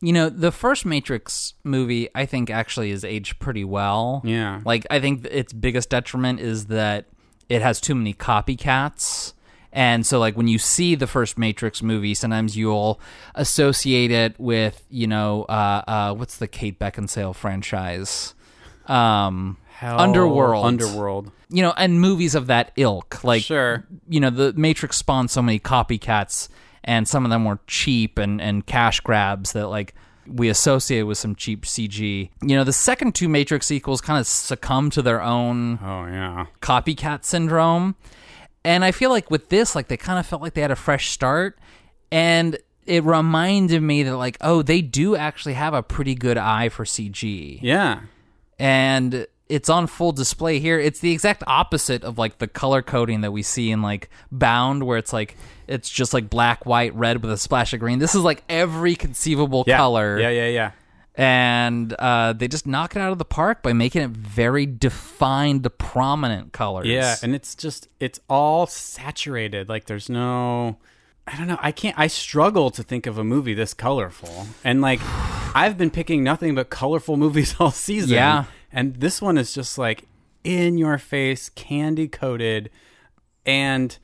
you 0.00 0.12
know 0.12 0.28
the 0.28 0.52
first 0.52 0.84
Matrix 0.84 1.54
movie, 1.64 2.08
I 2.14 2.26
think 2.26 2.50
actually 2.50 2.90
is 2.90 3.04
aged 3.04 3.38
pretty 3.38 3.64
well. 3.64 4.22
Yeah. 4.24 4.60
Like 4.64 4.86
I 4.90 5.00
think 5.00 5.26
its 5.30 5.52
biggest 5.52 5.90
detriment 5.90 6.40
is 6.40 6.66
that 6.66 7.06
it 7.48 7.62
has 7.62 7.80
too 7.80 7.94
many 7.94 8.14
copycats. 8.14 9.34
And 9.72 10.04
so, 10.04 10.18
like 10.18 10.36
when 10.36 10.48
you 10.48 10.58
see 10.58 10.96
the 10.96 11.06
first 11.06 11.38
Matrix 11.38 11.80
movie, 11.82 12.14
sometimes 12.14 12.56
you'll 12.56 13.00
associate 13.36 14.10
it 14.10 14.38
with, 14.38 14.84
you 14.90 15.06
know, 15.06 15.44
uh, 15.44 15.82
uh, 15.86 16.14
what's 16.14 16.38
the 16.38 16.48
Kate 16.48 16.78
Beckinsale 16.78 17.34
franchise? 17.34 18.34
Um, 18.86 19.58
Hell- 19.80 19.98
Underworld. 19.98 20.66
Underworld. 20.66 21.32
You 21.48 21.62
know, 21.62 21.72
and 21.76 22.00
movies 22.00 22.34
of 22.34 22.48
that 22.48 22.70
ilk. 22.76 23.24
Like, 23.24 23.42
Sure. 23.42 23.84
you 24.08 24.20
know, 24.20 24.28
the 24.28 24.52
Matrix 24.52 24.98
spawned 24.98 25.30
so 25.30 25.40
many 25.40 25.58
copycats, 25.58 26.48
and 26.84 27.08
some 27.08 27.24
of 27.24 27.30
them 27.30 27.46
were 27.46 27.58
cheap 27.66 28.18
and, 28.18 28.40
and 28.42 28.66
cash 28.66 29.00
grabs 29.00 29.52
that, 29.52 29.68
like, 29.68 29.94
we 30.26 30.50
associate 30.50 31.04
with 31.04 31.16
some 31.16 31.34
cheap 31.34 31.64
CG. 31.64 32.28
You 32.42 32.56
know, 32.56 32.62
the 32.62 32.74
second 32.74 33.14
two 33.14 33.26
Matrix 33.28 33.66
sequels 33.66 34.02
kind 34.02 34.20
of 34.20 34.26
succumb 34.26 34.90
to 34.90 35.00
their 35.02 35.22
own 35.22 35.78
Oh, 35.82 36.04
yeah. 36.04 36.46
copycat 36.60 37.24
syndrome. 37.24 37.96
And 38.62 38.84
I 38.84 38.92
feel 38.92 39.08
like 39.08 39.30
with 39.30 39.48
this, 39.48 39.74
like 39.74 39.88
they 39.88 39.96
kind 39.96 40.18
of 40.20 40.26
felt 40.26 40.42
like 40.42 40.52
they 40.52 40.60
had 40.60 40.70
a 40.70 40.76
fresh 40.76 41.08
start. 41.08 41.58
And 42.12 42.58
it 42.86 43.02
reminded 43.02 43.82
me 43.82 44.02
that, 44.02 44.16
like, 44.18 44.36
oh, 44.42 44.60
they 44.62 44.82
do 44.82 45.16
actually 45.16 45.54
have 45.54 45.72
a 45.72 45.82
pretty 45.82 46.14
good 46.14 46.36
eye 46.36 46.68
for 46.68 46.84
CG. 46.84 47.58
Yeah. 47.62 48.00
And 48.58 49.26
it's 49.50 49.68
on 49.68 49.86
full 49.86 50.12
display 50.12 50.58
here. 50.60 50.78
It's 50.78 51.00
the 51.00 51.12
exact 51.12 51.42
opposite 51.46 52.04
of 52.04 52.16
like 52.18 52.38
the 52.38 52.46
color 52.46 52.80
coding 52.82 53.20
that 53.22 53.32
we 53.32 53.42
see 53.42 53.70
in 53.70 53.82
like 53.82 54.08
Bound, 54.32 54.84
where 54.84 54.96
it's 54.96 55.12
like 55.12 55.36
it's 55.66 55.88
just 55.90 56.14
like 56.14 56.30
black, 56.30 56.64
white, 56.66 56.94
red 56.94 57.22
with 57.22 57.30
a 57.32 57.36
splash 57.36 57.72
of 57.72 57.80
green. 57.80 57.98
This 57.98 58.14
is 58.14 58.22
like 58.22 58.42
every 58.48 58.94
conceivable 58.94 59.64
Yeah. 59.66 59.76
color. 59.76 60.18
Yeah, 60.18 60.30
yeah, 60.30 60.46
yeah. 60.48 60.70
And 61.16 61.92
uh, 61.98 62.32
they 62.32 62.48
just 62.48 62.66
knock 62.66 62.96
it 62.96 63.00
out 63.00 63.12
of 63.12 63.18
the 63.18 63.24
park 63.24 63.62
by 63.62 63.72
making 63.72 64.02
it 64.02 64.10
very 64.10 64.64
defined, 64.64 65.68
prominent 65.76 66.52
colors. 66.52 66.86
Yeah, 66.86 67.16
and 67.22 67.34
it's 67.34 67.54
just 67.54 67.88
it's 67.98 68.20
all 68.28 68.66
saturated. 68.66 69.68
Like 69.68 69.86
there's 69.86 70.08
no 70.08 70.78
I 71.26 71.36
don't 71.36 71.46
know. 71.46 71.58
I 71.60 71.72
can't 71.72 71.98
I 71.98 72.06
struggle 72.06 72.70
to 72.70 72.82
think 72.82 73.06
of 73.06 73.18
a 73.18 73.24
movie 73.24 73.54
this 73.54 73.74
colorful. 73.74 74.46
And 74.64 74.80
like 74.80 75.00
I've 75.54 75.76
been 75.76 75.90
picking 75.90 76.22
nothing 76.24 76.54
but 76.54 76.70
colorful 76.70 77.16
movies 77.24 77.54
all 77.58 77.70
season. 77.72 78.10
Yeah. 78.10 78.44
And 78.72 78.96
this 78.96 79.20
one 79.20 79.38
is 79.38 79.52
just 79.52 79.78
like 79.78 80.06
in 80.44 80.78
your 80.78 80.98
face, 80.98 81.48
candy 81.48 82.08
coated 82.08 82.70
and 83.44 83.98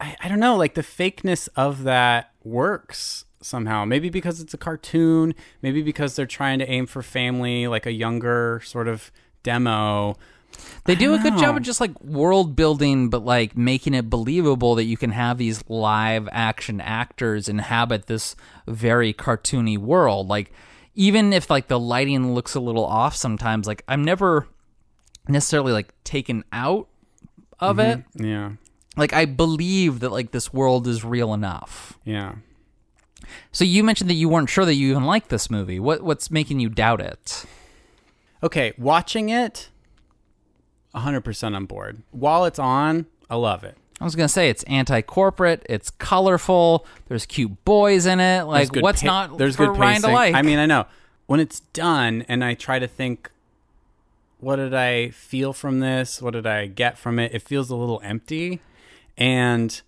I, 0.00 0.16
I 0.20 0.28
don't 0.28 0.40
know, 0.40 0.56
like 0.56 0.74
the 0.74 0.82
fakeness 0.82 1.48
of 1.56 1.84
that 1.84 2.32
works 2.44 3.24
somehow. 3.40 3.84
Maybe 3.84 4.10
because 4.10 4.40
it's 4.40 4.54
a 4.54 4.58
cartoon, 4.58 5.34
maybe 5.62 5.82
because 5.82 6.16
they're 6.16 6.26
trying 6.26 6.58
to 6.60 6.68
aim 6.68 6.86
for 6.86 7.02
family, 7.02 7.66
like 7.66 7.86
a 7.86 7.92
younger 7.92 8.60
sort 8.64 8.88
of 8.88 9.10
demo. 9.42 10.16
They 10.84 10.94
do 10.94 11.14
a 11.14 11.18
good 11.18 11.34
don't 11.34 11.38
job 11.38 11.56
of 11.56 11.62
just 11.62 11.80
like 11.80 12.00
world 12.02 12.56
building, 12.56 13.10
but 13.10 13.24
like 13.24 13.56
making 13.56 13.94
it 13.94 14.08
believable 14.08 14.74
that 14.76 14.84
you 14.84 14.96
can 14.96 15.10
have 15.10 15.38
these 15.38 15.62
live 15.68 16.28
action 16.32 16.80
actors 16.80 17.48
inhabit 17.48 18.06
this 18.06 18.34
very 18.66 19.12
cartoony 19.12 19.78
world. 19.78 20.28
Like, 20.28 20.52
even 20.98 21.32
if 21.32 21.48
like 21.48 21.68
the 21.68 21.78
lighting 21.78 22.34
looks 22.34 22.56
a 22.56 22.60
little 22.60 22.84
off 22.84 23.14
sometimes, 23.14 23.68
like 23.68 23.84
I'm 23.86 24.02
never 24.02 24.48
necessarily 25.28 25.72
like 25.72 25.94
taken 26.02 26.42
out 26.52 26.88
of 27.60 27.76
mm-hmm. 27.76 28.00
it. 28.00 28.26
Yeah. 28.26 28.52
Like, 28.96 29.12
I 29.12 29.24
believe 29.24 30.00
that 30.00 30.10
like 30.10 30.32
this 30.32 30.52
world 30.52 30.88
is 30.88 31.04
real 31.04 31.32
enough. 31.32 31.96
Yeah. 32.04 32.34
So 33.52 33.64
you 33.64 33.84
mentioned 33.84 34.10
that 34.10 34.14
you 34.14 34.28
weren't 34.28 34.50
sure 34.50 34.64
that 34.64 34.74
you 34.74 34.90
even 34.90 35.04
liked 35.04 35.28
this 35.28 35.48
movie. 35.48 35.78
What 35.78 36.02
what's 36.02 36.32
making 36.32 36.58
you 36.58 36.68
doubt 36.68 37.00
it? 37.00 37.44
Okay, 38.42 38.72
watching 38.76 39.28
it, 39.28 39.68
100% 40.94 41.56
on 41.56 41.66
board. 41.66 42.02
While 42.10 42.44
it's 42.44 42.58
on, 42.58 43.06
I 43.30 43.36
love 43.36 43.62
it. 43.62 43.76
I 44.00 44.04
was 44.04 44.14
gonna 44.14 44.28
say 44.28 44.48
it's 44.48 44.62
anti-corporate. 44.64 45.66
It's 45.68 45.90
colorful. 45.90 46.86
There's 47.08 47.26
cute 47.26 47.64
boys 47.64 48.06
in 48.06 48.20
it. 48.20 48.44
Like, 48.44 48.74
what's 48.76 49.02
pa- 49.02 49.06
not 49.06 49.38
there's 49.38 49.56
good 49.56 49.76
Ryan 49.76 49.96
to 50.02 50.08
pacing. 50.08 50.12
like? 50.14 50.34
I 50.34 50.42
mean, 50.42 50.58
I 50.58 50.66
know 50.66 50.86
when 51.26 51.40
it's 51.40 51.60
done, 51.60 52.24
and 52.28 52.44
I 52.44 52.54
try 52.54 52.78
to 52.78 52.86
think, 52.86 53.30
what 54.40 54.56
did 54.56 54.72
I 54.72 55.10
feel 55.10 55.52
from 55.52 55.80
this? 55.80 56.22
What 56.22 56.32
did 56.34 56.46
I 56.46 56.66
get 56.66 56.96
from 56.96 57.18
it? 57.18 57.34
It 57.34 57.42
feels 57.42 57.70
a 57.70 57.76
little 57.76 58.00
empty, 58.04 58.60
and 59.16 59.80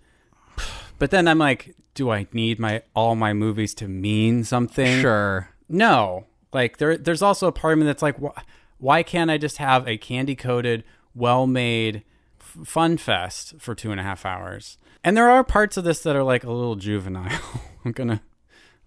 but 0.98 1.10
then 1.10 1.28
I'm 1.28 1.38
like, 1.38 1.74
do 1.94 2.10
I 2.10 2.26
need 2.32 2.58
my 2.58 2.82
all 2.94 3.14
my 3.14 3.32
movies 3.32 3.74
to 3.74 3.88
mean 3.88 4.42
something? 4.44 5.00
Sure. 5.00 5.50
No. 5.68 6.26
Like 6.52 6.78
there, 6.78 6.96
there's 6.96 7.22
also 7.22 7.46
a 7.46 7.52
part 7.52 7.74
of 7.74 7.78
me 7.78 7.86
that's 7.86 8.02
like, 8.02 8.18
wh- 8.20 8.36
why 8.78 9.04
can't 9.04 9.30
I 9.30 9.38
just 9.38 9.58
have 9.58 9.86
a 9.86 9.96
candy 9.96 10.34
coated, 10.34 10.82
well 11.14 11.46
made 11.46 12.02
fun 12.50 12.96
fest 12.96 13.54
for 13.58 13.74
two 13.74 13.90
and 13.90 14.00
a 14.00 14.02
half 14.02 14.24
hours? 14.26 14.78
And 15.02 15.16
there 15.16 15.30
are 15.30 15.42
parts 15.44 15.76
of 15.76 15.84
this 15.84 16.02
that 16.02 16.14
are 16.16 16.22
like 16.22 16.44
a 16.44 16.50
little 16.52 16.76
juvenile. 16.76 17.30
I'm 17.84 17.92
gonna 17.92 18.20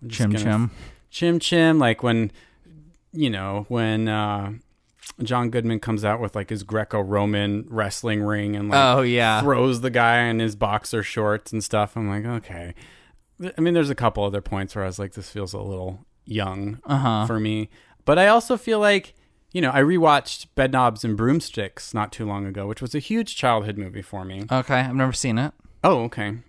I'm 0.02 0.10
Chim 0.10 0.32
gonna- 0.32 0.44
chim. 0.44 0.72
chim 1.10 1.40
chim. 1.40 1.80
Like 1.80 2.04
when, 2.04 2.32
you 3.12 3.30
know, 3.30 3.66
when 3.68 4.08
uh, 4.08 4.54
John 5.24 5.50
Goodman 5.50 5.80
comes 5.80 6.06
out 6.06 6.20
with 6.20 6.36
like 6.36 6.50
his 6.50 6.64
Greco-Roman 6.64 7.66
wrestling 7.70 8.22
ring 8.24 8.56
and 8.56 8.70
like 8.70 8.80
Oh, 8.98 9.02
yeah. 9.02 9.42
throws 9.42 9.82
the 9.82 9.90
guy 9.90 10.24
in 10.26 10.40
his 10.40 10.56
boxer 10.56 11.04
shorts 11.04 11.52
and 11.52 11.64
stuff. 11.64 11.96
I'm 11.98 12.08
like, 12.10 12.26
okay. 12.26 12.74
I 13.58 13.62
mean, 13.62 13.74
there's 13.74 13.90
a 13.90 13.96
couple 13.96 14.24
other 14.24 14.42
points 14.42 14.76
where 14.76 14.84
I 14.84 14.88
was 14.88 15.00
like, 15.00 15.14
this 15.14 15.30
feels 15.30 15.54
a 15.54 15.60
little 15.60 16.06
young 16.26 16.80
Uh-huh. 16.86 17.26
for 17.26 17.40
me. 17.40 17.70
But 18.06 18.20
I 18.20 18.28
also 18.28 18.58
feel 18.58 18.80
like, 18.80 19.16
you 19.54 19.62
know, 19.62 19.72
I 19.72 19.82
rewatched 19.82 20.48
Bedknobs 20.58 21.04
and 21.04 21.16
Broomsticks 21.16 21.94
not 21.94 22.12
too 22.12 22.26
long 22.26 22.46
ago, 22.46 22.68
which 22.68 22.82
was 22.82 22.94
a 22.94 23.00
huge 23.00 23.36
childhood 23.36 23.78
movie 23.78 24.02
for 24.02 24.26
me. 24.26 24.46
Okay, 24.52 24.80
I've 24.80 24.96
never 24.96 25.14
seen 25.14 25.38
it. 25.38 25.54
Oh, 25.84 26.04
okay. 26.04 26.40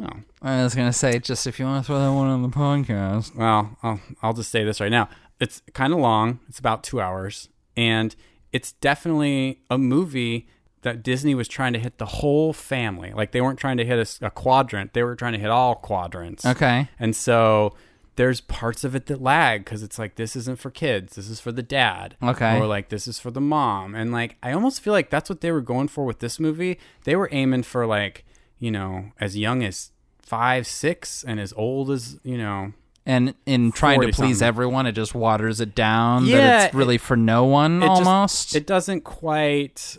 Oh. 0.00 0.08
I 0.40 0.62
was 0.62 0.74
gonna 0.74 0.92
say 0.92 1.18
just 1.18 1.46
if 1.46 1.58
you 1.58 1.66
want 1.66 1.84
to 1.84 1.86
throw 1.86 1.98
that 1.98 2.12
one 2.12 2.28
on 2.28 2.42
the 2.42 2.48
podcast. 2.48 3.36
Well, 3.36 3.76
I'll, 3.82 4.00
I'll 4.22 4.32
just 4.32 4.50
say 4.50 4.64
this 4.64 4.80
right 4.80 4.90
now. 4.90 5.08
It's 5.40 5.60
kind 5.74 5.92
of 5.92 5.98
long. 5.98 6.40
It's 6.48 6.58
about 6.58 6.84
two 6.84 7.00
hours. 7.00 7.48
And 7.76 8.14
it's 8.52 8.72
definitely 8.72 9.62
a 9.68 9.76
movie 9.76 10.46
that 10.82 11.02
Disney 11.02 11.34
was 11.34 11.48
trying 11.48 11.72
to 11.72 11.78
hit 11.78 11.98
the 11.98 12.06
whole 12.06 12.52
family. 12.52 13.12
Like 13.12 13.32
they 13.32 13.40
weren't 13.40 13.58
trying 13.58 13.76
to 13.78 13.84
hit 13.84 14.18
a 14.20 14.30
quadrant, 14.30 14.94
they 14.94 15.02
were 15.02 15.16
trying 15.16 15.32
to 15.32 15.38
hit 15.38 15.50
all 15.50 15.74
quadrants. 15.74 16.46
Okay. 16.46 16.88
And 16.98 17.16
so 17.16 17.74
there's 18.16 18.40
parts 18.42 18.84
of 18.84 18.94
it 18.94 19.06
that 19.06 19.22
lag 19.22 19.64
because 19.64 19.82
it's 19.82 19.98
like, 19.98 20.16
this 20.16 20.36
isn't 20.36 20.58
for 20.58 20.70
kids. 20.70 21.16
This 21.16 21.28
is 21.30 21.40
for 21.40 21.50
the 21.52 21.62
dad. 21.62 22.16
Okay. 22.22 22.58
Or 22.58 22.66
like, 22.66 22.88
this 22.90 23.08
is 23.08 23.18
for 23.18 23.30
the 23.30 23.40
mom. 23.40 23.94
And 23.94 24.12
like, 24.12 24.36
I 24.42 24.52
almost 24.52 24.80
feel 24.80 24.92
like 24.92 25.08
that's 25.10 25.30
what 25.30 25.40
they 25.40 25.50
were 25.50 25.60
going 25.62 25.88
for 25.88 26.04
with 26.04 26.18
this 26.18 26.38
movie. 26.38 26.78
They 27.04 27.16
were 27.16 27.28
aiming 27.32 27.62
for 27.62 27.86
like, 27.86 28.24
you 28.58 28.70
know, 28.70 29.12
as 29.20 29.36
young 29.36 29.62
as 29.64 29.92
five, 30.20 30.66
six, 30.66 31.24
and 31.24 31.40
as 31.40 31.52
old 31.54 31.90
as, 31.90 32.18
you 32.22 32.36
know, 32.38 32.72
And 33.06 33.34
in 33.46 33.72
trying 33.72 34.00
to 34.02 34.08
please 34.08 34.38
something. 34.38 34.46
everyone, 34.48 34.86
it 34.86 34.92
just 34.92 35.14
waters 35.14 35.60
it 35.60 35.74
down. 35.74 36.26
Yeah, 36.26 36.36
that 36.36 36.66
it's 36.66 36.74
really 36.74 36.98
for 36.98 37.16
no 37.16 37.44
one 37.44 37.82
it 37.82 37.86
just- 37.86 38.02
almost. 38.06 38.54
it 38.56 38.66
doesn't 38.66 39.02
quite. 39.04 39.96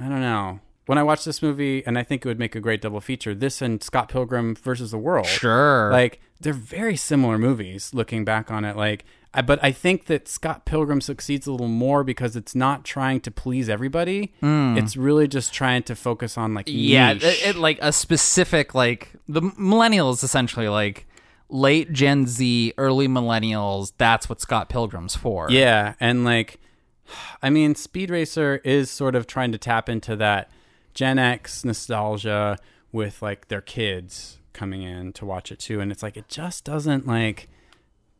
I 0.00 0.08
don't 0.08 0.20
know. 0.20 0.60
When 0.86 0.98
I 0.98 1.04
watched 1.04 1.24
this 1.24 1.40
movie, 1.42 1.86
and 1.86 1.96
I 1.96 2.02
think 2.02 2.24
it 2.24 2.28
would 2.28 2.38
make 2.40 2.56
a 2.56 2.60
great 2.60 2.82
double 2.82 3.00
feature, 3.00 3.34
this 3.34 3.62
and 3.62 3.80
Scott 3.82 4.08
Pilgrim 4.08 4.56
versus 4.56 4.90
the 4.90 4.98
World. 4.98 5.26
Sure. 5.26 5.90
Like 5.92 6.20
they're 6.42 6.52
very 6.52 6.96
similar 6.96 7.38
movies. 7.38 7.92
Looking 7.94 8.24
back 8.24 8.50
on 8.50 8.64
it, 8.64 8.76
like, 8.76 9.04
I, 9.34 9.42
but 9.42 9.62
I 9.62 9.72
think 9.72 10.06
that 10.06 10.28
Scott 10.28 10.64
Pilgrim 10.64 11.00
succeeds 11.00 11.46
a 11.46 11.52
little 11.52 11.68
more 11.68 12.04
because 12.04 12.36
it's 12.36 12.54
not 12.54 12.84
trying 12.84 13.20
to 13.20 13.30
please 13.30 13.68
everybody. 13.68 14.32
Mm. 14.42 14.76
It's 14.76 14.96
really 14.96 15.26
just 15.26 15.54
trying 15.54 15.84
to 15.84 15.94
focus 15.94 16.36
on 16.36 16.52
like 16.54 16.66
yeah, 16.68 17.12
it, 17.12 17.22
it, 17.22 17.56
like 17.56 17.78
a 17.80 17.92
specific 17.92 18.74
like 18.74 19.12
the 19.26 19.40
millennials 19.40 20.22
essentially 20.22 20.68
like 20.68 21.06
late 21.48 21.92
Gen 21.92 22.26
Z, 22.26 22.74
early 22.76 23.08
millennials. 23.08 23.92
That's 23.96 24.28
what 24.28 24.40
Scott 24.40 24.68
Pilgrim's 24.68 25.16
for. 25.16 25.50
Yeah, 25.50 25.94
and 25.98 26.24
like, 26.24 26.60
I 27.42 27.48
mean, 27.48 27.74
Speed 27.74 28.10
Racer 28.10 28.60
is 28.64 28.90
sort 28.90 29.14
of 29.14 29.26
trying 29.26 29.52
to 29.52 29.58
tap 29.58 29.88
into 29.88 30.14
that 30.16 30.50
Gen 30.92 31.18
X 31.18 31.64
nostalgia 31.64 32.58
with 32.92 33.22
like 33.22 33.48
their 33.48 33.62
kids 33.62 34.38
coming 34.52 34.82
in 34.82 35.12
to 35.14 35.24
watch 35.24 35.52
it 35.52 35.58
too, 35.58 35.80
and 35.80 35.90
it's 35.90 36.02
like 36.02 36.16
it 36.16 36.28
just 36.28 36.64
doesn't 36.64 37.06
like 37.06 37.48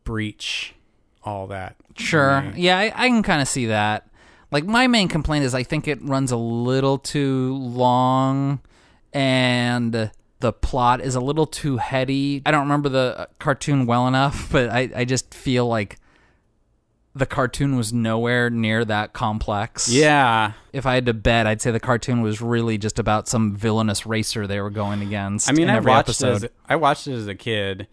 breach 0.04 0.74
all 1.24 1.46
that. 1.48 1.76
Sure. 1.96 2.52
Yeah, 2.56 2.78
I, 2.78 2.92
I 2.94 3.08
can 3.08 3.22
kind 3.22 3.42
of 3.42 3.48
see 3.48 3.66
that. 3.66 4.08
Like 4.50 4.64
my 4.64 4.86
main 4.86 5.08
complaint 5.08 5.44
is 5.44 5.54
I 5.54 5.62
think 5.62 5.88
it 5.88 6.02
runs 6.02 6.30
a 6.30 6.36
little 6.36 6.98
too 6.98 7.56
long 7.56 8.60
and 9.12 10.10
the 10.40 10.52
plot 10.52 11.00
is 11.00 11.14
a 11.14 11.20
little 11.20 11.46
too 11.46 11.78
heady. 11.78 12.42
I 12.44 12.50
don't 12.50 12.62
remember 12.62 12.88
the 12.88 13.14
uh, 13.18 13.26
cartoon 13.38 13.86
well 13.86 14.06
enough, 14.06 14.48
but 14.52 14.68
I, 14.68 14.90
I 14.94 15.04
just 15.04 15.32
feel 15.32 15.66
like 15.66 15.98
the 17.14 17.26
cartoon 17.26 17.76
was 17.76 17.92
nowhere 17.92 18.48
near 18.48 18.84
that 18.84 19.12
complex. 19.12 19.88
Yeah. 19.88 20.52
If 20.72 20.86
I 20.86 20.94
had 20.94 21.06
to 21.06 21.14
bet, 21.14 21.46
I'd 21.46 21.60
say 21.60 21.70
the 21.70 21.80
cartoon 21.80 22.22
was 22.22 22.40
really 22.40 22.78
just 22.78 22.98
about 22.98 23.28
some 23.28 23.54
villainous 23.54 24.06
racer 24.06 24.46
they 24.46 24.60
were 24.60 24.70
going 24.70 25.02
against. 25.02 25.48
I 25.48 25.52
mean, 25.52 25.68
I 25.68 25.80
watched 25.80 26.08
episode. 26.08 26.44
it. 26.44 26.44
As, 26.44 26.50
I 26.68 26.76
watched 26.76 27.06
it 27.06 27.14
as 27.14 27.26
a 27.26 27.34
kid, 27.34 27.86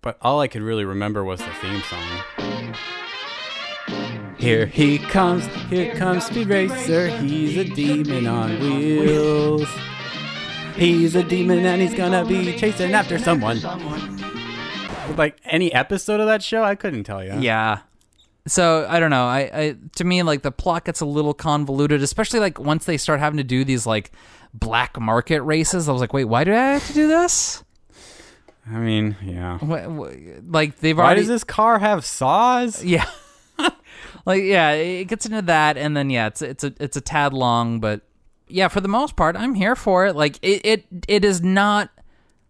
but 0.00 0.18
all 0.20 0.40
I 0.40 0.48
could 0.48 0.62
really 0.62 0.84
remember 0.84 1.22
was 1.22 1.40
the 1.40 1.52
theme 1.60 1.82
song. 1.82 2.74
Here 4.36 4.66
he 4.66 4.98
comes, 4.98 5.46
here 5.70 5.94
comes 5.94 6.26
Speed 6.26 6.48
Racer. 6.48 7.08
He's 7.08 7.56
a 7.56 7.64
demon 7.64 8.26
on 8.26 8.58
wheels. 8.58 9.68
He's 10.74 11.14
a 11.14 11.22
demon 11.22 11.64
and 11.64 11.80
he's 11.80 11.94
gonna 11.94 12.24
be 12.24 12.56
chasing 12.56 12.94
after 12.94 13.16
someone. 13.16 13.60
Like 15.16 15.38
any 15.44 15.72
episode 15.72 16.18
of 16.18 16.26
that 16.26 16.42
show, 16.42 16.64
I 16.64 16.74
couldn't 16.74 17.04
tell 17.04 17.22
you. 17.22 17.38
Yeah. 17.38 17.80
So 18.46 18.86
I 18.88 19.00
don't 19.00 19.10
know. 19.10 19.24
I, 19.24 19.38
I 19.52 19.76
to 19.96 20.04
me 20.04 20.22
like 20.22 20.42
the 20.42 20.52
plot 20.52 20.84
gets 20.84 21.00
a 21.00 21.06
little 21.06 21.34
convoluted, 21.34 22.02
especially 22.02 22.40
like 22.40 22.58
once 22.58 22.84
they 22.84 22.96
start 22.98 23.20
having 23.20 23.38
to 23.38 23.44
do 23.44 23.64
these 23.64 23.86
like 23.86 24.12
black 24.52 25.00
market 25.00 25.42
races. 25.42 25.88
I 25.88 25.92
was 25.92 26.00
like, 26.00 26.12
wait, 26.12 26.24
why 26.24 26.44
do 26.44 26.52
I 26.52 26.72
have 26.74 26.86
to 26.88 26.92
do 26.92 27.08
this? 27.08 27.64
I 28.70 28.78
mean, 28.78 29.16
yeah. 29.22 29.58
What, 29.58 29.90
what, 29.90 30.12
like 30.46 30.78
they've 30.78 30.96
Why 30.96 31.04
already. 31.04 31.20
does 31.22 31.28
this 31.28 31.44
car 31.44 31.78
have 31.78 32.04
saws? 32.04 32.82
Yeah. 32.94 33.06
like 34.26 34.42
yeah, 34.42 34.70
it 34.72 35.04
gets 35.04 35.26
into 35.26 35.42
that, 35.42 35.76
and 35.76 35.96
then 35.96 36.10
yeah, 36.10 36.26
it's 36.26 36.42
it's 36.42 36.64
a 36.64 36.72
it's 36.80 36.96
a 36.96 37.00
tad 37.00 37.32
long, 37.32 37.78
but 37.78 38.00
yeah, 38.48 38.68
for 38.68 38.80
the 38.80 38.88
most 38.88 39.16
part, 39.16 39.36
I'm 39.36 39.54
here 39.54 39.76
for 39.76 40.06
it. 40.06 40.16
Like 40.16 40.38
it 40.42 40.60
it 40.64 40.84
it 41.06 41.24
is 41.24 41.42
not 41.42 41.90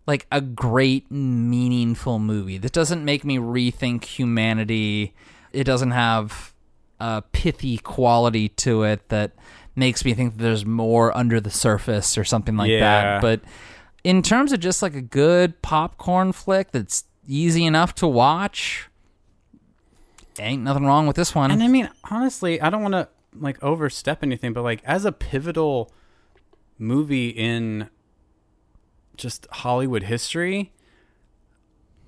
like 0.06 0.26
a 0.30 0.40
great 0.40 1.10
meaningful 1.10 2.18
movie. 2.18 2.58
This 2.58 2.70
doesn't 2.70 3.04
make 3.04 3.24
me 3.24 3.38
rethink 3.38 4.04
humanity. 4.04 5.14
It 5.54 5.64
doesn't 5.64 5.92
have 5.92 6.52
a 7.00 7.22
pithy 7.32 7.78
quality 7.78 8.48
to 8.48 8.82
it 8.82 9.08
that 9.08 9.32
makes 9.76 10.04
me 10.04 10.14
think 10.14 10.36
that 10.36 10.42
there's 10.42 10.64
more 10.64 11.16
under 11.16 11.40
the 11.40 11.50
surface 11.50 12.16
or 12.16 12.24
something 12.24 12.56
like 12.56 12.70
Yeah. 12.70 12.80
that. 12.80 13.22
But 13.22 13.40
in 14.04 14.22
terms 14.22 14.52
of 14.52 14.60
just 14.60 14.82
like 14.82 14.94
a 14.94 15.02
good 15.02 15.60
popcorn 15.62 16.32
flick 16.32 16.70
that's 16.70 17.04
easy 17.26 17.64
enough 17.64 17.94
to 17.96 18.06
watch, 18.06 18.88
ain't 20.38 20.62
nothing 20.62 20.84
wrong 20.84 21.06
with 21.06 21.16
this 21.16 21.34
one. 21.34 21.50
And 21.50 21.62
I 21.62 21.68
mean, 21.68 21.88
honestly, 22.10 22.60
I 22.60 22.70
don't 22.70 22.82
want 22.82 22.92
to 22.92 23.08
like 23.36 23.62
overstep 23.62 24.22
anything, 24.22 24.52
but 24.52 24.62
like 24.62 24.80
as 24.84 25.04
a 25.04 25.12
pivotal 25.12 25.92
movie 26.78 27.28
in 27.30 27.88
just 29.16 29.46
Hollywood 29.50 30.04
history, 30.04 30.72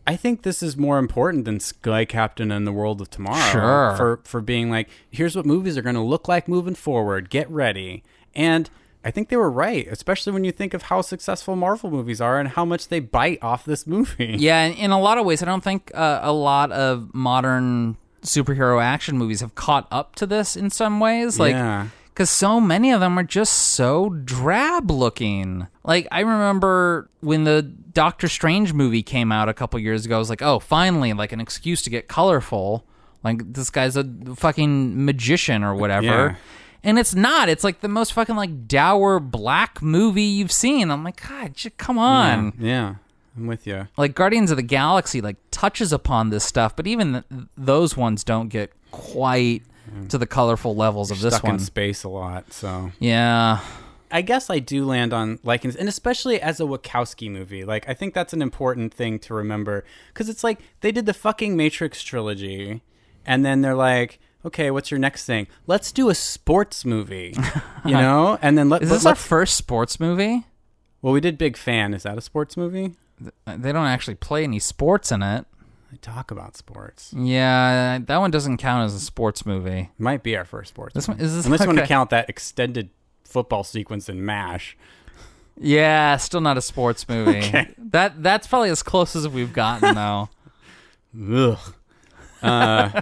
I 0.06 0.16
think 0.16 0.42
this 0.42 0.62
is 0.62 0.76
more 0.76 0.98
important 0.98 1.44
than 1.46 1.58
Sky 1.60 2.04
Captain 2.04 2.52
and 2.52 2.66
the 2.66 2.72
World 2.72 3.00
of 3.00 3.10
Tomorrow. 3.10 3.50
Sure. 3.50 3.94
For 3.96 4.20
for 4.24 4.40
being 4.40 4.70
like, 4.70 4.88
here's 5.10 5.34
what 5.34 5.44
movies 5.46 5.76
are 5.76 5.82
going 5.82 5.96
to 5.96 6.00
look 6.02 6.28
like 6.28 6.46
moving 6.48 6.74
forward. 6.76 7.28
Get 7.30 7.50
ready. 7.50 8.04
And 8.34 8.70
I 9.04 9.10
think 9.10 9.28
they 9.28 9.36
were 9.36 9.50
right, 9.50 9.86
especially 9.88 10.32
when 10.32 10.44
you 10.44 10.52
think 10.52 10.74
of 10.74 10.82
how 10.82 11.00
successful 11.00 11.54
Marvel 11.56 11.90
movies 11.90 12.20
are 12.20 12.38
and 12.40 12.48
how 12.50 12.64
much 12.64 12.88
they 12.88 12.98
bite 13.00 13.38
off 13.42 13.64
this 13.64 13.86
movie. 13.86 14.36
Yeah, 14.38 14.64
in, 14.64 14.72
in 14.74 14.90
a 14.90 15.00
lot 15.00 15.16
of 15.18 15.24
ways, 15.24 15.42
I 15.42 15.46
don't 15.46 15.62
think 15.62 15.90
uh, 15.94 16.20
a 16.22 16.32
lot 16.32 16.72
of 16.72 17.14
modern 17.14 17.96
superhero 18.22 18.82
action 18.82 19.16
movies 19.16 19.40
have 19.40 19.54
caught 19.54 19.86
up 19.92 20.16
to 20.16 20.26
this 20.26 20.56
in 20.56 20.70
some 20.70 20.98
ways. 21.00 21.38
Like, 21.38 21.52
Yeah. 21.52 21.88
Because 22.16 22.30
so 22.30 22.58
many 22.62 22.90
of 22.92 23.00
them 23.00 23.18
are 23.18 23.22
just 23.22 23.52
so 23.52 24.08
drab 24.08 24.90
looking. 24.90 25.66
Like, 25.84 26.08
I 26.10 26.20
remember 26.20 27.10
when 27.20 27.44
the 27.44 27.60
Doctor 27.62 28.26
Strange 28.26 28.72
movie 28.72 29.02
came 29.02 29.30
out 29.30 29.50
a 29.50 29.54
couple 29.54 29.78
years 29.78 30.06
ago, 30.06 30.16
I 30.16 30.18
was 30.18 30.30
like, 30.30 30.40
oh, 30.40 30.58
finally, 30.58 31.12
like 31.12 31.32
an 31.32 31.40
excuse 31.40 31.82
to 31.82 31.90
get 31.90 32.08
colorful. 32.08 32.86
Like, 33.22 33.52
this 33.52 33.68
guy's 33.68 33.96
a 33.98 34.04
fucking 34.36 35.04
magician 35.04 35.62
or 35.62 35.74
whatever. 35.74 36.06
Yeah. 36.06 36.34
And 36.82 36.98
it's 36.98 37.14
not. 37.14 37.48
It's 37.50 37.64
like 37.64 37.80
the 37.80 37.88
most 37.88 38.12
fucking 38.14 38.36
like 38.36 38.66
dour 38.66 39.20
black 39.20 39.82
movie 39.82 40.22
you've 40.22 40.52
seen. 40.52 40.90
I'm 40.90 41.04
like, 41.04 41.20
God, 41.28 41.52
j- 41.54 41.70
come 41.76 41.98
on 41.98 42.52
Yeah, 42.58 42.66
yeah. 42.66 42.94
I'm 43.36 43.46
with 43.48 43.66
you. 43.66 43.88
like 43.98 44.14
Guardians 44.14 44.50
of 44.50 44.56
the 44.56 44.62
Galaxy 44.62 45.20
like 45.20 45.36
touches 45.50 45.92
upon 45.92 46.30
this 46.30 46.44
stuff, 46.44 46.74
but 46.76 46.86
even 46.86 47.24
th- 47.28 47.44
those 47.58 47.96
ones 47.96 48.24
don't 48.24 48.48
get 48.48 48.72
quite 48.92 49.62
to 50.08 50.18
the 50.18 50.26
colorful 50.26 50.74
levels 50.74 51.10
of 51.10 51.20
this 51.20 51.34
Stuck 51.34 51.44
one. 51.44 51.54
in 51.54 51.58
space 51.60 52.04
a 52.04 52.08
lot, 52.08 52.52
so 52.52 52.92
yeah, 52.98 53.60
I 54.10 54.22
guess 54.22 54.50
I 54.50 54.58
do 54.58 54.84
land 54.84 55.12
on 55.12 55.38
liking 55.42 55.70
this, 55.70 55.78
and 55.78 55.88
especially 55.88 56.40
as 56.40 56.60
a 56.60 56.64
Wachowski 56.64 57.30
movie. 57.30 57.64
Like, 57.64 57.88
I 57.88 57.94
think 57.94 58.14
that's 58.14 58.32
an 58.32 58.42
important 58.42 58.94
thing 58.94 59.18
to 59.20 59.34
remember 59.34 59.84
because 60.08 60.28
it's 60.28 60.44
like 60.44 60.60
they 60.80 60.92
did 60.92 61.06
the 61.06 61.14
fucking 61.14 61.56
Matrix 61.56 62.02
trilogy, 62.02 62.82
and 63.24 63.44
then 63.44 63.62
they're 63.62 63.74
like, 63.74 64.18
okay, 64.44 64.70
what's 64.70 64.90
your 64.90 65.00
next 65.00 65.24
thing? 65.24 65.46
Let's 65.66 65.90
do 65.90 66.08
a 66.08 66.14
sports 66.14 66.84
movie, 66.84 67.34
you 67.84 67.92
know? 67.94 68.38
And 68.40 68.56
then 68.56 68.68
let, 68.68 68.82
is 68.82 68.88
but 68.88 68.94
this 68.94 69.06
our 69.06 69.10
let's- 69.10 69.24
first 69.26 69.56
sports 69.56 69.98
movie? 69.98 70.46
well, 71.02 71.12
we 71.12 71.20
did 71.20 71.36
Big 71.38 71.56
Fan. 71.56 71.94
Is 71.94 72.04
that 72.04 72.16
a 72.18 72.20
sports 72.20 72.56
movie? 72.56 72.94
They 73.46 73.72
don't 73.72 73.86
actually 73.86 74.14
play 74.16 74.44
any 74.44 74.58
sports 74.58 75.10
in 75.10 75.22
it. 75.22 75.46
Talk 75.96 76.30
about 76.30 76.56
sports. 76.56 77.12
Yeah, 77.16 77.98
that 78.06 78.16
one 78.18 78.30
doesn't 78.30 78.56
count 78.58 78.84
as 78.86 78.94
a 78.94 79.00
sports 79.00 79.44
movie. 79.46 79.90
Might 79.98 80.22
be 80.22 80.36
our 80.36 80.44
first 80.44 80.70
sports. 80.70 80.94
This 80.94 81.08
movie. 81.08 81.18
one- 81.20 81.26
is 81.26 81.34
this- 81.36 81.46
unless 81.46 81.60
you 81.60 81.66
want 81.66 81.78
to 81.78 81.86
count 81.86 82.10
that 82.10 82.28
extended 82.28 82.90
football 83.24 83.64
sequence 83.64 84.08
in 84.08 84.24
Mash. 84.24 84.76
Yeah, 85.58 86.16
still 86.18 86.40
not 86.42 86.56
a 86.58 86.62
sports 86.62 87.08
movie. 87.08 87.38
Okay. 87.48 87.68
That 87.78 88.22
that's 88.22 88.46
probably 88.46 88.70
as 88.70 88.82
close 88.82 89.16
as 89.16 89.26
we've 89.28 89.52
gotten 89.52 89.94
though. 89.94 90.28
Ugh. 91.32 91.58
Uh, 92.42 93.00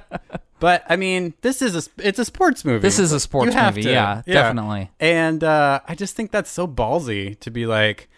but 0.60 0.84
I 0.88 0.96
mean, 0.96 1.34
this 1.42 1.60
is 1.60 1.74
a 1.74 1.90
it's 1.98 2.18
a 2.20 2.24
sports 2.24 2.64
movie. 2.64 2.78
This 2.80 2.98
is 2.98 3.10
a 3.12 3.18
sports 3.20 3.54
movie, 3.54 3.82
to. 3.82 3.90
yeah, 3.90 4.22
definitely. 4.24 4.90
And 5.00 5.42
uh, 5.42 5.80
I 5.88 5.94
just 5.94 6.14
think 6.16 6.30
that's 6.30 6.50
so 6.50 6.66
ballsy 6.68 7.38
to 7.40 7.50
be 7.50 7.66
like, 7.66 8.08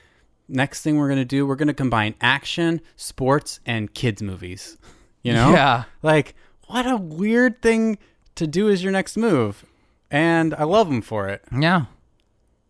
next 0.49 0.83
thing 0.83 0.97
we're 0.97 1.09
gonna 1.09 1.25
do, 1.25 1.47
we're 1.47 1.57
gonna 1.57 1.75
combine 1.75 2.15
action, 2.21 2.81
sports, 2.97 3.61
and 3.67 3.93
kids 3.93 4.23
movies. 4.23 4.77
You 5.23 5.33
know? 5.33 5.51
Yeah. 5.51 5.85
Like, 6.03 6.35
what 6.69 6.87
a 6.87 6.97
weird 6.97 7.61
thing 7.63 7.99
to 8.37 8.47
do 8.47 8.69
as 8.69 8.83
your 8.83 8.93
next 8.93 9.17
move. 9.17 9.65
And 10.11 10.55
I 10.55 10.65
love 10.65 10.89
them 10.89 11.03
for 11.03 11.29
it. 11.29 11.43
Yeah. 11.57 11.87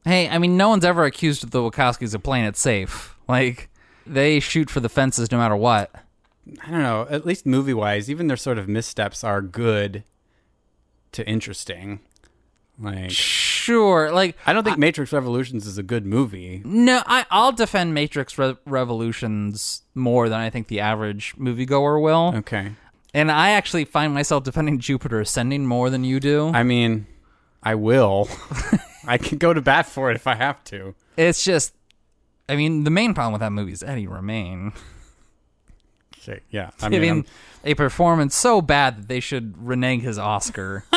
Hey, 0.04 0.28
I 0.28 0.38
mean, 0.38 0.56
no 0.56 0.68
one's 0.68 0.84
ever 0.84 1.04
accused 1.04 1.50
the 1.50 1.58
Wachowskis 1.58 2.14
of 2.14 2.22
playing 2.22 2.44
it 2.44 2.56
safe. 2.56 3.14
Like, 3.28 3.68
they 4.06 4.40
shoot 4.40 4.70
for 4.70 4.80
the 4.80 4.88
fences 4.88 5.30
no 5.30 5.38
matter 5.38 5.56
what. 5.56 5.90
I 6.64 6.70
don't 6.70 6.82
know. 6.82 7.06
At 7.10 7.26
least 7.26 7.44
movie 7.44 7.74
wise, 7.74 8.08
even 8.08 8.28
their 8.28 8.36
sort 8.36 8.56
of 8.56 8.68
missteps 8.68 9.24
are 9.24 9.42
good 9.42 10.04
to 11.12 11.26
interesting. 11.26 12.00
Like, 12.78 13.10
Sure, 13.66 14.12
like 14.12 14.36
I 14.46 14.52
don't 14.52 14.62
think 14.64 14.78
Matrix 14.78 15.12
Revolutions 15.12 15.66
is 15.66 15.76
a 15.78 15.82
good 15.82 16.06
movie. 16.06 16.62
no, 16.64 17.02
I, 17.06 17.26
I'll 17.30 17.52
defend 17.52 17.94
Matrix 17.94 18.38
Re- 18.38 18.56
Revolutions 18.64 19.82
more 19.94 20.28
than 20.28 20.38
I 20.38 20.50
think 20.50 20.68
the 20.68 20.80
average 20.80 21.34
moviegoer 21.36 22.00
will. 22.00 22.32
Okay. 22.36 22.72
And 23.12 23.30
I 23.32 23.50
actually 23.50 23.84
find 23.84 24.12
myself 24.14 24.44
defending 24.44 24.78
Jupiter 24.78 25.20
Ascending 25.20 25.66
more 25.66 25.90
than 25.90 26.04
you 26.04 26.20
do. 26.20 26.48
I 26.54 26.62
mean, 26.62 27.06
I 27.62 27.74
will. 27.74 28.28
I 29.06 29.18
can 29.18 29.38
go 29.38 29.52
to 29.54 29.60
bat 29.60 29.86
for 29.86 30.10
it 30.10 30.16
if 30.16 30.26
I 30.26 30.34
have 30.34 30.62
to. 30.64 30.94
it's 31.16 31.42
just, 31.44 31.74
I 32.48 32.56
mean, 32.56 32.84
the 32.84 32.90
main 32.90 33.14
problem 33.14 33.32
with 33.32 33.40
that 33.40 33.52
movie 33.52 33.72
is 33.72 33.82
Eddie 33.82 34.06
Redmayne 34.06 34.72
Okay, 36.22 36.40
yeah. 36.50 36.70
I 36.82 36.88
mean, 36.90 37.02
I'm- 37.04 37.24
a 37.64 37.74
performance 37.74 38.34
so 38.36 38.60
bad 38.62 38.96
that 38.98 39.08
they 39.08 39.20
should 39.20 39.54
renege 39.58 40.02
his 40.02 40.18
Oscar. 40.18 40.84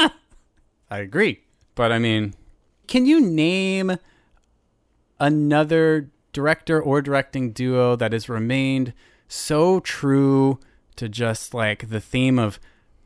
I 0.91 0.97
agree. 0.99 1.41
But 1.76 1.91
I 1.91 1.99
mean, 1.99 2.34
can 2.90 3.06
you 3.06 3.22
name 3.22 3.98
another 5.20 6.10
director 6.34 6.82
or 6.82 7.02
directing 7.04 7.52
duo 7.52 7.96
that 7.96 8.14
has 8.14 8.28
remained 8.28 8.94
so 9.28 9.80
true 9.80 10.60
to 10.96 11.08
just 11.08 11.54
like 11.54 11.90
the 11.90 12.00
theme 12.02 12.40
of 12.40 12.60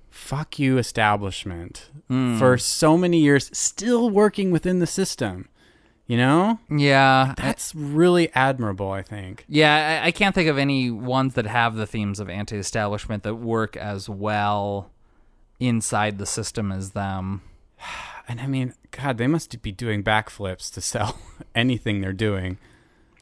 fuck 0.09 0.57
you 0.57 0.77
establishment 0.77 1.89
Mm. 2.09 2.39
for 2.39 2.57
so 2.57 2.97
many 2.97 3.17
years, 3.17 3.49
still 3.57 4.09
working 4.09 4.51
within 4.51 4.79
the 4.79 4.87
system? 4.87 5.49
You 6.07 6.17
know? 6.17 6.59
yeah, 6.69 7.33
That's 7.35 7.75
really 7.75 8.31
admirable, 8.33 8.91
I 8.91 9.01
think. 9.01 9.43
Yeah, 9.49 10.01
I, 10.03 10.07
I 10.07 10.11
can't 10.11 10.33
think 10.35 10.49
of 10.49 10.57
any 10.57 10.91
ones 10.91 11.33
that 11.33 11.45
have 11.45 11.75
the 11.75 11.87
themes 11.87 12.19
of 12.21 12.29
anti-establishment 12.29 13.23
that 13.23 13.35
work 13.35 13.75
as 13.75 14.09
well 14.09 14.91
inside 15.59 16.19
the 16.19 16.25
system 16.25 16.71
as 16.71 16.91
them. 16.91 17.41
And 18.27 18.39
I 18.39 18.47
mean, 18.47 18.73
God, 18.91 19.17
they 19.17 19.27
must 19.27 19.61
be 19.61 19.71
doing 19.71 20.03
backflips 20.03 20.71
to 20.73 20.81
sell 20.81 21.19
anything 21.55 22.01
they're 22.01 22.13
doing. 22.13 22.57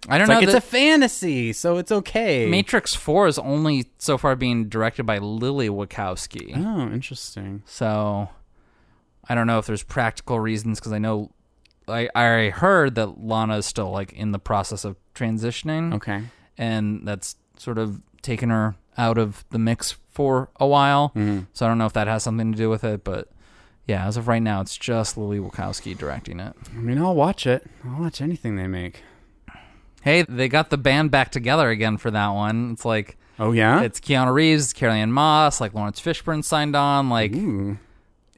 I 0.09 0.17
don't 0.17 0.23
It's 0.23 0.29
know. 0.29 0.35
like 0.35 0.43
it's 0.45 0.53
a 0.53 0.61
fantasy, 0.61 1.53
so 1.53 1.77
it's 1.77 1.91
okay. 1.91 2.47
Matrix 2.49 2.95
Four 2.95 3.27
is 3.27 3.37
only 3.37 3.85
so 3.99 4.17
far 4.17 4.35
being 4.35 4.67
directed 4.67 5.03
by 5.05 5.19
Lily 5.19 5.69
Wachowski, 5.69 6.53
Oh, 6.57 6.91
interesting. 6.91 7.61
so 7.65 8.29
I 9.29 9.35
don't 9.35 9.45
know 9.47 9.59
if 9.59 9.67
there's 9.67 9.83
practical 9.83 10.39
reasons 10.39 10.79
because 10.79 10.91
I 10.91 10.97
know 10.97 11.31
I 11.87 12.09
I 12.15 12.49
heard 12.49 12.95
that 12.95 13.23
Lana 13.23 13.57
is 13.57 13.67
still 13.67 13.91
like 13.91 14.11
in 14.13 14.31
the 14.31 14.39
process 14.39 14.83
of 14.85 14.95
transitioning. 15.13 15.93
Okay. 15.95 16.23
and 16.57 17.07
that's 17.07 17.35
sort 17.57 17.77
of 17.77 18.01
taken 18.23 18.49
her 18.49 18.75
out 18.97 19.17
of 19.19 19.45
the 19.51 19.59
mix 19.59 19.91
for 20.11 20.49
a 20.59 20.65
while. 20.65 21.09
Mm-hmm. 21.09 21.41
So 21.53 21.65
I 21.65 21.69
don't 21.69 21.77
know 21.77 21.85
if 21.85 21.93
that 21.93 22.07
has 22.07 22.23
something 22.23 22.51
to 22.51 22.57
do 22.57 22.69
with 22.71 22.83
it, 22.83 23.03
but 23.03 23.29
yeah, 23.91 24.07
as 24.07 24.17
of 24.17 24.27
right 24.27 24.41
now, 24.41 24.61
it's 24.61 24.77
just 24.77 25.17
Lily 25.17 25.39
Wachowski 25.39 25.97
directing 25.97 26.39
it. 26.39 26.53
I 26.75 26.79
mean, 26.79 26.97
I'll 26.97 27.15
watch 27.15 27.45
it. 27.45 27.65
I'll 27.85 28.01
watch 28.01 28.21
anything 28.21 28.55
they 28.55 28.67
make. 28.67 29.03
Hey, 30.01 30.23
they 30.27 30.47
got 30.47 30.69
the 30.71 30.77
band 30.77 31.11
back 31.11 31.31
together 31.31 31.69
again 31.69 31.97
for 31.97 32.09
that 32.11 32.29
one. 32.29 32.71
It's 32.71 32.85
like 32.85 33.17
Oh 33.39 33.51
yeah. 33.51 33.81
it's 33.81 33.99
Keanu 33.99 34.33
Reeves, 34.33 34.63
it's 34.65 34.73
Carrie 34.73 34.99
Ann 34.99 35.11
Moss, 35.11 35.61
like 35.61 35.73
Laurence 35.73 35.99
Fishburne 36.01 36.43
signed 36.43 36.75
on, 36.75 37.09
like 37.09 37.35
Ooh, 37.35 37.77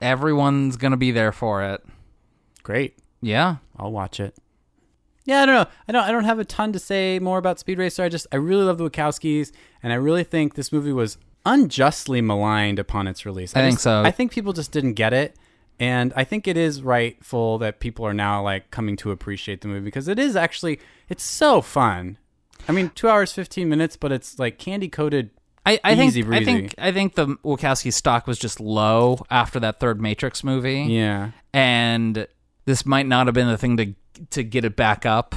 everyone's 0.02 0.78
gonna 0.78 0.98
be 0.98 1.12
there 1.12 1.32
for 1.32 1.64
it. 1.64 1.84
great. 2.64 2.98
Yeah, 3.22 3.58
I'll 3.78 3.92
watch 3.92 4.20
it. 4.20 4.36
Yeah, 5.26 5.44
I 5.44 5.46
don't 5.46 5.56
know. 5.56 5.66
I 5.88 5.92
don't. 5.94 6.04
I 6.04 6.12
don't 6.12 6.26
have 6.26 6.40
a 6.40 6.44
ton 6.46 6.74
to 6.74 6.80
say 6.80 7.18
more 7.20 7.38
about 7.38 7.58
Speed 7.60 7.78
Racer. 7.78 8.04
I 8.04 8.10
just 8.10 8.28
I 8.34 8.36
really 8.36 8.66
love 8.66 8.78
the 8.78 8.90
Wachowskis, 8.90 9.54
and 9.82 9.94
I 9.94 9.96
really 9.96 10.26
think 10.26 10.56
this 10.56 10.74
movie 10.74 10.92
was 10.92 11.18
unjustly 11.46 12.20
maligned 12.22 12.80
upon 12.80 13.08
its 13.08 13.26
release. 13.26 13.56
I 13.56 13.62
think 13.62 13.76
just- 13.76 13.84
so. 13.84 14.02
I 14.04 14.12
think 14.12 14.34
people 14.34 14.52
just 14.52 14.74
didn't 14.74 14.94
get 14.96 15.14
it, 15.14 15.38
and 15.84 16.14
I 16.16 16.24
think 16.24 16.48
it 16.48 16.56
is 16.56 16.82
rightful 16.82 17.58
that 17.58 17.82
people 17.82 18.06
are 18.06 18.14
now 18.14 18.42
like 18.42 18.72
coming 18.72 18.96
to 18.98 19.12
appreciate 19.12 19.60
the 19.60 19.68
movie 19.68 19.84
because 19.84 20.08
it 20.08 20.18
is 20.18 20.38
actually 20.38 20.80
it's 21.10 21.24
so 21.24 21.62
fun. 21.62 22.18
I 22.70 22.72
mean, 22.72 22.90
two 22.96 23.10
hours 23.10 23.34
fifteen 23.34 23.68
minutes, 23.68 23.98
but 23.98 24.14
it's 24.14 24.40
like 24.40 24.58
candy 24.58 24.88
coated. 24.88 25.32
I, 25.66 25.80
I 25.84 25.96
think 25.96 26.16
I 26.30 26.44
think 26.46 26.76
I 26.78 26.92
think 26.94 27.16
the 27.16 27.28
Wachowski 27.44 27.92
stock 27.92 28.28
was 28.28 28.40
just 28.40 28.62
low 28.62 29.26
after 29.30 29.60
that 29.60 29.82
third 29.82 30.00
Matrix 30.02 30.42
movie. 30.42 30.84
Yeah. 30.84 31.32
and 31.54 32.28
this 32.66 32.86
might 32.86 33.06
not 33.06 33.28
have 33.28 33.34
been 33.34 33.50
the 33.50 33.58
thing 33.58 33.76
to 33.76 33.94
to 34.30 34.44
get 34.44 34.64
it 34.64 34.78
back 34.78 35.06
up 35.06 35.36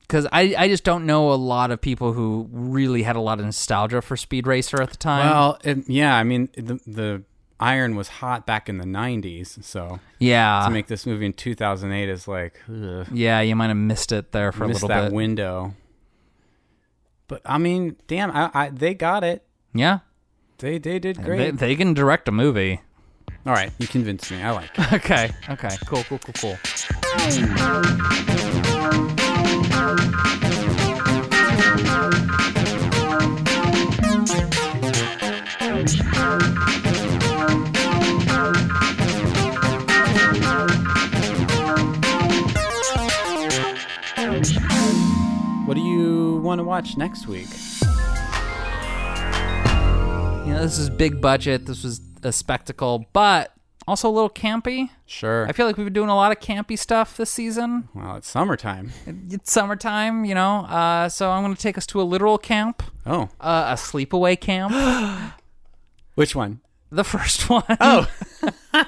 because 0.00 0.26
I, 0.32 0.54
I 0.58 0.68
just 0.68 0.82
don't 0.82 1.06
know 1.06 1.30
a 1.32 1.34
lot 1.34 1.70
of 1.70 1.80
people 1.80 2.14
who 2.14 2.48
really 2.50 3.04
had 3.04 3.14
a 3.14 3.20
lot 3.20 3.38
of 3.38 3.44
nostalgia 3.44 4.00
for 4.02 4.16
Speed 4.16 4.46
Racer 4.46 4.82
at 4.82 4.90
the 4.90 4.96
time. 4.96 5.30
Well, 5.30 5.58
it, 5.62 5.88
yeah, 5.88 6.16
I 6.16 6.24
mean 6.24 6.48
the 6.56 6.80
the 6.86 7.22
iron 7.60 7.96
was 7.96 8.08
hot 8.08 8.46
back 8.46 8.68
in 8.68 8.78
the 8.78 8.84
90s. 8.84 9.62
So 9.64 10.00
Yeah. 10.18 10.62
to 10.64 10.70
make 10.70 10.86
this 10.86 11.06
movie 11.06 11.26
in 11.26 11.32
2008 11.32 12.08
is 12.08 12.28
like, 12.28 12.60
ugh. 12.68 13.06
Yeah, 13.12 13.40
you 13.40 13.56
might 13.56 13.68
have 13.68 13.76
missed 13.76 14.12
it 14.12 14.32
there 14.32 14.52
for 14.52 14.66
missed 14.68 14.82
a 14.82 14.86
little 14.86 14.88
that 15.02 15.08
bit. 15.10 15.14
window. 15.16 15.74
But 17.26 17.42
I 17.44 17.58
mean, 17.58 17.96
damn, 18.06 18.30
I, 18.30 18.50
I 18.54 18.68
they 18.70 18.94
got 18.94 19.22
it. 19.24 19.44
Yeah. 19.74 19.98
They 20.58 20.78
they 20.78 20.98
did 20.98 21.16
They, 21.16 21.22
great. 21.22 21.58
they 21.58 21.76
can 21.76 21.94
direct 21.94 22.26
a 22.28 22.32
movie. 22.32 22.80
All 23.46 23.52
right, 23.52 23.70
you 23.78 23.86
convinced 23.86 24.30
me. 24.30 24.42
I 24.42 24.50
like 24.50 24.70
it. 24.78 24.92
Okay. 24.94 25.30
Okay. 25.50 25.76
Cool. 25.86 26.02
Cool. 26.04 26.18
Cool. 26.18 26.34
Cool. 26.40 26.58
Want 46.48 46.60
to 46.60 46.64
watch 46.64 46.96
next 46.96 47.26
week? 47.26 47.46
You 50.46 50.54
know, 50.54 50.62
this 50.62 50.78
is 50.78 50.88
big 50.88 51.20
budget. 51.20 51.66
This 51.66 51.84
was 51.84 52.00
a 52.22 52.32
spectacle, 52.32 53.04
but 53.12 53.52
also 53.86 54.08
a 54.08 54.10
little 54.10 54.30
campy. 54.30 54.88
Sure. 55.04 55.46
I 55.46 55.52
feel 55.52 55.66
like 55.66 55.76
we've 55.76 55.84
been 55.84 55.92
doing 55.92 56.08
a 56.08 56.14
lot 56.14 56.32
of 56.32 56.40
campy 56.40 56.78
stuff 56.78 57.18
this 57.18 57.28
season. 57.28 57.90
Well, 57.94 58.16
it's 58.16 58.28
summertime. 58.30 58.92
It's 59.06 59.52
summertime, 59.52 60.24
you 60.24 60.34
know. 60.34 60.60
Uh, 60.60 61.10
so 61.10 61.30
I'm 61.30 61.42
going 61.44 61.54
to 61.54 61.60
take 61.60 61.76
us 61.76 61.86
to 61.88 62.00
a 62.00 62.02
literal 62.04 62.38
camp, 62.38 62.82
Oh, 63.04 63.28
uh, 63.40 63.66
a 63.68 63.74
sleepaway 63.74 64.40
camp. 64.40 64.72
which 66.14 66.34
one? 66.34 66.60
the 66.90 67.04
first 67.04 67.50
one. 67.50 67.64
Oh, 67.78 68.08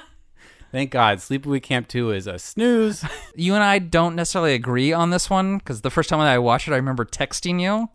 thank 0.71 0.91
God. 0.91 1.19
Sleepaway 1.19 1.61
Camp 1.61 1.87
Two 1.87 2.11
is 2.11 2.27
a 2.27 2.39
snooze. 2.39 3.03
you 3.35 3.53
and 3.55 3.63
I 3.63 3.79
don't 3.79 4.15
necessarily 4.15 4.53
agree 4.53 4.93
on 4.93 5.09
this 5.09 5.29
one 5.29 5.57
because 5.57 5.81
the 5.81 5.89
first 5.89 6.09
time 6.09 6.19
that 6.19 6.27
I 6.27 6.39
watched 6.39 6.67
it, 6.67 6.73
I 6.73 6.77
remember 6.77 7.05
texting 7.05 7.61
you, 7.61 7.89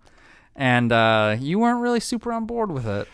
and 0.55 0.93
uh, 0.93 1.37
you 1.39 1.59
weren't 1.59 1.81
really 1.81 2.01
super 2.01 2.33
on 2.33 2.47
board 2.47 2.71
with 2.73 2.87
it. 2.87 3.09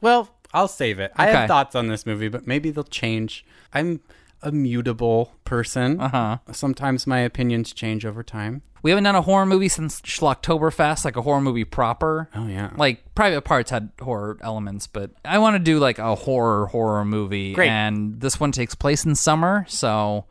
Well, 0.00 0.28
I'll 0.54 0.68
save 0.68 0.98
it. 0.98 1.12
I 1.16 1.28
Okay. 1.28 1.36
have 1.38 1.48
thoughts 1.48 1.74
on 1.74 1.88
this 1.88 2.06
movie, 2.06 2.28
but 2.28 2.46
maybe 2.46 2.70
they'll 2.70 2.84
change. 2.84 3.44
I'm 3.74 4.00
a 4.42 4.52
mutable 4.52 5.32
person. 5.44 6.00
Uh 6.00 6.08
huh. 6.08 6.38
Sometimes 6.52 7.06
my 7.06 7.18
opinions 7.20 7.72
change 7.72 8.04
over 8.06 8.22
time. 8.22 8.62
We 8.82 8.90
haven't 8.92 9.04
done 9.04 9.16
a 9.16 9.22
horror 9.22 9.46
movie 9.46 9.68
since 9.68 10.00
Schlocktoberfest, 10.02 11.04
like 11.04 11.16
a 11.16 11.22
horror 11.22 11.40
movie 11.40 11.64
proper. 11.64 12.28
Oh 12.34 12.46
yeah. 12.46 12.70
Like 12.76 13.14
Private 13.14 13.42
Parts 13.42 13.70
had 13.70 13.90
horror 14.00 14.38
elements, 14.40 14.86
but 14.86 15.10
I 15.24 15.38
want 15.38 15.54
to 15.56 15.58
do 15.58 15.78
like 15.78 15.98
a 15.98 16.14
horror 16.14 16.66
horror 16.66 17.04
movie. 17.04 17.54
Great. 17.54 17.68
And 17.70 18.20
this 18.20 18.38
one 18.38 18.52
takes 18.52 18.74
place 18.74 19.04
in 19.04 19.14
summer, 19.16 19.66
so 19.68 20.26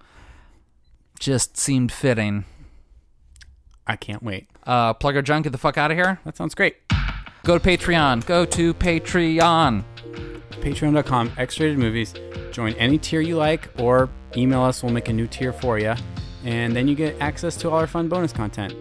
just 1.19 1.57
seemed 1.57 1.91
fitting. 1.91 2.45
I 3.85 3.95
can't 3.95 4.23
wait. 4.23 4.47
Uh, 4.65 4.93
plug 4.93 5.15
our 5.15 5.21
junk, 5.21 5.43
get 5.43 5.51
the 5.51 5.57
fuck 5.57 5.77
out 5.77 5.91
of 5.91 5.97
here. 5.97 6.19
That 6.25 6.37
sounds 6.37 6.55
great. 6.55 6.77
Go 7.43 7.57
to 7.57 7.63
Patreon. 7.65 8.25
Go 8.25 8.45
to 8.45 8.73
Patreon. 8.73 9.83
Patreon.com, 10.67 11.31
X-rated 11.37 11.77
movies. 11.77 12.13
Join 12.51 12.73
any 12.73 12.97
tier 12.97 13.21
you 13.21 13.37
like, 13.37 13.69
or 13.79 14.09
email 14.35 14.61
us. 14.63 14.83
We'll 14.83 14.91
make 14.91 15.07
a 15.07 15.13
new 15.13 15.25
tier 15.25 15.53
for 15.53 15.79
you, 15.79 15.93
and 16.43 16.75
then 16.75 16.89
you 16.89 16.95
get 16.95 17.15
access 17.21 17.55
to 17.57 17.69
all 17.69 17.77
our 17.77 17.87
fun 17.87 18.09
bonus 18.09 18.33
content. 18.33 18.73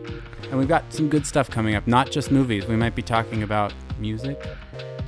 And 0.50 0.58
we've 0.58 0.66
got 0.66 0.92
some 0.92 1.08
good 1.08 1.24
stuff 1.24 1.48
coming 1.48 1.76
up. 1.76 1.86
Not 1.86 2.10
just 2.10 2.32
movies. 2.32 2.66
We 2.66 2.74
might 2.74 2.96
be 2.96 3.02
talking 3.02 3.42
about 3.44 3.72
music, 4.00 4.44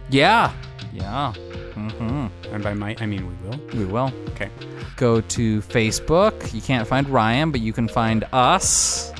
Yeah. 0.08 0.52
Yeah. 0.92 1.32
Mm-hmm. 1.74 2.54
and 2.54 2.64
by 2.64 2.74
might 2.74 3.00
I 3.02 3.06
mean 3.06 3.24
we 3.28 3.48
will. 3.48 3.60
We 3.74 3.84
will. 3.84 4.12
Okay. 4.30 4.50
Go 4.96 5.20
to 5.20 5.60
Facebook. 5.62 6.52
You 6.52 6.60
can't 6.60 6.88
find 6.88 7.08
Ryan, 7.08 7.50
but 7.52 7.60
you 7.60 7.72
can 7.72 7.86
find 7.88 8.24
us 8.32 9.12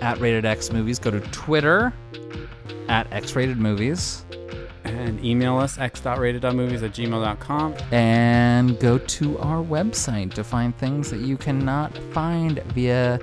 at 0.00 0.18
Rated 0.18 0.44
X 0.46 0.72
Movies. 0.72 0.98
Go 0.98 1.10
to 1.10 1.20
Twitter 1.20 1.92
at 2.88 3.10
X 3.12 3.34
Rated 3.36 3.58
Movies. 3.58 4.24
And 4.88 5.24
email 5.24 5.58
us 5.58 5.78
x.rated.movies 5.78 6.82
at 6.82 6.92
gmail.com. 6.92 7.74
And 7.92 8.78
go 8.80 8.98
to 8.98 9.38
our 9.38 9.62
website 9.62 10.34
to 10.34 10.44
find 10.44 10.76
things 10.76 11.10
that 11.10 11.20
you 11.20 11.36
cannot 11.36 11.96
find 12.12 12.62
via 12.74 13.20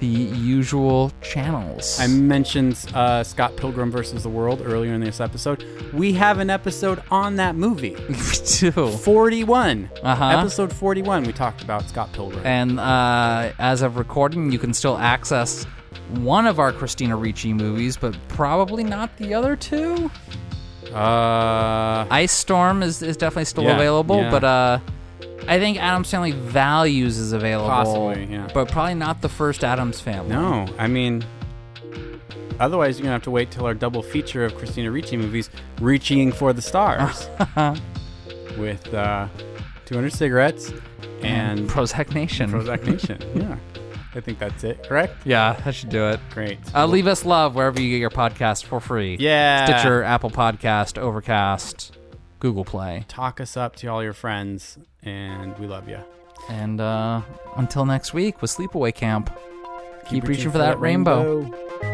the 0.00 0.06
usual 0.06 1.12
channels. 1.20 2.00
I 2.00 2.06
mentioned 2.06 2.84
uh, 2.94 3.22
Scott 3.22 3.56
Pilgrim 3.56 3.90
versus 3.90 4.22
the 4.22 4.28
World 4.30 4.62
earlier 4.64 4.94
in 4.94 5.00
this 5.00 5.20
episode. 5.20 5.64
We 5.92 6.14
have 6.14 6.38
an 6.38 6.48
episode 6.50 7.02
on 7.10 7.36
that 7.36 7.54
movie. 7.54 7.96
too. 8.44 8.88
41. 8.88 9.90
Uh-huh. 10.02 10.24
Episode 10.24 10.72
41, 10.72 11.24
we 11.24 11.32
talked 11.32 11.62
about 11.62 11.88
Scott 11.88 12.12
Pilgrim. 12.12 12.44
And 12.44 12.80
uh, 12.80 13.52
as 13.58 13.82
of 13.82 13.96
recording, 13.96 14.50
you 14.50 14.58
can 14.58 14.74
still 14.74 14.96
access 14.96 15.64
one 16.14 16.46
of 16.46 16.58
our 16.58 16.72
Christina 16.72 17.16
Ricci 17.16 17.52
movies, 17.52 17.96
but 17.96 18.16
probably 18.28 18.82
not 18.82 19.16
the 19.18 19.34
other 19.34 19.54
two. 19.54 20.10
Uh, 20.92 22.06
Ice 22.10 22.32
Storm 22.32 22.82
is, 22.82 23.02
is 23.02 23.16
definitely 23.16 23.44
still 23.46 23.64
Yeah, 23.64 23.74
available, 23.76 24.16
yeah. 24.16 24.30
but 24.30 24.44
uh, 24.44 24.78
I 25.48 25.58
think 25.58 25.78
Addams 25.82 26.10
Family 26.10 26.32
Values 26.32 27.18
is 27.18 27.32
available. 27.32 27.68
Possibly, 27.68 28.24
yeah. 28.26 28.48
But 28.52 28.70
probably 28.70 28.94
not 28.94 29.20
the 29.22 29.28
first 29.28 29.64
Addams 29.64 30.00
Family. 30.00 30.30
no, 30.30 30.66
I 30.78 30.86
mean, 30.86 31.24
otherwise 32.58 32.98
you're 32.98 33.04
going 33.04 33.10
to 33.10 33.14
have 33.14 33.22
to 33.22 33.30
wait 33.30 33.50
till 33.50 33.66
our 33.66 33.74
double 33.74 34.02
feature 34.02 34.44
of 34.44 34.54
Christina 34.56 34.90
Ricci 34.90 35.16
movies, 35.16 35.48
Reaching 35.80 36.32
for 36.32 36.52
the 36.52 36.62
Stars, 36.62 37.28
with 38.58 38.92
uh, 38.92 39.28
200 39.86 40.12
cigarettes 40.12 40.72
and 41.22 41.68
Prozac 41.68 42.14
Nation. 42.14 42.50
Prozac 42.50 42.84
Nation. 42.84 43.18
yeah. 43.34 43.56
I 44.14 44.20
think 44.20 44.38
that's 44.38 44.64
it, 44.64 44.82
correct? 44.88 45.14
Yeah, 45.24 45.52
that 45.64 45.74
should 45.74 45.90
do 45.90 46.08
it. 46.08 46.18
Great. 46.30 46.58
Uh, 46.74 46.86
leave 46.86 47.06
us 47.06 47.24
love 47.24 47.54
wherever 47.54 47.80
you 47.80 47.90
get 47.90 47.98
your 47.98 48.10
podcast 48.10 48.64
for 48.64 48.80
free. 48.80 49.16
Yeah. 49.20 49.64
Stitcher, 49.66 50.02
Apple 50.02 50.30
Podcast, 50.30 50.98
Overcast, 50.98 51.96
Google 52.40 52.64
Play. 52.64 53.04
Talk 53.06 53.40
us 53.40 53.56
up 53.56 53.76
to 53.76 53.86
all 53.86 54.02
your 54.02 54.12
friends, 54.12 54.78
and 55.02 55.56
we 55.58 55.66
love 55.66 55.88
you. 55.88 55.98
And 56.48 56.80
uh, 56.80 57.22
until 57.56 57.84
next 57.84 58.12
week 58.12 58.42
with 58.42 58.50
Sleepaway 58.50 58.94
Camp, 58.94 59.30
keep, 60.06 60.26
reaching, 60.26 60.50
for 60.50 60.58
that 60.58 60.80
rainbow. 60.80 61.40
rainbow. 61.42 61.89